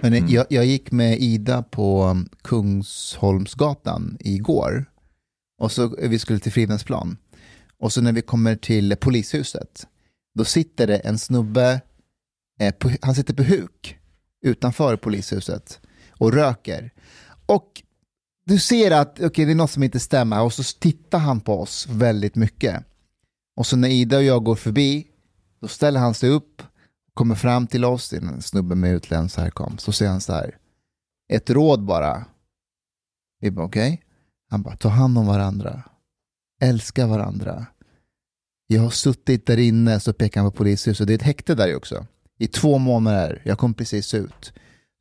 Men 0.00 0.14
Mm. 0.14 0.28
jag, 0.30 0.46
jag 0.50 0.66
gick 0.66 0.92
med 0.92 1.18
Ida 1.20 1.62
på 1.62 2.04
um, 2.04 2.28
Kungsholmsgatan 2.42 4.16
igår. 4.20 4.84
Och 5.60 5.72
så 5.72 5.96
vi 5.98 6.18
skulle 6.18 6.38
till 6.38 6.52
Fridhemsplan. 6.52 7.16
Och 7.78 7.92
så 7.92 8.00
när 8.00 8.12
vi 8.12 8.22
kommer 8.22 8.56
till 8.56 8.96
polishuset, 8.96 9.86
då 10.34 10.44
sitter 10.44 10.86
det 10.86 10.96
en 10.96 11.18
snubbe, 11.18 11.80
eh, 12.60 12.74
på, 12.74 12.90
han 13.02 13.14
sitter 13.14 13.34
på 13.34 13.42
huk 13.42 13.98
utanför 14.44 14.96
polishuset 14.96 15.80
och 16.10 16.32
röker. 16.32 16.90
Och 17.46 17.82
du 18.44 18.58
ser 18.58 18.90
att 18.90 19.20
okay, 19.20 19.44
det 19.44 19.50
är 19.50 19.54
något 19.54 19.70
som 19.70 19.82
inte 19.82 20.00
stämmer 20.00 20.42
och 20.42 20.52
så 20.52 20.62
tittar 20.78 21.18
han 21.18 21.40
på 21.40 21.60
oss 21.60 21.86
väldigt 21.90 22.34
mycket. 22.34 22.84
Och 23.56 23.66
så 23.66 23.76
när 23.76 23.88
Ida 23.88 24.16
och 24.16 24.22
jag 24.22 24.44
går 24.44 24.54
förbi, 24.56 25.06
då 25.60 25.68
ställer 25.68 26.00
han 26.00 26.14
sig 26.14 26.30
upp, 26.30 26.62
kommer 27.18 27.34
fram 27.34 27.66
till 27.66 27.84
oss, 27.84 28.10
det 28.10 28.16
är 28.16 28.20
en 28.20 28.42
snubbe 28.42 28.74
med 28.74 28.92
utländsk 28.92 29.36
härkomst, 29.36 29.84
så 29.84 29.92
säger 29.92 30.10
han 30.10 30.20
så 30.20 30.32
här, 30.32 30.56
ett 31.32 31.50
råd 31.50 31.84
bara. 31.84 32.24
Vi 33.40 33.50
bara 33.50 33.66
okej. 33.66 34.02
Han 34.50 34.62
bara, 34.62 34.76
ta 34.76 34.88
hand 34.88 35.18
om 35.18 35.26
varandra. 35.26 35.82
Älska 36.60 37.06
varandra. 37.06 37.66
Jag 38.66 38.82
har 38.82 38.90
suttit 38.90 39.46
där 39.46 39.56
inne, 39.56 40.00
så 40.00 40.12
pekar 40.12 40.40
han 40.40 40.50
på 40.50 40.56
polishuset, 40.56 41.06
det 41.06 41.12
är 41.12 41.14
ett 41.14 41.22
häkte 41.22 41.54
där 41.54 41.76
också. 41.76 42.06
I 42.38 42.46
två 42.46 42.78
månader, 42.78 43.42
jag 43.44 43.58
kom 43.58 43.74
precis 43.74 44.14
ut. 44.14 44.52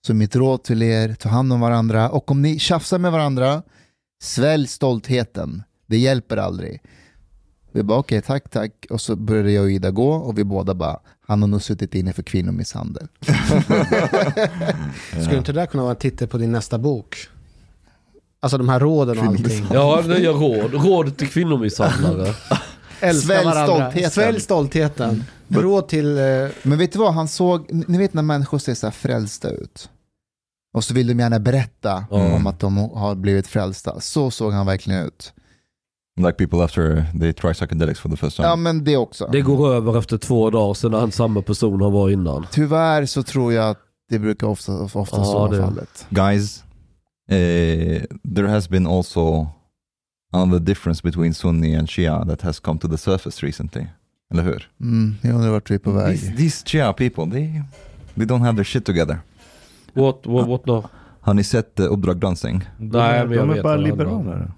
Så 0.08 0.14
mitt 0.14 0.36
råd 0.36 0.64
till 0.64 0.84
er, 0.84 1.14
ta 1.14 1.30
hand 1.30 1.54
om 1.54 1.60
varandra 1.60 2.10
och 2.10 2.32
om 2.32 2.42
ni 2.42 2.60
tjafsar 2.60 3.00
med 3.00 3.12
varandra, 3.12 3.64
svälj 4.22 4.68
stoltheten. 4.68 5.64
Det 5.86 5.98
hjälper 5.98 6.38
aldrig. 6.38 6.82
Vi 7.72 7.84
bara 7.84 8.00
okej, 8.00 8.22
tack, 8.22 8.50
tack. 8.50 8.88
Och 8.90 9.02
så 9.02 9.16
började 9.16 9.52
jag 9.52 9.64
och 9.64 9.72
Ida 9.72 9.92
gå 9.92 10.12
och 10.12 10.38
vi 10.38 10.44
båda 10.44 10.74
bara, 10.74 11.00
han 11.28 11.42
har 11.42 11.48
nog 11.50 11.62
suttit 11.62 11.96
inne 11.96 12.14
för 12.14 12.24
kvinnomisshandel. 12.24 13.08
Skulle 15.22 15.38
inte 15.38 15.52
det 15.52 15.60
där 15.60 15.66
kunna 15.66 15.84
vara 15.84 15.94
en 15.94 16.00
titel 16.00 16.28
på 16.28 16.38
din 16.38 16.52
nästa 16.52 16.78
bok? 16.78 17.18
Alltså 18.40 18.58
de 18.58 18.70
här 18.70 18.80
råden 18.80 19.20
och 19.20 19.26
allting. 19.26 19.66
Ja, 19.74 20.04
nya 20.08 20.32
råd. 20.32 20.74
Råd 20.74 21.18
till 21.18 21.28
kvinnomisshandlare. 21.30 22.34
Älska 23.00 23.28
Svälj 23.28 23.46
varandra. 23.46 23.66
stoltheten. 23.78 24.12
Svälj 24.12 24.40
stoltheten. 24.40 25.24
Råd 25.48 25.88
till... 25.88 26.18
Eh, 26.18 26.24
Men 26.64 26.78
vet 26.78 26.92
du 26.92 27.00
vad, 27.00 27.14
han 27.14 27.28
såg, 27.28 27.68
ni 27.88 27.98
vet 27.98 28.14
när 28.14 28.22
människor 28.22 28.58
ser 28.60 28.74
så 28.74 28.88
här 28.88 28.92
frälsta 28.92 29.50
ut. 29.50 29.90
Och 30.74 30.84
så 30.84 30.94
vill 30.94 31.08
de 31.08 31.20
gärna 31.20 31.40
berätta 31.40 32.06
Mm. 32.12 32.34
om 32.34 32.48
att 32.48 32.60
de 32.60 32.78
har 32.78 33.16
blivit 33.16 33.48
frälsta. 33.48 34.00
Så 34.00 34.32
såg 34.32 34.54
han 34.54 34.66
verkligen 34.66 35.06
ut. 35.06 35.34
Like 36.18 36.34
people 36.38 36.64
after 36.64 37.06
they 37.20 37.34
try 37.34 37.54
psychedelics 37.54 38.00
for 38.00 38.10
the 38.10 38.18
first 38.18 38.36
time. 38.36 38.48
Ja 38.48 38.56
men 38.56 38.84
det 38.84 38.98
också. 38.98 39.30
Det 39.32 39.42
går 39.42 39.74
över 39.74 39.98
efter 40.00 40.18
två 40.18 40.50
dagar, 40.50 41.00
han 41.00 41.12
samma 41.12 41.42
person 41.42 41.82
han 41.82 41.92
var 41.92 42.10
innan. 42.10 42.46
Tyvärr 42.52 43.06
så 43.06 43.24
tror 43.24 43.54
jag 43.54 43.70
att 43.70 43.78
det 44.10 44.20
brukar 44.20 44.48
ofta, 44.48 44.72
ofta 44.84 45.00
Ja, 45.00 45.24
så 45.26 45.40
vara 45.40 45.52
det- 45.52 45.62
fallet. 45.62 46.06
Guys, 46.10 46.64
eh, 47.30 48.02
there 48.36 48.48
has 48.48 48.70
been 48.70 48.88
also 48.88 49.48
another 50.34 50.60
difference 50.60 51.02
between 51.04 51.34
Sunni 51.34 51.76
and 51.76 51.90
Shia 51.90 52.26
that 52.26 52.42
has 52.42 52.60
come 52.60 52.80
to 52.80 52.88
the 52.88 52.98
surface 52.98 53.46
recently. 53.46 53.86
Eller 54.32 54.44
hur? 54.44 54.70
Mm, 54.82 55.16
jag 55.22 55.36
undrar 55.36 55.52
vart 55.52 55.72
vi 55.72 55.76
är 55.76 55.80
på 55.80 55.92
väg. 55.92 56.20
These, 56.20 56.36
these 56.38 56.66
Shia 56.68 56.94
people, 56.94 57.32
they, 57.32 57.62
they 58.16 58.26
don't 58.26 58.42
have 58.44 58.56
their 58.56 58.64
shit 58.64 58.86
together. 58.86 59.20
What, 59.94 60.26
what, 60.26 60.48
what 60.48 60.66
no? 60.66 60.84
Har 61.28 61.34
ni 61.34 61.44
sett 61.44 61.80
uh, 61.80 61.92
Uppdrag? 61.92 62.20
De, 62.20 62.36
Nej, 62.78 63.20
är- 63.20 63.26
men 63.28 63.38
jag 63.38 63.48
de 63.48 63.58
är 63.60 63.64
bara 63.64 63.76
vad 63.78 63.80
det 63.80 63.90
liberaler. 63.90 64.52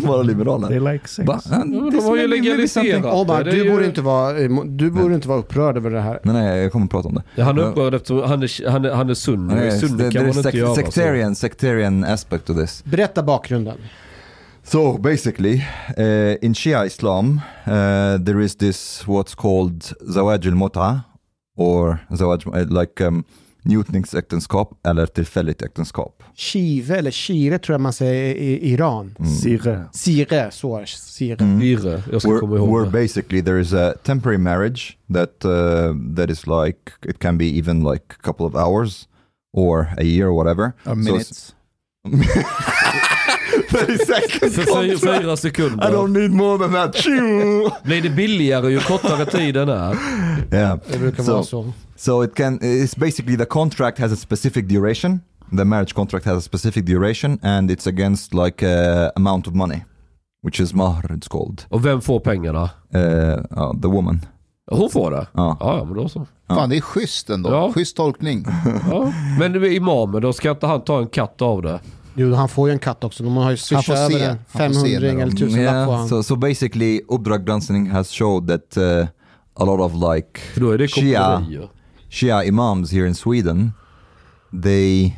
Bara 0.06 0.22
liberaler. 0.22 0.68
They 0.68 0.80
like 0.92 1.08
sex. 1.08 1.26
Ja, 1.28 1.40
men 1.64 1.90
de 1.90 2.04
har 2.04 2.16
ju 2.16 2.26
legaliserat 2.28 2.86
är 2.86 3.44
du, 3.44 3.64
ju- 3.64 3.70
borde 3.70 3.86
inte 3.86 4.02
vara, 4.02 4.38
eh, 4.38 4.50
du 4.64 4.90
borde 4.90 5.14
inte 5.14 5.28
vara 5.28 5.38
upprörd 5.38 5.76
över 5.76 5.90
det 5.90 6.00
här. 6.00 6.20
Nej, 6.22 6.34
nej, 6.34 6.62
jag 6.62 6.72
kommer 6.72 6.84
att 6.84 6.90
prata 6.90 7.08
om 7.08 7.14
det. 7.14 7.22
Ja, 7.34 7.44
han 7.44 7.58
är 7.58 7.62
upprörd 7.62 7.94
eftersom 7.94 8.22
han 8.22 8.42
är, 8.42 8.70
han 8.70 8.84
är, 8.84 8.90
han 8.90 9.10
är 9.10 9.14
sunni. 9.14 9.54
Nej, 9.54 9.68
Nej, 9.68 9.78
sunni 9.80 10.04
det, 10.04 10.10
kan 10.10 10.12
det 10.12 10.18
är 10.30 10.34
man 10.34 10.36
inte 10.36 10.50
sec- 10.50 10.56
göra 10.56 10.68
så. 10.68 10.74
sectarian, 10.74 11.34
sectarian 11.34 12.04
aspect 12.04 12.44
to 12.46 12.54
this. 12.54 12.84
Berätta 12.84 13.22
bakgrunden. 13.22 13.76
So 14.64 14.98
basically, 14.98 15.54
uh, 15.98 16.44
in 16.44 16.54
Shia 16.54 16.86
Islam, 16.86 17.40
uh, 17.66 17.72
there 18.24 18.44
is 18.44 18.56
this 18.56 19.04
what's 19.06 19.34
called 19.34 19.84
zawaj 20.00 20.46
al-mut'a, 20.48 21.00
or 21.56 21.98
zawaj, 22.10 22.70
like 22.82 23.04
um, 23.06 23.24
njutningsäktenskap 23.66 24.86
eller 24.86 25.06
tillfälligt 25.06 25.62
äktenskap. 25.62 26.22
Chive 26.34 26.96
eller 26.96 27.10
Shire 27.10 27.58
tror 27.58 27.74
jag 27.74 27.80
man 27.80 27.92
säger 27.92 28.34
i 28.34 28.72
Iran. 28.72 29.14
Sire. 29.42 29.84
Sire, 29.92 30.50
så. 30.50 30.84
Sire. 30.86 31.36
Mm. 31.44 31.62
Irre, 31.62 32.02
jag 32.12 32.22
ska 32.22 32.40
komma 32.40 32.52
Where, 32.52 32.64
ihåg 32.64 32.74
where 32.76 32.84
det. 32.84 32.90
basically 32.92 33.42
there 33.42 33.60
is 33.60 33.72
a 33.72 33.94
temporary 34.02 34.38
marriage 34.38 34.96
that 35.14 35.44
uh, 35.44 36.14
that 36.16 36.30
is 36.30 36.46
like 36.46 36.92
it 37.06 37.18
can 37.18 37.38
be 37.38 37.44
even 37.58 37.80
like 37.92 38.04
a 38.08 38.22
couple 38.22 38.46
of 38.46 38.54
hours 38.54 39.08
or 39.52 39.86
a 39.98 40.02
year 40.02 40.26
or 40.26 40.44
whatever. 40.44 40.72
Or 40.84 40.94
So 40.94 40.94
minutes. 40.94 41.54
30 43.86 43.98
seconds 43.98 44.54
För 44.56 44.82
fyra, 44.82 44.98
fyra 45.20 45.32
I 45.32 45.36
sekunder. 45.36 45.90
don't 45.90 46.08
need 46.20 46.30
more 46.30 46.58
than 46.58 46.72
that. 46.72 47.04
Blir 47.84 48.02
det 48.02 48.10
billigare 48.10 48.70
ju 48.72 48.80
kortare 48.80 49.24
tiden 49.26 49.68
är? 49.68 49.96
yeah. 50.52 50.78
Det 50.92 50.98
brukar 50.98 51.22
So- 51.22 51.32
vara 51.32 51.42
så. 51.42 51.72
So 51.96 52.24
it 52.24 52.34
can. 52.34 52.58
It's 52.60 52.98
basically 52.98 53.36
the 53.38 53.44
contract 53.44 53.98
has 53.98 54.12
a 54.12 54.16
specific 54.16 54.68
duration. 54.68 55.20
The 55.58 55.64
marriage 55.64 55.94
contract 55.94 56.26
has 56.26 56.38
a 56.38 56.40
specific 56.40 56.84
duration, 56.86 57.38
and 57.42 57.70
it's 57.70 57.88
against 57.88 58.34
like 58.34 58.66
a 58.66 59.12
amount 59.16 59.48
of 59.48 59.54
money, 59.54 59.84
which 60.42 60.60
is 60.60 60.74
mahr. 60.74 61.02
It's 61.16 61.28
called 61.28 61.64
Och 61.68 61.84
vem 61.86 62.00
får 62.00 62.20
pengarna? 62.20 62.70
uh, 62.94 63.00
uh, 63.00 63.80
the 63.82 63.88
woman. 63.88 64.20
Hon 64.70 64.90
får 64.90 65.10
det? 65.10 65.26
Ja. 65.32 65.56
Ja, 65.60 65.78
ja 65.78 65.84
men 65.84 65.94
då 65.94 66.08
så. 66.08 66.26
Fan, 66.48 66.70
det 66.70 66.76
är 66.76 66.80
schysst 66.80 67.30
ändå. 67.30 67.50
Ja. 67.50 67.72
Schysst 67.72 67.96
tolkning. 67.96 68.46
Ja. 68.90 69.12
Men 69.38 69.52
det 69.52 69.58
är 69.58 69.72
imamen, 69.72 70.22
då 70.22 70.32
ska 70.32 70.50
inte 70.50 70.66
han 70.66 70.80
ta 70.84 70.98
en 70.98 71.06
katt 71.08 71.42
av 71.42 71.62
det? 71.62 71.80
Jo, 72.16 72.34
han 72.34 72.48
får 72.48 72.68
ju 72.68 72.72
en 72.72 72.78
katt 72.78 73.04
också. 73.04 73.24
De 73.24 73.36
har 73.36 73.42
ju 73.42 73.48
Han 73.48 73.56
får 73.56 73.64
swishat 73.82 73.98
över 73.98 74.20
en 74.28 74.28
Han 74.28 74.38
får 74.74 74.80
se 74.80 74.98
500 74.98 75.00
när 75.00 75.00
de- 75.00 75.22
eller 75.22 75.32
1000 75.32 75.64
lapp 75.64 75.86
på 75.86 75.92
han. 75.92 76.08
So 76.08 76.22
so 76.22 76.36
basically, 76.36 77.00
Uppdrag 77.08 77.46
granskning 77.46 77.90
has 77.90 78.10
showed 78.10 78.48
that 78.48 78.76
uh, 78.76 79.06
a 79.54 79.64
lot 79.64 79.80
of 79.80 79.92
like 80.14 80.40
Shia. 80.88 81.46
Shia 82.10 82.44
imams 82.44 82.92
here 82.92 83.06
in 83.06 83.14
Sweden, 83.14 83.72
they 84.62 85.14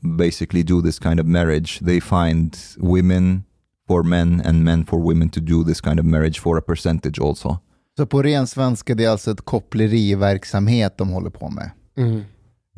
basically 0.00 0.62
do 0.62 0.82
this 0.82 0.98
kind 0.98 1.20
of 1.20 1.26
marriage. 1.26 1.78
They 1.84 2.00
find 2.00 2.56
women 2.76 3.42
for 3.88 4.02
men 4.02 4.42
and 4.46 4.64
men 4.64 4.86
for 4.86 4.98
women 5.00 5.28
to 5.28 5.40
do 5.40 5.64
this 5.64 5.80
kind 5.80 6.00
of 6.00 6.06
marriage 6.06 6.40
for 6.40 6.58
a 6.58 6.62
percentage 6.66 7.20
also. 7.20 7.58
Så 7.96 8.06
på 8.06 8.22
ren 8.22 8.46
svenska, 8.46 8.94
det 8.94 9.04
är 9.04 9.10
alltså 9.10 9.30
ett 9.30 9.40
koppleriverksamhet 9.40 10.98
de 10.98 11.08
håller 11.08 11.30
på 11.30 11.48
med. 11.50 11.70
Mm. 11.96 12.16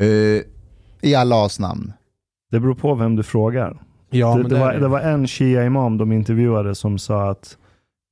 Uh, 0.00 0.42
I 1.02 1.14
Allahs 1.14 1.58
namn. 1.58 1.92
Det 2.54 2.60
beror 2.60 2.74
på 2.74 2.94
vem 2.94 3.16
du 3.16 3.22
frågar. 3.22 3.82
Ja, 4.10 4.28
det, 4.28 4.34
men 4.34 4.42
det, 4.42 4.54
det, 4.54 4.60
var, 4.60 4.72
det 4.74 4.88
var 4.88 5.00
en 5.00 5.26
shia-imam 5.26 5.98
de 5.98 6.12
intervjuade 6.12 6.74
som 6.74 6.98
sa 6.98 7.30
att 7.30 7.56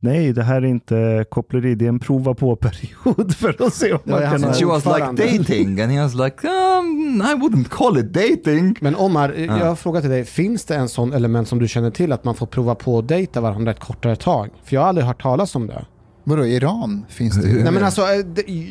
nej, 0.01 0.33
det 0.33 0.43
här 0.43 0.57
är 0.57 0.67
inte 0.67 1.25
koppleri, 1.31 1.75
det 1.75 1.85
är 1.85 1.89
en 1.89 1.99
prova 1.99 2.35
på-period 2.35 3.35
för 3.39 3.67
att 3.67 3.75
se 3.75 3.93
om 3.93 3.99
man 4.05 4.21
kan... 4.21 4.55
she 4.55 4.65
was 4.65 4.85
like 4.85 5.29
dating, 5.29 5.81
and 5.81 5.93
he 5.93 6.03
was 6.03 6.15
like, 6.15 6.47
um, 6.49 7.23
I 7.23 7.35
wouldn't 7.35 7.69
call 7.69 7.99
it 7.99 8.13
dating. 8.13 8.77
Men 8.81 8.97
Omar, 8.97 9.33
jag 9.33 9.67
har 9.67 9.77
frågat 9.77 10.03
till 10.03 10.11
dig, 10.11 10.25
finns 10.25 10.65
det 10.65 10.75
en 10.75 10.89
sån 10.89 11.13
element 11.13 11.49
som 11.49 11.59
du 11.59 11.69
känner 11.69 11.91
till 11.91 12.13
att 12.13 12.25
man 12.25 12.35
får 12.35 12.47
prova 12.47 12.75
på 12.75 12.99
att 12.99 13.09
dejta 13.09 13.41
varandra 13.41 13.71
ett 13.71 13.81
kortare 13.81 14.17
tag? 14.17 14.51
För 14.65 14.75
jag 14.75 14.81
har 14.81 14.89
aldrig 14.89 15.07
hört 15.07 15.23
talas 15.23 15.57
om 15.57 15.67
det. 15.67 15.85
Vadå, 16.25 16.47
Iran 16.47 17.05
finns 17.09 17.37
det 17.37 17.49
ju. 17.49 17.63
Nej 17.63 17.73
men 17.73 17.85
alltså, 17.85 18.03
eh, 18.03 18.09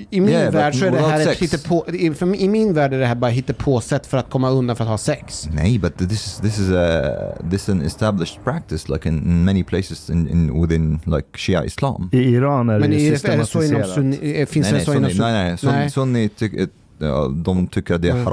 i 0.10 0.22
min 0.22 0.30
Yeah, 0.30 0.54
värld 0.54 0.76
så 0.76 0.86
är 0.86 0.92
det 0.92 1.00
här 1.00 1.20
ett 1.32 1.38
hittepå, 1.38 1.86
i, 1.94 2.14
för, 2.14 2.36
I 2.36 2.48
min 2.50 2.74
värld 2.74 2.94
är 2.94 3.00
det 3.00 3.06
här 3.06 3.16
bara 3.16 3.32
hittepå-sätt 3.32 4.08
för 4.08 4.18
att 4.18 4.30
komma 4.30 4.50
undan 4.50 4.76
för 4.76 4.84
att 4.84 4.90
ha 4.90 4.98
sex. 4.98 5.50
Nay, 5.54 5.80
but 5.80 5.98
this 5.98 6.12
is 6.28 6.38
this 6.42 6.60
is 6.60 6.70
a 6.72 7.04
this 7.52 7.62
is 7.64 7.70
an 7.70 7.82
established 7.82 8.44
practice, 8.44 8.90
like 8.90 9.10
in, 9.10 9.16
in 9.18 9.46
many 9.46 9.64
places 9.64 10.10
in, 10.10 10.30
in 10.30 10.62
within 10.62 11.00
like 11.06 11.28
Shia 11.38 11.66
Islam. 11.66 12.10
I 12.14 12.18
Iran 12.18 12.70
är 12.70 12.80
Men 12.80 12.90
det 12.92 12.96
är, 12.96 13.00
inom 13.00 13.46
systematiserat. 13.46 13.90
sunni, 13.90 14.42
eh, 14.42 14.46
finns 14.48 14.72
nej, 14.72 14.72
det 14.72 14.78
nej, 14.78 14.86
så 14.86 14.94
inom 14.94 15.10
sunni, 15.10 15.22
nej, 15.32 15.50
nej, 15.50 15.58
sunni, 15.58 15.74
Nej. 15.74 15.90
sunni 15.92 16.30
tycker, 16.30 16.68
ja, 17.00 17.28
de 17.46 17.68
tycker 17.68 17.96
att 17.96 18.02
det 18.02 18.10
är 18.10 18.12
Mm. 18.12 18.26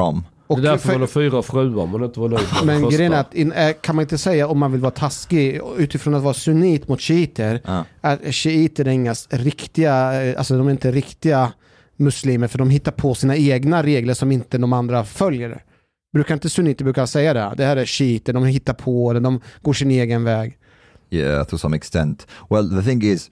Haram. 0.48 0.62
Det 0.62 0.68
Och 0.68 0.68
är 0.68 0.70
därför 0.70 0.92
man 0.92 1.00
har 1.00 1.06
fyra 1.06 1.42
fruar 1.42 1.86
man 1.86 2.04
inte 2.04 2.20
var 2.20 2.28
nöjd 2.28 2.46
med 2.64 2.80
men 2.80 2.90
grejen 2.90 3.12
är 3.12 3.20
att 3.20 3.34
in, 3.34 3.52
eh, 3.52 3.72
kan 3.80 3.96
man 3.96 4.02
inte 4.02 4.18
säga 4.18 4.48
om 4.48 4.58
man 4.58 4.72
vill 4.72 4.80
vara 4.80 4.90
taskig 4.90 5.60
utifrån 5.78 6.14
att 6.14 6.22
vara 6.22 6.34
sunnit 6.34 6.88
mot 6.88 7.00
shiiter 7.00 7.60
Ja. 7.64 7.84
att 8.00 8.34
shiiter 8.34 8.84
är 8.84 8.90
inga 8.90 9.14
riktiga, 9.30 10.22
eh, 10.24 10.38
alltså 10.38 10.58
de 10.58 10.66
är 10.66 10.70
inte 10.70 10.92
riktiga 10.92 11.52
muslimer 11.96 12.48
för 12.48 12.58
de 12.58 12.70
hittar 12.70 12.92
på 12.92 13.14
sina 13.14 13.36
egna 13.36 13.82
regler 13.82 14.14
som 14.14 14.32
inte 14.32 14.58
de 14.58 14.72
andra 14.72 15.04
följer. 15.04 15.62
Brukar 16.12 16.34
inte 16.34 16.50
sunniter 16.50 16.84
brukar 16.84 17.06
säga 17.06 17.34
det? 17.34 17.52
Det 17.56 17.64
här 17.64 17.76
är 17.76 17.84
shiiter, 17.84 18.32
de 18.32 18.44
hittar 18.44 18.74
på 18.74 19.12
det, 19.12 19.20
de 19.20 19.40
går 19.62 19.72
sin 19.72 19.90
egen 19.90 20.24
väg. 20.24 20.58
Yeah, 21.10 21.44
to 21.44 21.56
some 21.58 21.74
extent. 21.74 22.26
Well, 22.50 22.64
the 22.68 22.82
thing 22.82 23.02
is, 23.02 23.30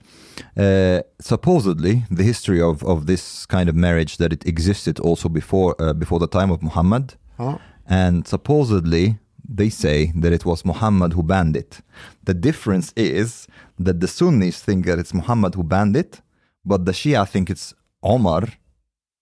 uh, 0.57 1.01
supposedly, 1.19 2.03
the 2.09 2.23
history 2.23 2.61
of, 2.61 2.83
of 2.83 3.05
this 3.05 3.45
kind 3.45 3.69
of 3.69 3.75
marriage 3.75 4.17
that 4.17 4.33
it 4.33 4.45
existed 4.45 4.99
also 4.99 5.29
before 5.29 5.75
uh, 5.79 5.93
before 5.93 6.19
the 6.19 6.27
time 6.27 6.51
of 6.51 6.61
Muhammad, 6.61 7.15
Ja. 7.39 7.57
and 7.85 8.27
supposedly 8.27 9.17
they 9.55 9.69
say 9.69 10.11
that 10.21 10.33
it 10.33 10.43
was 10.45 10.65
Muhammad 10.65 11.13
who 11.13 11.23
banned 11.23 11.55
it. 11.55 11.81
The 12.25 12.33
difference 12.33 12.91
is 12.95 13.47
that 13.79 13.99
the 13.99 14.07
Sunnis 14.07 14.61
think 14.61 14.85
that 14.85 14.99
it's 14.99 15.13
Muhammad 15.13 15.55
who 15.55 15.63
banned 15.63 15.95
it, 15.95 16.21
but 16.65 16.85
the 16.85 16.91
Shia 16.91 17.25
think 17.27 17.49
it's 17.49 17.73
Omar, 18.03 18.43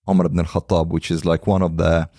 Omar 0.07 0.25
ibn 0.25 0.39
al-Khattab, 0.39 0.87
which 0.87 1.11
is 1.11 1.25
like 1.25 1.45
one 1.45 1.61
of 1.61 1.77
the 1.77 2.09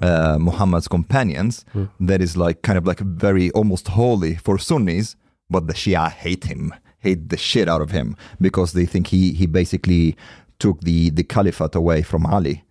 uh, 0.00 0.38
Muhammad's 0.40 0.88
companions, 0.88 1.64
that 2.00 2.20
is 2.20 2.36
like 2.36 2.62
kind 2.62 2.78
of 2.78 2.86
like 2.86 3.00
very 3.00 3.50
almost 3.52 3.88
holy 3.88 4.34
for 4.36 4.58
Sunnis, 4.58 5.16
but 5.52 5.66
the 5.66 5.74
Shia 5.74 6.10
hate 6.10 6.44
him, 6.44 6.72
hate 6.98 7.28
the 7.28 7.36
shit 7.36 7.68
out 7.68 7.82
of 7.82 7.90
him 7.90 8.16
because 8.40 8.72
they 8.72 8.86
think 8.86 9.08
he 9.08 9.32
he 9.32 9.46
basically 9.46 10.16
took 10.58 10.80
the 10.80 11.10
the 11.10 11.24
caliphate 11.24 11.76
away 11.78 12.02
from 12.02 12.26
Ali. 12.26 12.64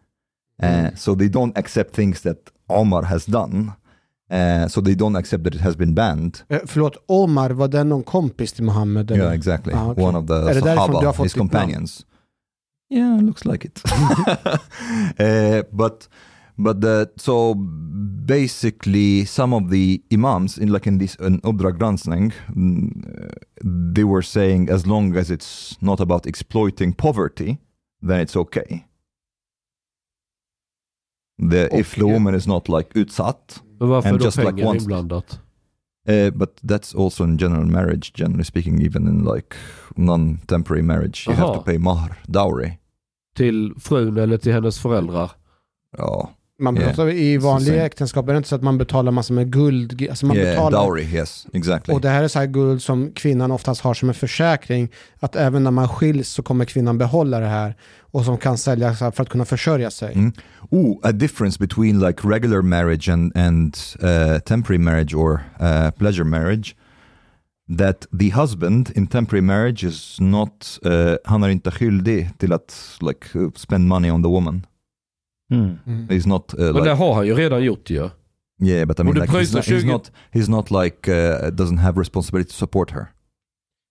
Uh, 0.63 0.91
so 0.95 1.15
they 1.15 1.29
don't 1.29 1.57
accept 1.57 1.95
things 1.95 2.21
that 2.21 2.37
Omar 2.69 3.03
has 3.05 3.25
done. 3.25 3.73
Uh, 4.29 4.67
so 4.67 4.79
they 4.81 4.95
don't 4.95 5.15
accept 5.15 5.43
that 5.43 5.55
it 5.55 5.61
has 5.61 5.75
been 5.75 5.93
banned. 5.93 6.43
Eh, 6.49 6.59
Förlåt, 6.65 6.97
Omar, 7.07 7.49
var 7.49 7.67
det 7.67 7.83
någon 7.83 8.03
kompis 8.03 8.53
till 8.53 8.63
Muhammed? 8.63 9.11
eller? 9.11 9.23
Yeah, 9.23 9.35
exactly. 9.35 9.73
Ah, 9.73 9.91
okej. 9.91 10.03
One 10.03 10.17
of 10.17 10.27
the 10.27 10.33
Är 10.33 10.53
det 10.53 10.61
därifrån 10.61 10.89
du 10.89 10.95
har 10.95 11.01
Sahaba, 11.01 11.23
his 11.23 11.33
companions. 11.33 12.05
Yeah, 12.89 13.21
looks 13.21 13.45
like 13.45 13.67
it. 13.67 13.81
uh, 15.19 15.63
but 15.71 16.09
but 16.57 16.81
the, 16.81 17.09
so 17.17 17.55
basically, 17.55 19.25
some 19.25 19.53
of 19.53 19.69
the 19.69 20.01
imams 20.13 20.57
in 20.57 20.71
like 20.71 20.87
in 20.87 20.97
this 20.97 21.15
in 21.15 21.41
Ubdra 21.41 21.71
Granskning, 21.77 22.33
mm, 22.55 23.31
they 23.93 24.03
were 24.03 24.21
saying 24.23 24.69
as 24.69 24.85
long 24.85 25.15
as 25.17 25.29
it's 25.31 25.77
not 25.81 25.99
about 25.99 26.25
exploiting 26.25 26.93
poverty, 26.93 27.57
then 28.01 28.19
it's 28.19 28.35
okay. 28.35 28.85
The, 31.37 31.69
if 31.75 31.95
the 31.95 32.05
woman 32.07 32.35
is 32.35 32.47
not 32.47 32.69
like 32.69 32.93
utsatt, 32.93 33.61
Men 33.79 33.89
varför 33.89 34.09
and 34.09 34.19
då 34.19 34.25
just 34.25 34.37
like 34.37 34.55
pengar 34.55 34.65
once- 34.65 34.83
inblandat? 34.83 35.39
Uh, 36.07 36.31
but 36.31 36.59
that's 36.63 36.95
also 36.95 37.23
in 37.23 37.37
general 37.37 37.65
marriage, 37.65 38.11
generally 38.13 38.43
speaking, 38.43 38.81
even 38.81 39.07
in 39.07 39.23
like 39.23 39.55
non-temporary 39.95 40.81
marriage, 40.81 41.27
you 41.27 41.33
have 41.35 41.49
Aha. 41.49 41.57
to 41.57 41.63
pay 41.63 41.77
mahr, 41.77 42.17
dowry. 42.27 42.79
Till 43.35 43.73
frun 43.79 44.17
eller 44.17 44.37
till 44.37 44.53
hennes 44.53 44.79
föräldrar? 44.79 45.31
Ja, 45.97 46.29
Man 46.61 46.77
Yeah. 46.77 46.87
pratar 46.87 47.09
i 47.09 47.37
vanliga 47.37 47.85
äktenskap 47.85 48.29
är 48.29 48.33
det 48.33 48.37
inte 48.37 48.49
så 48.49 48.55
att 48.55 48.63
man 48.63 48.77
betalar 48.77 49.11
massor 49.11 49.35
med 49.35 49.51
guld. 49.51 50.07
Alltså 50.09 50.25
man 50.25 50.37
yeah, 50.37 50.49
betalar, 50.49 50.85
dowry, 50.85 51.03
yes, 51.03 51.47
exactly. 51.53 51.93
och 51.93 52.01
det 52.01 52.09
här 52.09 52.23
är 52.23 52.27
så 52.27 52.39
här 52.39 52.45
guld 52.45 52.81
som 52.81 53.11
kvinnan 53.11 53.51
oftast 53.51 53.81
har 53.81 53.93
som 53.93 54.09
en 54.09 54.15
försäkring. 54.15 54.89
Att 55.19 55.35
även 55.35 55.63
när 55.63 55.71
man 55.71 55.89
skiljs 55.89 56.29
så 56.29 56.43
kommer 56.43 56.65
kvinnan 56.65 56.97
behålla 56.97 57.39
det 57.39 57.47
här. 57.47 57.75
Och 58.13 58.25
som 58.25 58.37
kan 58.37 58.57
säljas 58.57 58.99
för 58.99 59.21
att 59.21 59.29
kunna 59.29 59.45
försörja 59.45 59.91
sig. 59.91 60.13
Mm. 60.13 60.33
Ooh, 60.69 60.99
a 61.03 61.11
difference 61.11 61.59
between 61.59 61.99
like 61.99 62.27
regular 62.27 62.61
marriage 62.61 63.09
and 63.09 63.37
and 63.37 63.77
uh, 64.03 64.39
temporary 64.39 64.77
marriage 64.77 65.13
or 65.13 65.39
uh, 65.61 65.91
pleasure 65.91 66.23
marriage. 66.23 66.75
That 67.77 68.07
the 68.19 68.29
husband 68.29 68.91
in 68.95 69.07
temporary 69.07 69.41
marriage 69.41 69.83
is 69.83 70.17
not, 70.19 70.79
uh, 70.85 71.15
han 71.25 71.43
är 71.43 71.49
inte 71.49 71.71
skyldig 71.71 72.29
till 72.37 72.53
att 72.53 72.97
like 73.01 73.51
spend 73.55 73.87
money 73.87 74.11
on 74.11 74.23
the 74.23 74.29
woman. 74.29 74.65
Mm. 75.51 76.07
He's 76.09 76.27
not 76.27 76.53
uh, 76.53 76.59
Men 76.59 76.73
like 76.73 76.89
det 76.89 76.95
har 76.95 77.13
han 77.13 77.27
ju 77.27 77.35
redan 77.35 77.63
gjort 77.63 77.89
ju. 77.89 78.09
Yeah, 78.63 78.85
but 78.87 78.99
I 78.99 79.03
mean, 79.03 79.15
like, 79.15 79.31
he's, 79.31 79.55
not, 79.55 79.65
he's 79.65 79.81
20 79.81 79.87
not. 79.87 80.11
He's 80.31 80.49
not 80.49 80.71
like 80.71 81.11
uh, 81.11 81.49
doesn't 81.51 81.77
have 81.79 81.99
responsibility 81.99 82.49
to 82.49 82.55
support 82.55 82.91
her. 82.91 83.07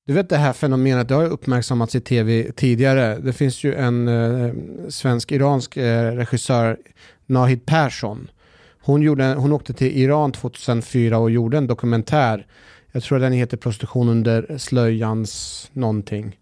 Du 0.06 0.14
vet 0.14 0.28
det 0.28 0.36
här 0.36 0.52
fenomenet, 0.52 1.08
det 1.08 1.14
har 1.14 1.26
uppmärksammats 1.26 1.94
i 1.94 2.00
tv 2.00 2.52
tidigare. 2.52 3.18
Det 3.18 3.32
finns 3.32 3.64
ju 3.64 3.74
en 3.74 4.08
eh, 4.08 4.52
svensk-iransk 4.88 5.76
eh, 5.76 6.12
regissör, 6.12 6.76
Nahid 7.26 7.66
Persson. 7.66 8.30
Hon, 8.82 9.02
gjorde, 9.02 9.24
hon 9.24 9.52
åkte 9.52 9.72
till 9.72 9.96
Iran 9.96 10.32
2004 10.32 11.18
och 11.18 11.30
gjorde 11.30 11.58
en 11.58 11.66
dokumentär. 11.66 12.46
Jag 12.92 13.02
tror 13.02 13.18
den 13.18 13.32
heter 13.32 13.56
Prostitution 13.56 14.08
under 14.08 14.58
slöjans 14.58 15.70
någonting. 15.72 16.36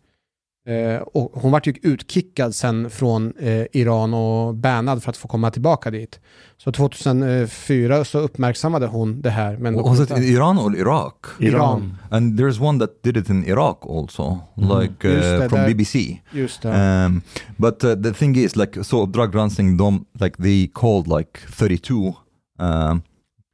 Eh, 0.68 1.00
och 1.00 1.30
hon 1.42 1.52
vart 1.52 1.66
ju 1.66 1.74
utkickad 1.82 2.54
sen 2.54 2.90
från 2.90 3.32
eh, 3.38 3.66
Iran 3.72 4.14
och 4.14 4.54
bannad 4.54 5.02
för 5.02 5.10
att 5.10 5.16
få 5.16 5.28
komma 5.28 5.50
tillbaka 5.50 5.90
dit. 5.90 6.20
Så 6.56 6.72
2004 6.72 8.04
så 8.04 8.18
uppmärksammade 8.18 8.86
hon 8.86 9.20
det 9.20 9.30
här. 9.30 9.56
Men 9.56 9.74
Was 9.74 10.00
it 10.00 10.10
in 10.10 10.22
Iran 10.22 10.58
or 10.58 10.76
Iraq? 10.76 11.14
Iran. 11.40 11.98
And 12.10 12.40
there's 12.40 12.62
one 12.62 12.78
that 12.78 13.02
did 13.02 13.16
it 13.16 13.30
in 13.30 13.44
Iraq 13.44 13.86
also, 13.86 14.40
like 14.56 15.08
uh, 15.08 15.20
that, 15.20 15.50
from 15.50 15.58
that- 15.58 15.68
BBC. 15.68 16.20
Just 16.32 16.62
det. 16.62 17.04
Um, 17.06 17.22
but 17.56 17.84
uh, 17.84 17.94
the 17.94 18.12
thing 18.12 18.36
is, 18.36 18.56
like, 18.56 18.84
so 18.84 19.06
drug 19.06 19.34
running, 19.34 19.76
dom, 19.76 20.04
like 20.20 20.42
they 20.42 20.66
called 20.72 21.18
like 21.18 21.40
32 21.50 22.14
um, 22.58 23.02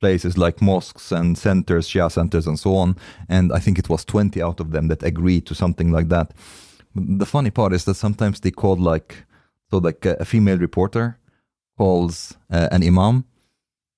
places, 0.00 0.36
like 0.36 0.64
mosques 0.64 1.12
and 1.12 1.38
centers, 1.38 1.88
Shia 1.88 2.10
centers, 2.10 2.46
and 2.46 2.58
so 2.60 2.76
on. 2.76 2.94
And 3.28 3.52
I 3.52 3.60
think 3.60 3.78
it 3.78 3.88
was 3.88 4.04
20 4.04 4.42
out 4.42 4.60
of 4.60 4.70
them 4.72 4.88
that 4.88 5.02
agreed 5.02 5.46
to 5.46 5.54
something 5.54 5.92
like 5.96 6.08
that. 6.08 6.32
The 6.94 7.26
funny 7.26 7.50
part 7.50 7.72
is 7.72 7.84
that 7.84 7.94
sometimes 7.94 8.40
they 8.40 8.50
called 8.50 8.80
like, 8.80 9.24
so 9.70 9.78
like 9.78 10.04
a, 10.06 10.24
female 10.24 10.58
reporter 10.58 11.18
calls 11.76 12.34
uh, 12.50 12.68
an 12.70 12.82
imam. 12.82 13.24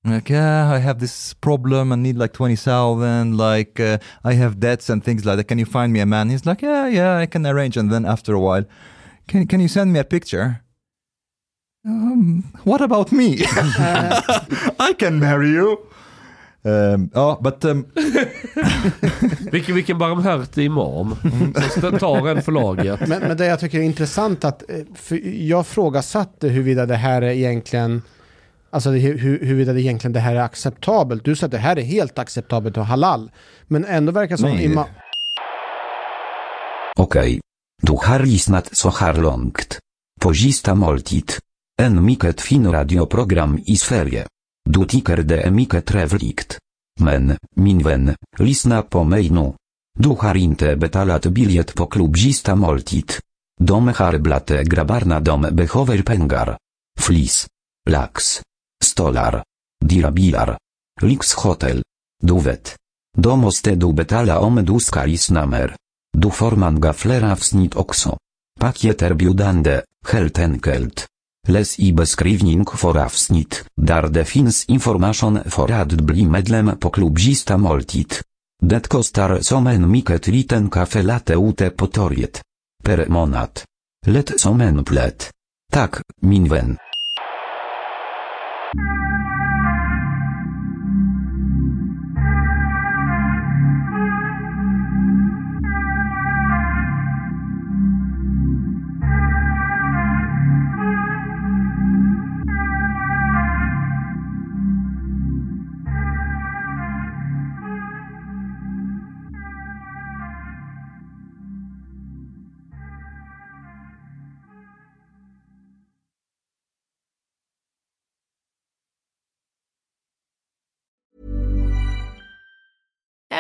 Like, 0.05 0.29
yeah, 0.29 0.71
I 0.73 0.79
have 0.79 1.01
this 1.01 1.35
problem. 1.35 1.93
I 1.93 1.97
need 1.97 2.17
like 2.17 2.33
20,000. 2.33 3.37
Like, 3.37 3.81
uh, 3.81 3.99
I 4.23 4.35
have 4.35 4.61
debts 4.61 4.89
and 4.89 5.03
things 5.03 5.25
like 5.27 5.37
that. 5.37 5.45
Can 5.45 5.59
you 5.59 5.67
find 5.67 5.93
me 5.93 5.99
a 5.99 6.07
man? 6.07 6.31
He's 6.31 6.47
like, 6.47 6.63
yeah, 6.63 6.87
yeah, 6.87 7.17
I 7.17 7.27
can 7.27 7.45
arrange. 7.45 7.77
And 7.77 7.91
then 7.91 8.07
after 8.07 8.33
a 8.33 8.41
while, 8.41 8.65
can, 9.27 9.47
can 9.49 9.61
you 9.61 9.69
send 9.69 9.93
me 9.93 9.99
a 9.99 10.05
picture? 10.05 10.63
Um, 11.85 12.45
what 12.65 12.81
about 12.81 13.11
me? 13.11 13.39
I 13.47 14.95
can 14.97 15.19
marry 15.19 15.51
you. 15.51 15.87
Um, 16.67 17.11
ja, 17.15 17.41
but 17.45 17.65
um, 17.65 17.87
Vilken, 19.53 19.75
vilken 19.75 19.99
barmhärtig 19.99 20.65
imam. 20.65 21.17
Som 21.81 21.99
tar 21.99 22.29
en 22.29 22.43
för 22.43 22.53
laget. 22.53 23.09
Men, 23.09 23.21
men 23.23 23.37
det 23.37 23.47
jag 23.47 23.61
tycker 23.61 23.79
är 23.79 23.83
intressant 23.83 24.45
att, 24.45 24.71
eh, 24.71 24.77
för 24.95 25.21
jag 25.49 25.67
frågasatte 25.67 26.49
huruvida 26.49 26.87
det 26.87 26.97
här 26.97 27.23
är 27.23 27.31
egentligen, 27.31 28.03
alltså 28.71 28.91
hur, 28.91 29.19
huruvida 29.19 29.73
det 29.73 29.81
egentligen 29.83 30.13
det 30.13 30.21
här 30.21 30.35
är 30.35 30.41
acceptabelt. 30.41 31.25
Du 31.25 31.37
sa 31.37 31.47
att 31.47 31.53
det 31.53 31.59
här 31.59 31.79
är 31.79 31.83
helt 31.83 32.19
acceptabelt 32.19 32.77
och 32.77 32.87
halal. 32.87 33.31
Men 33.67 33.85
ändå 33.85 34.13
verkar 34.13 34.37
som 34.37 34.51
Nej. 34.51 34.67
ima- 34.69 34.87
Okej. 36.97 37.41
Du 37.83 37.93
har 37.93 38.21
lyssnat 38.21 38.77
så 38.77 38.91
här 38.91 39.15
långt. 39.15 39.79
På 40.21 40.35
sista 40.35 40.75
måltid. 40.75 41.33
En 41.83 42.05
mycket 42.05 42.41
fin 42.41 42.73
radioprogram 42.73 43.59
i 43.67 43.77
Sverige. 43.77 44.27
Du 44.67 44.85
tycker 44.85 45.17
det 45.17 45.41
är 45.43 45.51
mycket 45.51 45.87
trevligt. 45.87 46.59
Men, 47.01 47.37
min 47.57 47.79
vän, 47.83 48.15
lyssna 48.39 48.83
på 48.83 49.05
mig 49.05 49.31
nu. 49.31 49.53
Du 49.99 50.09
har 50.09 50.37
inte 50.37 50.77
betalat 50.77 51.27
biljett 51.27 51.75
på 51.75 51.87
klubb 51.87 52.19
sista 52.19 52.55
måltid. 52.55 53.13
De 53.61 53.89
har 53.89 54.19
blate 54.19 54.65
grabbarna 54.65 55.21
de 55.21 55.41
behöver 55.43 56.03
pengar. 56.03 56.59
Flis. 57.01 57.47
Lax. 57.91 58.43
Stolar. 58.85 59.45
Dyra 59.85 60.11
bilar. 60.11 60.59
Lyxhotel. 61.03 61.83
Du 62.23 62.41
vet. 62.41 62.77
Då 63.19 63.37
måste 63.37 63.75
du 63.75 63.93
betala 63.93 64.39
om 64.39 64.65
du 64.65 64.81
ska 64.81 65.05
lyssna 65.05 65.47
mer. 65.47 65.77
Du 66.13 66.31
får 66.31 66.81
gaflera 66.81 67.21
wsnit 67.21 67.33
avsnitt 67.33 67.77
också. 67.77 68.19
Paket 68.61 69.03
erbjudande, 69.03 69.83
helt 70.07 70.39
enkelt. 70.39 71.07
Läs 71.49 71.79
i 71.79 71.93
beskrivning 71.93 72.67
för 72.67 72.99
avsnitt, 72.99 73.65
där 73.77 74.09
det 74.09 74.25
finns 74.25 74.65
information 74.65 75.39
för 75.47 75.73
att 75.73 75.93
bli 75.93 76.27
medlem 76.27 76.79
på 76.79 76.91
klubbsista 76.91 77.57
måltid. 77.57 78.15
Det 78.63 78.89
kostar 78.89 79.39
som 79.41 79.67
en 79.67 79.91
mycket 79.91 80.27
liten 80.27 80.71
kaffe 80.71 81.03
latte 81.03 81.35
ute 81.35 81.71
på 81.71 81.87
torget. 81.87 82.43
Per 82.85 83.07
månad. 83.09 83.61
Lätt 84.07 84.41
som 84.41 84.61
en 84.61 84.85
plätt. 84.85 85.31
Tack, 85.73 85.95